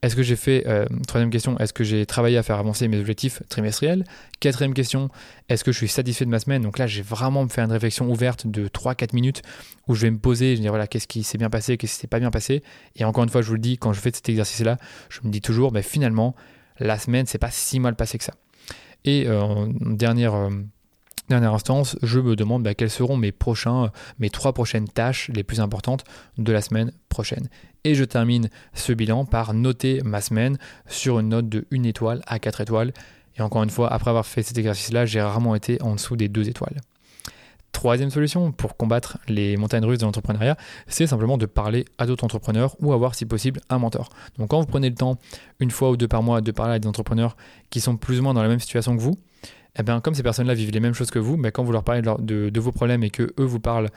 Est-ce 0.02 0.16
que 0.16 0.24
j'ai 0.24 0.36
fait, 0.36 0.64
euh, 0.68 0.86
troisième 1.08 1.30
question, 1.30 1.58
est-ce 1.60 1.74
que 1.74 1.84
j'ai 1.84 2.06
travaillé 2.06 2.38
à 2.38 2.44
faire 2.44 2.58
avancer 2.58 2.88
mes 2.88 3.00
objectifs 3.00 3.42
trimestriels? 3.50 4.04
Quatrième 4.40 4.74
question, 4.74 5.10
est-ce 5.50 5.64
que 5.64 5.72
je 5.72 5.78
suis 5.78 5.88
satisfait 5.88 6.26
de 6.26 6.30
ma 6.30 6.40
semaine? 6.40 6.62
Donc 6.62 6.78
là, 6.78 6.88
j'ai 6.88 7.02
vraiment 7.02 7.48
fait 7.48 7.62
une 7.62 7.72
réflexion 7.72 8.10
ouverte 8.10 8.48
de 8.48 8.68
3-4 8.68 9.14
minutes 9.14 9.42
où 9.88 9.96
je 9.96 10.02
vais 10.02 10.12
me 10.12 10.20
poser, 10.20 10.52
je 10.52 10.56
vais 10.56 10.62
dire 10.64 10.72
voilà, 10.72 10.88
qu'est-ce 10.88 11.08
qui 11.08 11.24
s'est 11.24 11.38
bien 11.38 11.50
passé, 11.50 11.78
qu'est-ce 11.78 11.94
qui 11.94 12.00
s'est 12.00 12.08
pas 12.08 12.20
bien 12.20 12.32
passé? 12.32 12.64
Et 12.96 13.06
encore 13.06 13.24
une 13.24 13.30
fois, 13.30 13.42
je 13.42 13.48
vous 13.48 13.56
le 13.56 13.60
dis, 13.60 13.78
quand 13.78 13.94
je 13.94 14.00
fais 14.00 14.12
cet 14.14 14.28
exercice-là, 14.30 14.78
je 15.10 15.20
me 15.24 15.32
dis 15.32 15.42
toujours, 15.42 15.72
bah, 15.72 15.82
finalement, 15.82 16.36
la 16.80 16.98
semaine, 16.98 17.26
c'est 17.26 17.38
pas 17.38 17.52
si 17.52 17.80
mal 17.80 17.96
passé 17.96 18.18
que 18.18 18.24
ça. 18.24 18.34
Et 19.06 19.28
euh, 19.28 19.42
en 19.42 19.68
dernière, 19.68 20.36
euh, 20.36 20.50
dernière 21.30 21.54
instance, 21.54 21.98
je 22.04 22.20
me 22.20 22.36
demande 22.36 22.64
bah, 22.64 22.74
quelles 22.74 22.90
seront 22.90 23.18
mes 23.18 23.32
trois 24.30 24.54
prochaines 24.54 24.88
tâches 24.88 25.30
les 25.34 25.44
plus 25.44 25.60
importantes 25.60 26.04
de 26.38 26.52
la 26.52 26.62
semaine 26.62 26.92
prochaine. 27.10 27.50
Et 27.84 27.96
je 27.96 28.04
termine 28.04 28.50
ce 28.74 28.94
bilan 28.94 29.26
par 29.26 29.54
noter 29.54 30.02
ma 30.04 30.22
semaine 30.22 30.58
sur 30.88 31.20
une 31.20 31.30
note 31.30 31.50
de 31.50 31.66
1 31.72 31.84
étoile 31.84 32.22
à 32.28 32.38
4 32.38 32.62
étoiles. 32.62 32.94
Et 33.38 33.42
encore 33.42 33.64
une 33.64 33.70
fois, 33.70 33.92
après 33.92 34.10
avoir 34.10 34.26
fait 34.26 34.44
cet 34.44 34.58
exercice-là, 34.58 35.06
j'ai 35.06 35.22
rarement 35.22 35.56
été 35.56 35.82
en 35.82 35.96
dessous 35.96 36.16
des 36.16 36.28
2 36.28 36.50
étoiles. 36.50 36.80
Troisième 37.72 38.10
solution 38.10 38.52
pour 38.52 38.78
combattre 38.78 39.18
les 39.28 39.58
montagnes 39.58 39.86
russes 39.86 40.00
de 40.00 40.06
l'entrepreneuriat, 40.06 40.58
c'est 40.88 41.08
simplement 41.08 41.38
de 41.38 41.46
parler 41.46 41.86
à 41.98 42.06
d'autres 42.06 42.24
entrepreneurs 42.24 42.76
ou 42.80 42.94
avoir, 42.94 43.16
si 43.16 43.26
possible, 43.26 43.62
un 43.70 43.80
mentor. 43.80 44.10
Donc 44.38 44.50
quand 44.50 44.60
vous 44.60 44.68
prenez 44.68 44.90
le 44.90 44.96
temps, 44.96 45.18
une 45.60 45.72
fois 45.72 45.92
ou 45.92 45.98
deux 45.98 46.08
par 46.08 46.24
mois, 46.24 46.42
de 46.42 46.52
parler 46.52 46.76
à 46.76 46.80
des 46.80 46.88
entrepreneurs 46.88 47.36
qui 47.70 47.80
sont 47.82 47.98
plus 47.98 48.20
ou 48.20 48.24
moins 48.24 48.34
dans 48.34 48.44
la 48.44 48.50
même 48.50 48.60
situation 48.60 48.96
que 48.96 49.02
vous, 49.02 49.18
eh 49.80 49.84
bien, 49.84 50.02
comme 50.02 50.14
ces 50.14 50.24
personnes-là 50.24 50.54
vivent 50.54 50.72
les 50.72 50.80
mêmes 50.80 50.94
choses 50.94 51.12
que 51.12 51.20
vous, 51.20 51.38
mais 51.38 51.52
quand 51.52 51.64
vous 51.64 51.72
leur 51.72 51.84
parlez 51.84 52.02
de, 52.02 52.50
de 52.50 52.60
vos 52.60 52.72
problèmes 52.72 53.04
et 53.04 53.10
que 53.10 53.34
eux 53.40 53.46
vous 53.46 53.60
parlent 53.60 53.90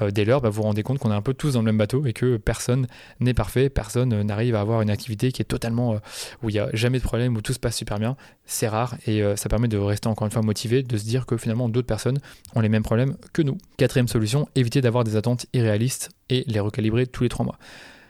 euh, 0.00 0.10
dès 0.10 0.24
lors, 0.24 0.40
bah, 0.40 0.48
vous 0.48 0.56
vous 0.56 0.62
rendez 0.62 0.82
compte 0.82 0.98
qu'on 0.98 1.10
est 1.10 1.14
un 1.14 1.22
peu 1.22 1.34
tous 1.34 1.54
dans 1.54 1.60
le 1.60 1.66
même 1.66 1.78
bateau 1.78 2.06
et 2.06 2.12
que 2.12 2.36
personne 2.36 2.86
n'est 3.20 3.34
parfait, 3.34 3.68
personne 3.68 4.12
euh, 4.12 4.24
n'arrive 4.24 4.54
à 4.54 4.60
avoir 4.60 4.82
une 4.82 4.90
activité 4.90 5.32
qui 5.32 5.42
est 5.42 5.46
totalement 5.46 5.94
euh, 5.94 5.98
où 6.42 6.50
il 6.50 6.54
n'y 6.54 6.58
a 6.58 6.68
jamais 6.72 6.98
de 6.98 7.04
problème, 7.04 7.36
où 7.36 7.42
tout 7.42 7.52
se 7.52 7.58
passe 7.58 7.76
super 7.76 7.98
bien. 7.98 8.16
C'est 8.44 8.68
rare 8.68 8.96
et 9.06 9.22
ça 9.36 9.48
permet 9.48 9.68
de 9.68 9.76
rester 9.76 10.08
encore 10.08 10.26
une 10.26 10.32
fois 10.32 10.42
motivé, 10.42 10.82
de 10.82 10.96
se 10.96 11.04
dire 11.04 11.24
que 11.24 11.36
finalement 11.36 11.68
d'autres 11.68 11.86
personnes 11.86 12.18
ont 12.56 12.60
les 12.60 12.68
mêmes 12.68 12.82
problèmes 12.82 13.16
que 13.32 13.42
nous. 13.42 13.58
Quatrième 13.76 14.08
solution, 14.08 14.48
éviter 14.56 14.80
d'avoir 14.80 15.04
des 15.04 15.14
attentes 15.14 15.46
irréalistes 15.52 16.10
et 16.30 16.42
les 16.48 16.58
recalibrer 16.58 17.06
tous 17.06 17.22
les 17.22 17.28
trois 17.28 17.44
mois. 17.44 17.58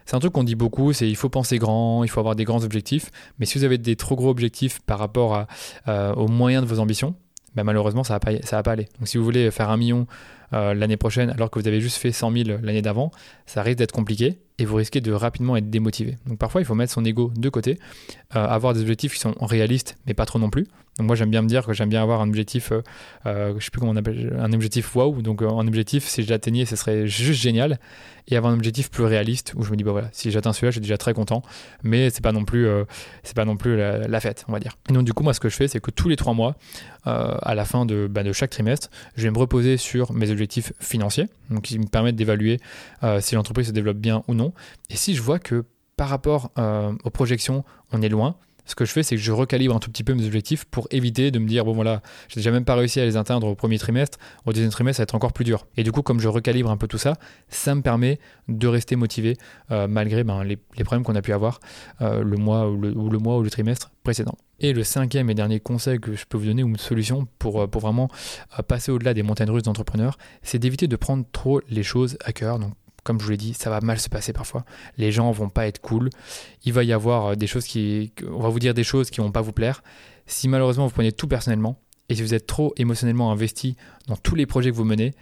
C'est 0.06 0.16
un 0.16 0.18
truc 0.18 0.32
qu'on 0.32 0.44
dit 0.44 0.54
beaucoup, 0.54 0.94
c'est 0.94 1.08
il 1.08 1.16
faut 1.16 1.28
penser 1.28 1.58
grand, 1.58 2.04
il 2.04 2.08
faut 2.08 2.20
avoir 2.20 2.36
des 2.36 2.44
grands 2.44 2.64
objectifs, 2.64 3.10
mais 3.38 3.44
si 3.44 3.58
vous 3.58 3.64
avez 3.64 3.76
des 3.76 3.96
trop 3.96 4.16
gros 4.16 4.30
objectifs 4.30 4.80
par 4.80 4.98
rapport 4.98 5.44
aux 5.86 6.28
moyens 6.28 6.64
de 6.64 6.68
vos 6.68 6.80
ambitions, 6.80 7.14
bah, 7.54 7.64
malheureusement 7.64 8.04
ça 8.04 8.18
ne 8.24 8.32
va, 8.32 8.38
va, 8.50 8.62
pas 8.62 8.72
aller. 8.72 8.88
Donc 8.98 9.08
si 9.08 9.18
vous 9.18 9.24
voulez 9.24 9.50
faire 9.50 9.70
un 9.70 9.76
million 9.76 10.06
euh, 10.52 10.74
l'année 10.74 10.96
prochaine 10.96 11.30
alors 11.30 11.50
que 11.50 11.60
vous 11.60 11.68
avez 11.68 11.80
juste 11.80 11.96
fait 11.96 12.12
100 12.12 12.32
000 12.32 12.58
l'année 12.62 12.82
d'avant, 12.82 13.12
ça 13.46 13.62
risque 13.62 13.78
d'être 13.78 13.92
compliqué 13.92 14.40
et 14.58 14.64
vous 14.64 14.76
risquez 14.76 15.00
de 15.00 15.12
rapidement 15.12 15.56
être 15.56 15.70
démotivé. 15.70 16.16
Donc 16.26 16.38
parfois 16.38 16.60
il 16.60 16.64
faut 16.64 16.74
mettre 16.74 16.92
son 16.92 17.04
ego 17.04 17.32
de 17.36 17.48
côté, 17.48 17.78
euh, 18.34 18.46
avoir 18.46 18.74
des 18.74 18.80
objectifs 18.80 19.14
qui 19.14 19.20
sont 19.20 19.34
réalistes 19.40 19.96
mais 20.06 20.14
pas 20.14 20.26
trop 20.26 20.38
non 20.38 20.50
plus. 20.50 20.66
Moi 21.00 21.16
j'aime 21.16 21.30
bien 21.30 21.42
me 21.42 21.48
dire 21.48 21.66
que 21.66 21.72
j'aime 21.72 21.88
bien 21.88 22.02
avoir 22.02 22.20
un 22.20 22.28
objectif, 22.28 22.72
euh, 23.26 23.54
je 23.58 23.64
sais 23.64 23.70
plus 23.70 23.80
comment 23.80 23.92
on 23.92 23.96
appelle, 23.96 24.36
un 24.38 24.52
objectif 24.52 24.94
wow. 24.94 25.22
Donc 25.22 25.42
un 25.42 25.66
objectif 25.66 26.04
si 26.04 26.22
je 26.22 26.30
l'atteignais 26.30 26.64
ce 26.64 26.76
serait 26.76 27.06
juste 27.06 27.40
génial 27.40 27.78
et 28.28 28.36
avoir 28.36 28.52
un 28.52 28.56
objectif 28.56 28.90
plus 28.90 29.04
réaliste 29.04 29.54
où 29.56 29.62
je 29.62 29.70
me 29.70 29.76
dis 29.76 29.82
bah 29.82 29.92
voilà 29.92 30.08
si 30.12 30.30
j'atteins 30.30 30.52
celui-là 30.52 30.70
je 30.70 30.74
suis 30.74 30.80
déjà 30.82 30.98
très 30.98 31.14
content 31.14 31.42
mais 31.82 32.10
c'est 32.10 32.22
pas 32.22 32.32
non 32.32 32.44
plus 32.44 32.68
c'est 33.22 33.34
pas 33.34 33.44
non 33.44 33.56
plus 33.56 33.76
la, 33.76 34.20
fête 34.20 34.44
on 34.48 34.52
va 34.52 34.60
dire. 34.60 34.76
Et 34.88 34.92
donc 34.92 35.04
du 35.04 35.12
coup 35.12 35.22
moi 35.22 35.34
ce 35.34 35.40
que 35.40 35.48
je 35.48 35.56
fais 35.56 35.68
c'est 35.68 35.80
que 35.80 35.90
tous 35.90 36.08
les 36.08 36.16
trois 36.16 36.34
mois 36.34 36.56
à 37.04 37.54
la 37.54 37.64
fin 37.64 37.86
de, 37.86 38.06
bah, 38.08 38.22
de 38.22 38.32
chaque 38.32 38.50
trimestre 38.50 38.90
je 39.16 39.22
vais 39.22 39.30
me 39.30 39.38
reposer 39.38 39.76
sur 39.76 40.12
mes 40.12 40.30
objectifs 40.30 40.72
financiers, 40.80 41.26
donc 41.50 41.62
qui 41.62 41.78
me 41.78 41.86
permettent 41.86 42.16
d'évaluer 42.16 42.58
euh, 43.02 43.20
si 43.20 43.34
l'entreprise 43.34 43.68
se 43.68 43.72
développe 43.72 43.98
bien 43.98 44.22
ou 44.28 44.34
non. 44.34 44.52
Et 44.88 44.96
si 44.96 45.14
je 45.14 45.22
vois 45.22 45.38
que 45.38 45.64
par 45.96 46.08
rapport 46.08 46.50
euh, 46.58 46.92
aux 47.04 47.10
projections, 47.10 47.64
on 47.92 48.02
est 48.02 48.08
loin, 48.08 48.36
ce 48.70 48.74
que 48.74 48.84
je 48.84 48.92
fais, 48.92 49.02
c'est 49.02 49.16
que 49.16 49.22
je 49.22 49.32
recalibre 49.32 49.74
un 49.74 49.78
tout 49.78 49.90
petit 49.90 50.04
peu 50.04 50.14
mes 50.14 50.24
objectifs 50.24 50.64
pour 50.64 50.88
éviter 50.90 51.30
de 51.30 51.38
me 51.38 51.46
dire, 51.46 51.64
bon 51.64 51.72
voilà, 51.72 52.02
j'ai 52.28 52.36
déjà 52.36 52.50
même 52.50 52.64
pas 52.64 52.74
réussi 52.74 53.00
à 53.00 53.04
les 53.04 53.16
atteindre 53.16 53.46
au 53.46 53.54
premier 53.54 53.78
trimestre, 53.78 54.18
au 54.46 54.52
deuxième 54.52 54.70
trimestre, 54.70 54.98
ça 54.98 55.02
va 55.02 55.04
être 55.04 55.14
encore 55.14 55.32
plus 55.32 55.44
dur. 55.44 55.66
Et 55.76 55.82
du 55.82 55.92
coup, 55.92 56.02
comme 56.02 56.20
je 56.20 56.28
recalibre 56.28 56.70
un 56.70 56.76
peu 56.76 56.86
tout 56.86 56.98
ça, 56.98 57.14
ça 57.48 57.74
me 57.74 57.82
permet 57.82 58.18
de 58.48 58.66
rester 58.66 58.96
motivé 58.96 59.36
euh, 59.70 59.86
malgré 59.88 60.24
ben, 60.24 60.44
les, 60.44 60.56
problèmes 60.84 61.04
qu'on 61.04 61.14
a 61.14 61.22
pu 61.22 61.32
avoir 61.32 61.60
le 62.00 62.36
mois 62.36 62.68
ou 62.70 62.80
le, 62.80 63.18
mois 63.18 63.38
ou 63.38 63.42
le 63.42 63.50
trimestre 63.50 63.90
précédent. 64.02 64.36
Et 64.60 64.74
le 64.74 64.84
cinquième 64.84 65.30
et 65.30 65.34
dernier 65.34 65.58
conseil 65.58 65.98
que 65.98 66.14
je 66.14 66.26
peux 66.26 66.36
vous 66.36 66.44
donner, 66.44 66.62
ou 66.62 66.68
une 66.68 66.76
solution 66.76 67.26
pour, 67.38 67.62
euh, 67.62 67.66
pour 67.66 67.80
vraiment 67.80 68.08
euh, 68.58 68.62
passer 68.62 68.92
au-delà 68.92 69.14
des 69.14 69.22
montagnes 69.22 69.50
russes 69.50 69.62
d'entrepreneurs, 69.62 70.18
c'est 70.42 70.58
d'éviter 70.58 70.86
de 70.86 70.96
prendre 70.96 71.24
trop 71.32 71.62
les 71.68 71.82
choses 71.82 72.18
à 72.24 72.32
cœur. 72.32 72.58
Comme 73.02 73.18
je 73.20 73.24
vous 73.24 73.30
l'ai 73.30 73.36
dit, 73.36 73.54
ça 73.54 73.70
va 73.70 73.80
mal 73.80 73.98
se 73.98 74.08
passer 74.08 74.32
parfois. 74.32 74.64
Les 74.96 75.12
gens 75.12 75.30
vont 75.30 75.48
pas 75.48 75.66
être 75.66 75.80
cool. 75.80 76.10
Il 76.64 76.72
va 76.72 76.84
y 76.84 76.92
avoir 76.92 77.26
euh, 77.26 77.34
des 77.34 77.46
choses 77.46 77.66
qui. 77.66 78.12
On 78.26 78.40
va 78.40 78.48
vous 78.48 78.58
dire 78.58 78.74
des 78.74 78.84
choses 78.84 79.10
qui 79.10 79.20
vont 79.20 79.32
pas 79.32 79.40
vous 79.40 79.52
plaire. 79.52 79.82
Si 80.26 80.48
malheureusement 80.48 80.86
vous 80.86 80.92
prenez 80.92 81.12
tout 81.12 81.28
personnellement, 81.28 81.80
et 82.08 82.14
si 82.14 82.22
vous 82.22 82.34
êtes 82.34 82.46
trop 82.46 82.72
émotionnellement 82.76 83.32
investi 83.32 83.76
dans 84.06 84.16
tous 84.16 84.34
les 84.34 84.46
projets 84.46 84.70
que 84.70 84.76
vous 84.76 84.84
menez, 84.84 85.14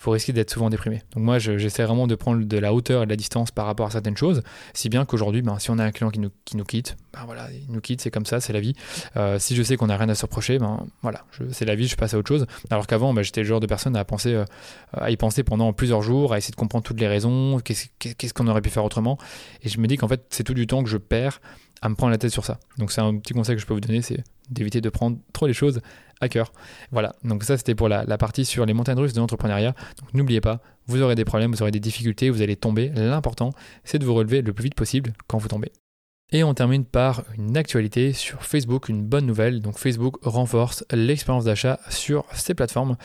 vous 0.00 0.10
risquez 0.10 0.32
d'être 0.32 0.50
souvent 0.50 0.70
déprimé. 0.70 1.02
Donc 1.14 1.24
moi, 1.24 1.38
j'essaie 1.38 1.84
vraiment 1.84 2.06
de 2.06 2.14
prendre 2.14 2.44
de 2.44 2.58
la 2.58 2.72
hauteur 2.72 3.02
et 3.02 3.06
de 3.06 3.10
la 3.10 3.16
distance 3.16 3.50
par 3.50 3.66
rapport 3.66 3.86
à 3.86 3.90
certaines 3.90 4.16
choses, 4.16 4.42
si 4.72 4.88
bien 4.88 5.04
qu'aujourd'hui, 5.04 5.42
ben, 5.42 5.58
si 5.58 5.70
on 5.70 5.78
a 5.78 5.84
un 5.84 5.92
client 5.92 6.10
qui 6.10 6.20
nous, 6.20 6.30
qui 6.44 6.56
nous 6.56 6.64
quitte, 6.64 6.96
ben 7.12 7.20
voilà, 7.26 7.48
il 7.52 7.70
nous 7.72 7.80
quitte, 7.80 8.00
c'est 8.00 8.10
comme 8.10 8.26
ça, 8.26 8.40
c'est 8.40 8.52
la 8.52 8.60
vie. 8.60 8.74
Euh, 9.16 9.38
si 9.38 9.54
je 9.54 9.62
sais 9.62 9.76
qu'on 9.76 9.88
n'a 9.88 9.96
rien 9.96 10.08
à 10.08 10.14
se 10.14 10.22
reprocher, 10.22 10.58
ben 10.58 10.86
voilà, 11.02 11.24
c'est 11.52 11.64
la 11.64 11.74
vie, 11.74 11.86
je 11.86 11.96
passe 11.96 12.14
à 12.14 12.18
autre 12.18 12.28
chose. 12.28 12.46
Alors 12.70 12.86
qu'avant, 12.86 13.12
ben, 13.12 13.22
j'étais 13.22 13.42
le 13.42 13.46
genre 13.46 13.60
de 13.60 13.66
personne 13.66 13.96
à 13.96 14.04
penser, 14.04 14.32
euh, 14.32 14.44
à 14.92 15.10
y 15.10 15.16
penser 15.16 15.42
pendant 15.42 15.72
plusieurs 15.72 16.02
jours, 16.02 16.32
à 16.32 16.38
essayer 16.38 16.52
de 16.52 16.56
comprendre 16.56 16.84
toutes 16.84 17.00
les 17.00 17.08
raisons, 17.08 17.60
qu'est-ce 17.60 18.34
qu'on 18.34 18.46
aurait 18.48 18.62
pu 18.62 18.70
faire 18.70 18.84
autrement. 18.84 19.18
Et 19.62 19.68
je 19.68 19.78
me 19.80 19.86
dis 19.86 19.96
qu'en 19.96 20.08
fait, 20.08 20.24
c'est 20.30 20.44
tout 20.44 20.54
du 20.54 20.66
temps 20.66 20.82
que 20.82 20.88
je 20.88 20.96
perds 20.96 21.40
à 21.82 21.88
me 21.88 21.94
prendre 21.94 22.10
la 22.10 22.18
tête 22.18 22.30
sur 22.30 22.44
ça. 22.44 22.58
Donc 22.78 22.92
c'est 22.92 23.00
un 23.00 23.16
petit 23.18 23.32
conseil 23.32 23.56
que 23.56 23.62
je 23.62 23.66
peux 23.66 23.74
vous 23.74 23.80
donner, 23.80 24.02
c'est 24.02 24.22
d'éviter 24.50 24.80
de 24.80 24.88
prendre 24.88 25.18
trop 25.32 25.46
les 25.46 25.52
choses 25.52 25.80
à 26.20 26.28
cœur. 26.28 26.52
Voilà, 26.92 27.14
donc 27.24 27.44
ça 27.44 27.56
c'était 27.56 27.74
pour 27.74 27.88
la, 27.88 28.04
partie 28.18 28.44
sur 28.44 28.66
les 28.66 28.72
montagnes 28.72 28.98
russes 28.98 29.12
de 29.12 29.20
l'entrepreneuriat. 29.20 29.74
Donc 30.00 30.14
n'oubliez 30.14 30.40
pas, 30.40 30.60
vous 30.86 31.02
aurez 31.02 31.14
des 31.14 31.24
problèmes, 31.24 31.52
vous 31.52 31.62
aurez 31.62 31.70
des 31.70 31.80
difficultés, 31.80 32.30
vous 32.30 32.42
allez 32.42 32.56
tomber. 32.56 32.90
L'important, 32.94 33.50
c'est 33.84 33.98
de 33.98 34.04
vous 34.04 34.14
relever 34.14 34.42
le 34.42 34.52
plus 34.52 34.64
vite 34.64 34.74
possible 34.74 35.12
quand 35.26 35.38
vous 35.38 35.48
tombez. 35.48 35.72
Et 36.32 36.44
on 36.44 36.54
termine 36.54 36.84
par 36.84 37.24
une 37.36 37.56
actualité 37.56 38.12
sur 38.12 38.44
Facebook, 38.44 38.88
une 38.88 39.02
bonne 39.02 39.26
nouvelle. 39.26 39.60
Donc 39.60 39.78
Facebook 39.78 40.16
renforce 40.22 40.84
l'expérience 40.92 41.44
d'achat 41.44 41.80
sur 41.88 42.24
ses 42.32 42.54
plateformes. 42.54 42.96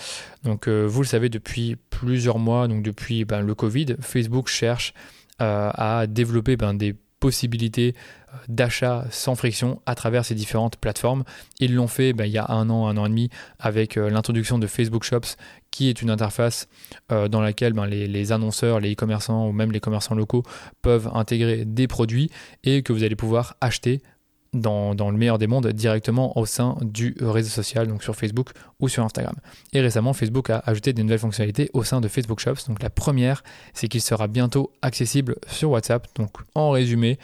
Donc 0.43 0.67
euh, 0.67 0.85
vous 0.85 1.01
le 1.01 1.07
savez 1.07 1.29
depuis 1.29 1.75
plusieurs 1.89 2.37
mois, 2.37 2.67
donc 2.67 2.83
depuis 2.83 3.25
ben, 3.25 3.41
le 3.41 3.55
Covid, 3.55 3.95
Facebook 3.99 4.47
cherche 4.47 4.93
euh, 5.41 5.71
à 5.73 6.05
développer 6.05 6.55
ben, 6.55 6.75
des 6.75 6.95
possibilités 7.19 7.95
d'achat 8.47 9.05
sans 9.11 9.35
friction 9.35 9.81
à 9.85 9.95
travers 9.95 10.25
ces 10.25 10.35
différentes 10.35 10.77
plateformes. 10.77 11.23
Ils 11.59 11.73
l'ont 11.73 11.87
fait 11.87 12.13
ben, 12.13 12.25
il 12.25 12.31
y 12.31 12.37
a 12.37 12.45
un 12.49 12.69
an, 12.69 12.87
un 12.87 12.97
an 12.97 13.05
et 13.05 13.09
demi 13.09 13.29
avec 13.59 13.97
euh, 13.97 14.09
l'introduction 14.09 14.57
de 14.57 14.67
Facebook 14.67 15.03
Shops 15.03 15.37
qui 15.71 15.89
est 15.89 16.01
une 16.01 16.09
interface 16.09 16.67
euh, 17.11 17.27
dans 17.27 17.41
laquelle 17.41 17.73
ben, 17.73 17.85
les, 17.85 18.31
annonceurs, 18.31 18.79
les 18.79 18.93
e-commerçants 18.93 19.47
ou 19.47 19.51
même 19.51 19.71
les 19.71 19.79
commerçants 19.79 20.15
locaux 20.15 20.43
peuvent 20.81 21.09
intégrer 21.13 21.65
des 21.65 21.87
produits 21.87 22.29
et 22.63 22.81
que 22.81 22.93
vous 22.93 23.03
allez 23.03 23.15
pouvoir 23.15 23.57
acheter 23.59 24.01
dans, 24.55 24.93
le 24.93 25.17
meilleur 25.17 25.37
des 25.37 25.47
mondes 25.47 25.67
directement 25.67 26.37
au 26.37 26.45
sein 26.45 26.77
du 26.81 27.15
réseau 27.19 27.49
social, 27.49 27.87
donc 27.87 28.03
sur 28.03 28.15
Facebook 28.15 28.51
ou 28.79 28.89
sur 28.89 29.03
Instagram. 29.03 29.35
Et 29.73 29.81
récemment, 29.81 30.13
Facebook 30.13 30.49
a 30.49 30.63
ajouté 30.65 30.93
des 30.93 31.03
nouvelles 31.03 31.19
fonctionnalités 31.19 31.69
au 31.73 31.83
sein 31.83 32.01
de 32.01 32.07
Facebook 32.07 32.39
Shops. 32.39 32.67
Donc 32.67 32.81
la 32.81 32.89
première, 32.89 33.43
c'est 33.73 33.87
qu'il 33.87 34.01
sera 34.01 34.27
bientôt 34.27 34.71
accessible 34.81 35.35
sur 35.47 35.71
WhatsApp. 35.71 36.07
Donc 36.15 36.31
en 36.55 36.71
résumé, 36.71 37.19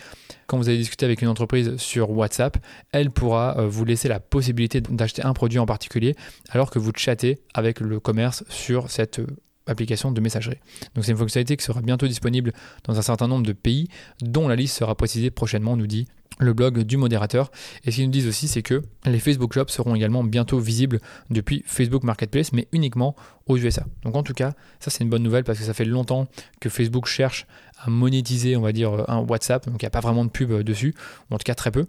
quand 0.47 0.57
vous 0.57 0.69
allez 0.69 0.77
discuter 0.77 1.05
avec 1.05 1.21
une 1.21 1.27
entreprise 1.27 1.77
sur 1.77 2.11
WhatsApp, 2.11 2.57
elle 2.91 3.11
pourra 3.11 3.57
euh, 3.57 3.67
vous 3.67 3.85
laisser 3.85 4.07
la 4.07 4.19
possibilité 4.19 4.81
d'acheter 4.81 5.23
un 5.23 5.33
produit 5.33 5.59
en 5.59 5.65
particulier 5.65 6.15
alors 6.49 6.71
que 6.71 6.79
vous 6.79 6.91
chattez 6.95 7.39
avec 7.53 7.79
le 7.79 7.99
commerce 7.99 8.43
sur 8.49 8.89
cette 8.89 9.19
euh, 9.19 9.27
application 9.67 10.11
de 10.11 10.21
messagerie. 10.21 10.59
Donc 10.95 11.05
c'est 11.05 11.11
une 11.11 11.17
fonctionnalité 11.17 11.57
qui 11.57 11.63
sera 11.63 11.81
bientôt 11.81 12.07
disponible 12.07 12.53
dans 12.83 12.97
un 12.97 13.01
certain 13.01 13.27
nombre 13.27 13.45
de 13.45 13.53
pays 13.53 13.87
dont 14.21 14.47
la 14.47 14.55
liste 14.55 14.77
sera 14.77 14.95
précisée 14.95 15.31
prochainement, 15.31 15.77
nous 15.77 15.87
dit 15.87 16.07
le 16.39 16.53
blog 16.53 16.79
du 16.79 16.97
modérateur. 16.97 17.51
Et 17.83 17.91
ce 17.91 17.97
qu'ils 17.97 18.05
nous 18.05 18.11
disent 18.11 18.27
aussi, 18.27 18.47
c'est 18.47 18.63
que 18.63 18.81
les 19.05 19.19
Facebook 19.19 19.53
Shops 19.53 19.69
seront 19.69 19.95
également 19.95 20.23
bientôt 20.23 20.59
visibles 20.59 20.99
depuis 21.29 21.63
Facebook 21.65 22.03
Marketplace, 22.03 22.51
mais 22.51 22.67
uniquement 22.71 23.15
aux 23.47 23.57
USA. 23.57 23.85
Donc 24.03 24.15
en 24.15 24.23
tout 24.23 24.33
cas, 24.33 24.53
ça 24.79 24.89
c'est 24.89 25.03
une 25.03 25.09
bonne 25.09 25.23
nouvelle 25.23 25.43
parce 25.43 25.59
que 25.59 25.65
ça 25.65 25.73
fait 25.73 25.85
longtemps 25.85 26.27
que 26.59 26.69
Facebook 26.69 27.05
cherche 27.05 27.45
à 27.77 27.89
monétiser, 27.89 28.55
on 28.55 28.61
va 28.61 28.71
dire, 28.71 29.09
un 29.09 29.19
WhatsApp. 29.19 29.67
Donc 29.67 29.81
il 29.81 29.85
n'y 29.85 29.87
a 29.87 29.91
pas 29.91 30.01
vraiment 30.01 30.25
de 30.25 30.29
pub 30.29 30.51
euh, 30.51 30.63
dessus, 30.63 30.95
ou 31.29 31.35
en 31.35 31.37
tout 31.37 31.43
cas 31.43 31.55
très 31.55 31.71
peu. 31.71 31.85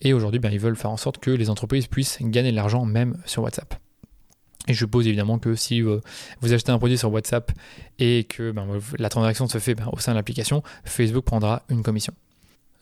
Et 0.00 0.12
aujourd'hui, 0.12 0.40
ben, 0.40 0.52
ils 0.52 0.60
veulent 0.60 0.76
faire 0.76 0.90
en 0.90 0.96
sorte 0.96 1.18
que 1.18 1.30
les 1.30 1.50
entreprises 1.50 1.86
puissent 1.86 2.18
gagner 2.20 2.50
de 2.50 2.56
l'argent 2.56 2.84
même 2.84 3.16
sur 3.24 3.42
WhatsApp. 3.42 3.83
Et 4.66 4.72
je 4.72 4.78
suppose 4.78 5.06
évidemment 5.06 5.38
que 5.38 5.54
si 5.54 5.82
euh, 5.82 6.00
vous 6.40 6.52
achetez 6.52 6.72
un 6.72 6.78
produit 6.78 6.96
sur 6.96 7.12
WhatsApp 7.12 7.52
et 7.98 8.24
que 8.24 8.50
ben, 8.50 8.66
la 8.98 9.08
transaction 9.08 9.46
se 9.46 9.58
fait 9.58 9.74
ben, 9.74 9.88
au 9.92 9.98
sein 9.98 10.12
de 10.12 10.16
l'application, 10.16 10.62
Facebook 10.84 11.24
prendra 11.24 11.62
une 11.68 11.82
commission. 11.82 12.14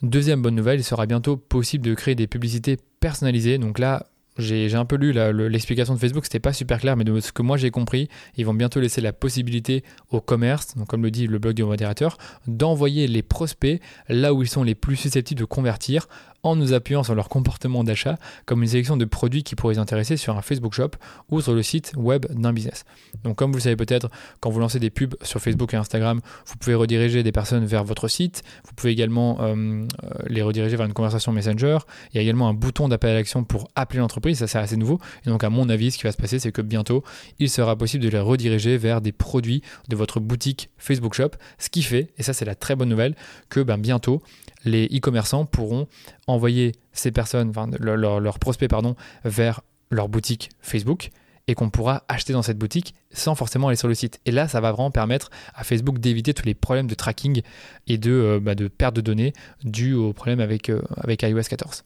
Deuxième 0.02 0.42
bonne 0.42 0.54
nouvelle, 0.54 0.80
il 0.80 0.84
sera 0.84 1.06
bientôt 1.06 1.36
possible 1.36 1.84
de 1.84 1.94
créer 1.94 2.14
des 2.14 2.26
publicités 2.26 2.76
personnalisées. 3.00 3.58
Donc 3.58 3.78
là, 3.78 4.06
j'ai 4.38 4.74
un 4.74 4.84
peu 4.84 4.96
lu 4.96 5.12
l'explication 5.48 5.94
de 5.94 5.98
Facebook, 5.98 6.24
c'était 6.24 6.40
pas 6.40 6.52
super 6.52 6.80
clair, 6.80 6.96
mais 6.96 7.04
de 7.04 7.20
ce 7.20 7.32
que 7.32 7.42
moi 7.42 7.58
j'ai 7.58 7.70
compris, 7.70 8.08
ils 8.36 8.46
vont 8.46 8.54
bientôt 8.54 8.80
laisser 8.80 9.02
la 9.02 9.12
possibilité 9.12 9.84
au 10.10 10.20
commerce, 10.20 10.74
donc 10.74 10.88
comme 10.88 11.02
le 11.02 11.10
dit 11.10 11.26
le 11.26 11.38
blog 11.38 11.54
du 11.54 11.64
modérateur, 11.64 12.16
d'envoyer 12.46 13.06
les 13.06 13.22
prospects 13.22 13.80
là 14.08 14.32
où 14.32 14.42
ils 14.42 14.48
sont 14.48 14.62
les 14.62 14.74
plus 14.74 14.96
susceptibles 14.96 15.40
de 15.40 15.44
convertir 15.44 16.08
en 16.42 16.56
nous 16.56 16.72
appuyant 16.72 17.02
sur 17.02 17.14
leur 17.14 17.28
comportement 17.28 17.84
d'achat 17.84 18.18
comme 18.46 18.62
une 18.62 18.68
sélection 18.68 18.96
de 18.96 19.04
produits 19.04 19.42
qui 19.42 19.54
pourraient 19.54 19.74
les 19.74 19.80
intéresser 19.80 20.16
sur 20.16 20.36
un 20.36 20.42
Facebook 20.42 20.74
Shop 20.74 20.90
ou 21.30 21.40
sur 21.40 21.54
le 21.54 21.62
site 21.62 21.92
web 21.96 22.26
d'un 22.30 22.52
business. 22.52 22.84
Donc 23.24 23.36
comme 23.36 23.52
vous 23.52 23.58
le 23.58 23.62
savez 23.62 23.76
peut-être, 23.76 24.08
quand 24.40 24.50
vous 24.50 24.60
lancez 24.60 24.78
des 24.78 24.90
pubs 24.90 25.14
sur 25.22 25.40
Facebook 25.40 25.72
et 25.74 25.76
Instagram, 25.76 26.20
vous 26.46 26.56
pouvez 26.56 26.74
rediriger 26.74 27.22
des 27.22 27.32
personnes 27.32 27.64
vers 27.64 27.84
votre 27.84 28.08
site, 28.08 28.42
vous 28.64 28.72
pouvez 28.74 28.92
également 28.92 29.38
euh, 29.40 29.54
euh, 29.54 30.08
les 30.26 30.42
rediriger 30.42 30.76
vers 30.76 30.86
une 30.86 30.92
conversation 30.92 31.32
Messenger, 31.32 31.78
il 32.12 32.16
y 32.16 32.18
a 32.18 32.22
également 32.22 32.48
un 32.48 32.54
bouton 32.54 32.88
d'appel 32.88 33.10
à 33.10 33.14
l'action 33.14 33.44
pour 33.44 33.68
appeler 33.74 34.00
l'entreprise, 34.00 34.38
ça 34.38 34.46
c'est 34.46 34.58
assez 34.58 34.76
nouveau, 34.76 34.98
et 35.24 35.30
donc 35.30 35.44
à 35.44 35.50
mon 35.50 35.68
avis 35.68 35.92
ce 35.92 35.98
qui 35.98 36.04
va 36.04 36.12
se 36.12 36.16
passer 36.16 36.38
c'est 36.38 36.52
que 36.52 36.62
bientôt 36.62 37.04
il 37.38 37.48
sera 37.48 37.76
possible 37.76 38.04
de 38.04 38.08
les 38.08 38.18
rediriger 38.18 38.76
vers 38.76 39.00
des 39.00 39.12
produits 39.12 39.62
de 39.88 39.96
votre 39.96 40.20
boutique 40.20 40.70
Facebook 40.76 41.14
Shop, 41.14 41.30
ce 41.58 41.70
qui 41.70 41.82
fait, 41.82 42.12
et 42.18 42.22
ça 42.22 42.32
c'est 42.32 42.44
la 42.44 42.54
très 42.54 42.76
bonne 42.76 42.88
nouvelle, 42.88 43.14
que 43.48 43.60
ben, 43.60 43.78
bientôt 43.78 44.22
les 44.64 44.86
e-commerçants 44.86 45.44
pourront 45.44 45.86
envoyer 46.26 46.72
ces 46.92 47.10
personnes, 47.10 47.52
leurs 47.80 48.38
prospects 48.38 48.68
pardon, 48.68 48.96
vers 49.24 49.62
leur 49.90 50.08
boutique 50.08 50.50
Facebook 50.60 51.10
et 51.48 51.54
qu'on 51.54 51.70
pourra 51.70 52.04
acheter 52.08 52.32
dans 52.32 52.42
cette 52.42 52.58
boutique 52.58 52.94
sans 53.10 53.34
forcément 53.34 53.68
aller 53.68 53.76
sur 53.76 53.88
le 53.88 53.94
site. 53.94 54.20
Et 54.26 54.30
là, 54.30 54.48
ça 54.48 54.60
va 54.60 54.72
vraiment 54.72 54.90
permettre 54.90 55.30
à 55.54 55.64
Facebook 55.64 55.98
d'éviter 55.98 56.34
tous 56.34 56.46
les 56.46 56.54
problèmes 56.54 56.86
de 56.86 56.94
tracking 56.94 57.42
et 57.88 57.98
de, 57.98 58.12
euh, 58.12 58.40
bah, 58.40 58.54
perte 58.76 58.94
de 58.94 59.00
données 59.00 59.32
dus 59.64 59.94
aux 59.94 60.12
problèmes 60.12 60.40
avec, 60.40 60.68
euh, 60.70 60.82
avec 60.96 61.22
iOS 61.22 61.42
14. 61.42 61.84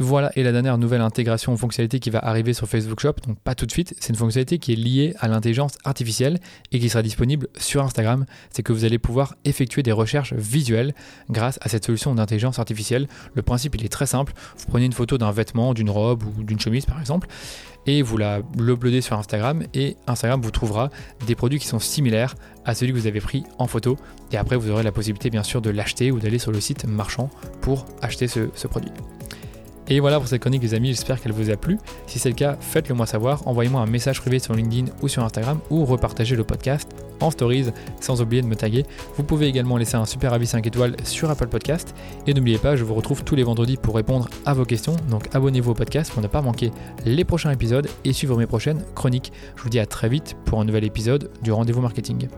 Voilà, 0.00 0.30
et 0.36 0.44
la 0.44 0.52
dernière 0.52 0.78
nouvelle 0.78 1.00
intégration 1.00 1.56
fonctionnalité 1.56 1.98
qui 1.98 2.10
va 2.10 2.20
arriver 2.20 2.52
sur 2.52 2.68
Facebook 2.68 3.00
Shop, 3.00 3.14
donc 3.26 3.40
pas 3.40 3.56
tout 3.56 3.66
de 3.66 3.72
suite, 3.72 3.96
c'est 3.98 4.10
une 4.10 4.14
fonctionnalité 4.14 4.58
qui 4.58 4.72
est 4.72 4.76
liée 4.76 5.12
à 5.18 5.26
l'intelligence 5.26 5.72
artificielle 5.82 6.38
et 6.70 6.78
qui 6.78 6.88
sera 6.88 7.02
disponible 7.02 7.48
sur 7.56 7.82
Instagram. 7.82 8.24
C'est 8.50 8.62
que 8.62 8.72
vous 8.72 8.84
allez 8.84 9.00
pouvoir 9.00 9.34
effectuer 9.44 9.82
des 9.82 9.90
recherches 9.90 10.34
visuelles 10.34 10.94
grâce 11.30 11.58
à 11.62 11.68
cette 11.68 11.84
solution 11.84 12.14
d'intelligence 12.14 12.60
artificielle. 12.60 13.08
Le 13.34 13.42
principe, 13.42 13.74
il 13.74 13.84
est 13.84 13.88
très 13.88 14.06
simple. 14.06 14.34
Vous 14.56 14.66
prenez 14.68 14.84
une 14.84 14.92
photo 14.92 15.18
d'un 15.18 15.32
vêtement, 15.32 15.74
d'une 15.74 15.90
robe 15.90 16.22
ou 16.22 16.44
d'une 16.44 16.60
chemise 16.60 16.86
par 16.86 17.00
exemple, 17.00 17.26
et 17.86 18.00
vous 18.02 18.18
la 18.18 18.42
l'uploadez 18.56 19.00
sur 19.00 19.18
Instagram 19.18 19.64
et 19.74 19.96
Instagram 20.06 20.40
vous 20.40 20.52
trouvera 20.52 20.90
des 21.26 21.34
produits 21.34 21.58
qui 21.58 21.66
sont 21.66 21.80
similaires 21.80 22.36
à 22.64 22.76
celui 22.76 22.92
que 22.92 22.98
vous 22.98 23.08
avez 23.08 23.20
pris 23.20 23.42
en 23.58 23.66
photo. 23.66 23.96
Et 24.30 24.36
après, 24.36 24.54
vous 24.54 24.70
aurez 24.70 24.84
la 24.84 24.92
possibilité 24.92 25.28
bien 25.28 25.42
sûr 25.42 25.60
de 25.60 25.70
l'acheter 25.70 26.12
ou 26.12 26.20
d'aller 26.20 26.38
sur 26.38 26.52
le 26.52 26.60
site 26.60 26.84
marchand 26.84 27.30
pour 27.62 27.84
acheter 28.00 28.28
ce 28.28 28.68
produit. 28.68 28.92
Et 29.90 30.00
voilà 30.00 30.18
pour 30.18 30.28
cette 30.28 30.42
chronique 30.42 30.62
les 30.62 30.74
amis, 30.74 30.88
j'espère 30.88 31.20
qu'elle 31.20 31.32
vous 31.32 31.50
a 31.50 31.56
plu. 31.56 31.78
Si 32.06 32.18
c'est 32.18 32.28
le 32.28 32.34
cas, 32.34 32.56
faites-le 32.60 32.94
moi 32.94 33.06
savoir, 33.06 33.46
envoyez-moi 33.48 33.80
un 33.80 33.86
message 33.86 34.20
privé 34.20 34.38
sur 34.38 34.54
LinkedIn 34.54 34.92
ou 35.00 35.08
sur 35.08 35.24
Instagram 35.24 35.60
ou 35.70 35.84
repartagez 35.86 36.36
le 36.36 36.44
podcast 36.44 36.90
en 37.20 37.30
stories 37.30 37.66
sans 38.00 38.20
oublier 38.20 38.42
de 38.42 38.46
me 38.46 38.54
taguer. 38.54 38.84
Vous 39.16 39.22
pouvez 39.22 39.46
également 39.46 39.78
laisser 39.78 39.96
un 39.96 40.04
super 40.04 40.34
avis 40.34 40.46
5 40.46 40.66
étoiles 40.66 40.96
sur 41.04 41.30
Apple 41.30 41.48
Podcast 41.48 41.94
et 42.26 42.34
n'oubliez 42.34 42.58
pas, 42.58 42.76
je 42.76 42.84
vous 42.84 42.94
retrouve 42.94 43.24
tous 43.24 43.34
les 43.34 43.44
vendredis 43.44 43.78
pour 43.78 43.96
répondre 43.96 44.28
à 44.44 44.52
vos 44.52 44.66
questions. 44.66 44.96
Donc 45.08 45.34
abonnez-vous 45.34 45.70
au 45.70 45.74
podcast 45.74 46.12
pour 46.12 46.22
ne 46.22 46.28
pas 46.28 46.42
manquer 46.42 46.70
les 47.06 47.24
prochains 47.24 47.50
épisodes 47.50 47.88
et 48.04 48.12
suivre 48.12 48.36
mes 48.36 48.46
prochaines 48.46 48.84
chroniques. 48.94 49.32
Je 49.56 49.62
vous 49.62 49.70
dis 49.70 49.80
à 49.80 49.86
très 49.86 50.10
vite 50.10 50.36
pour 50.44 50.60
un 50.60 50.64
nouvel 50.64 50.84
épisode 50.84 51.30
du 51.42 51.50
rendez-vous 51.50 51.80
marketing. 51.80 52.28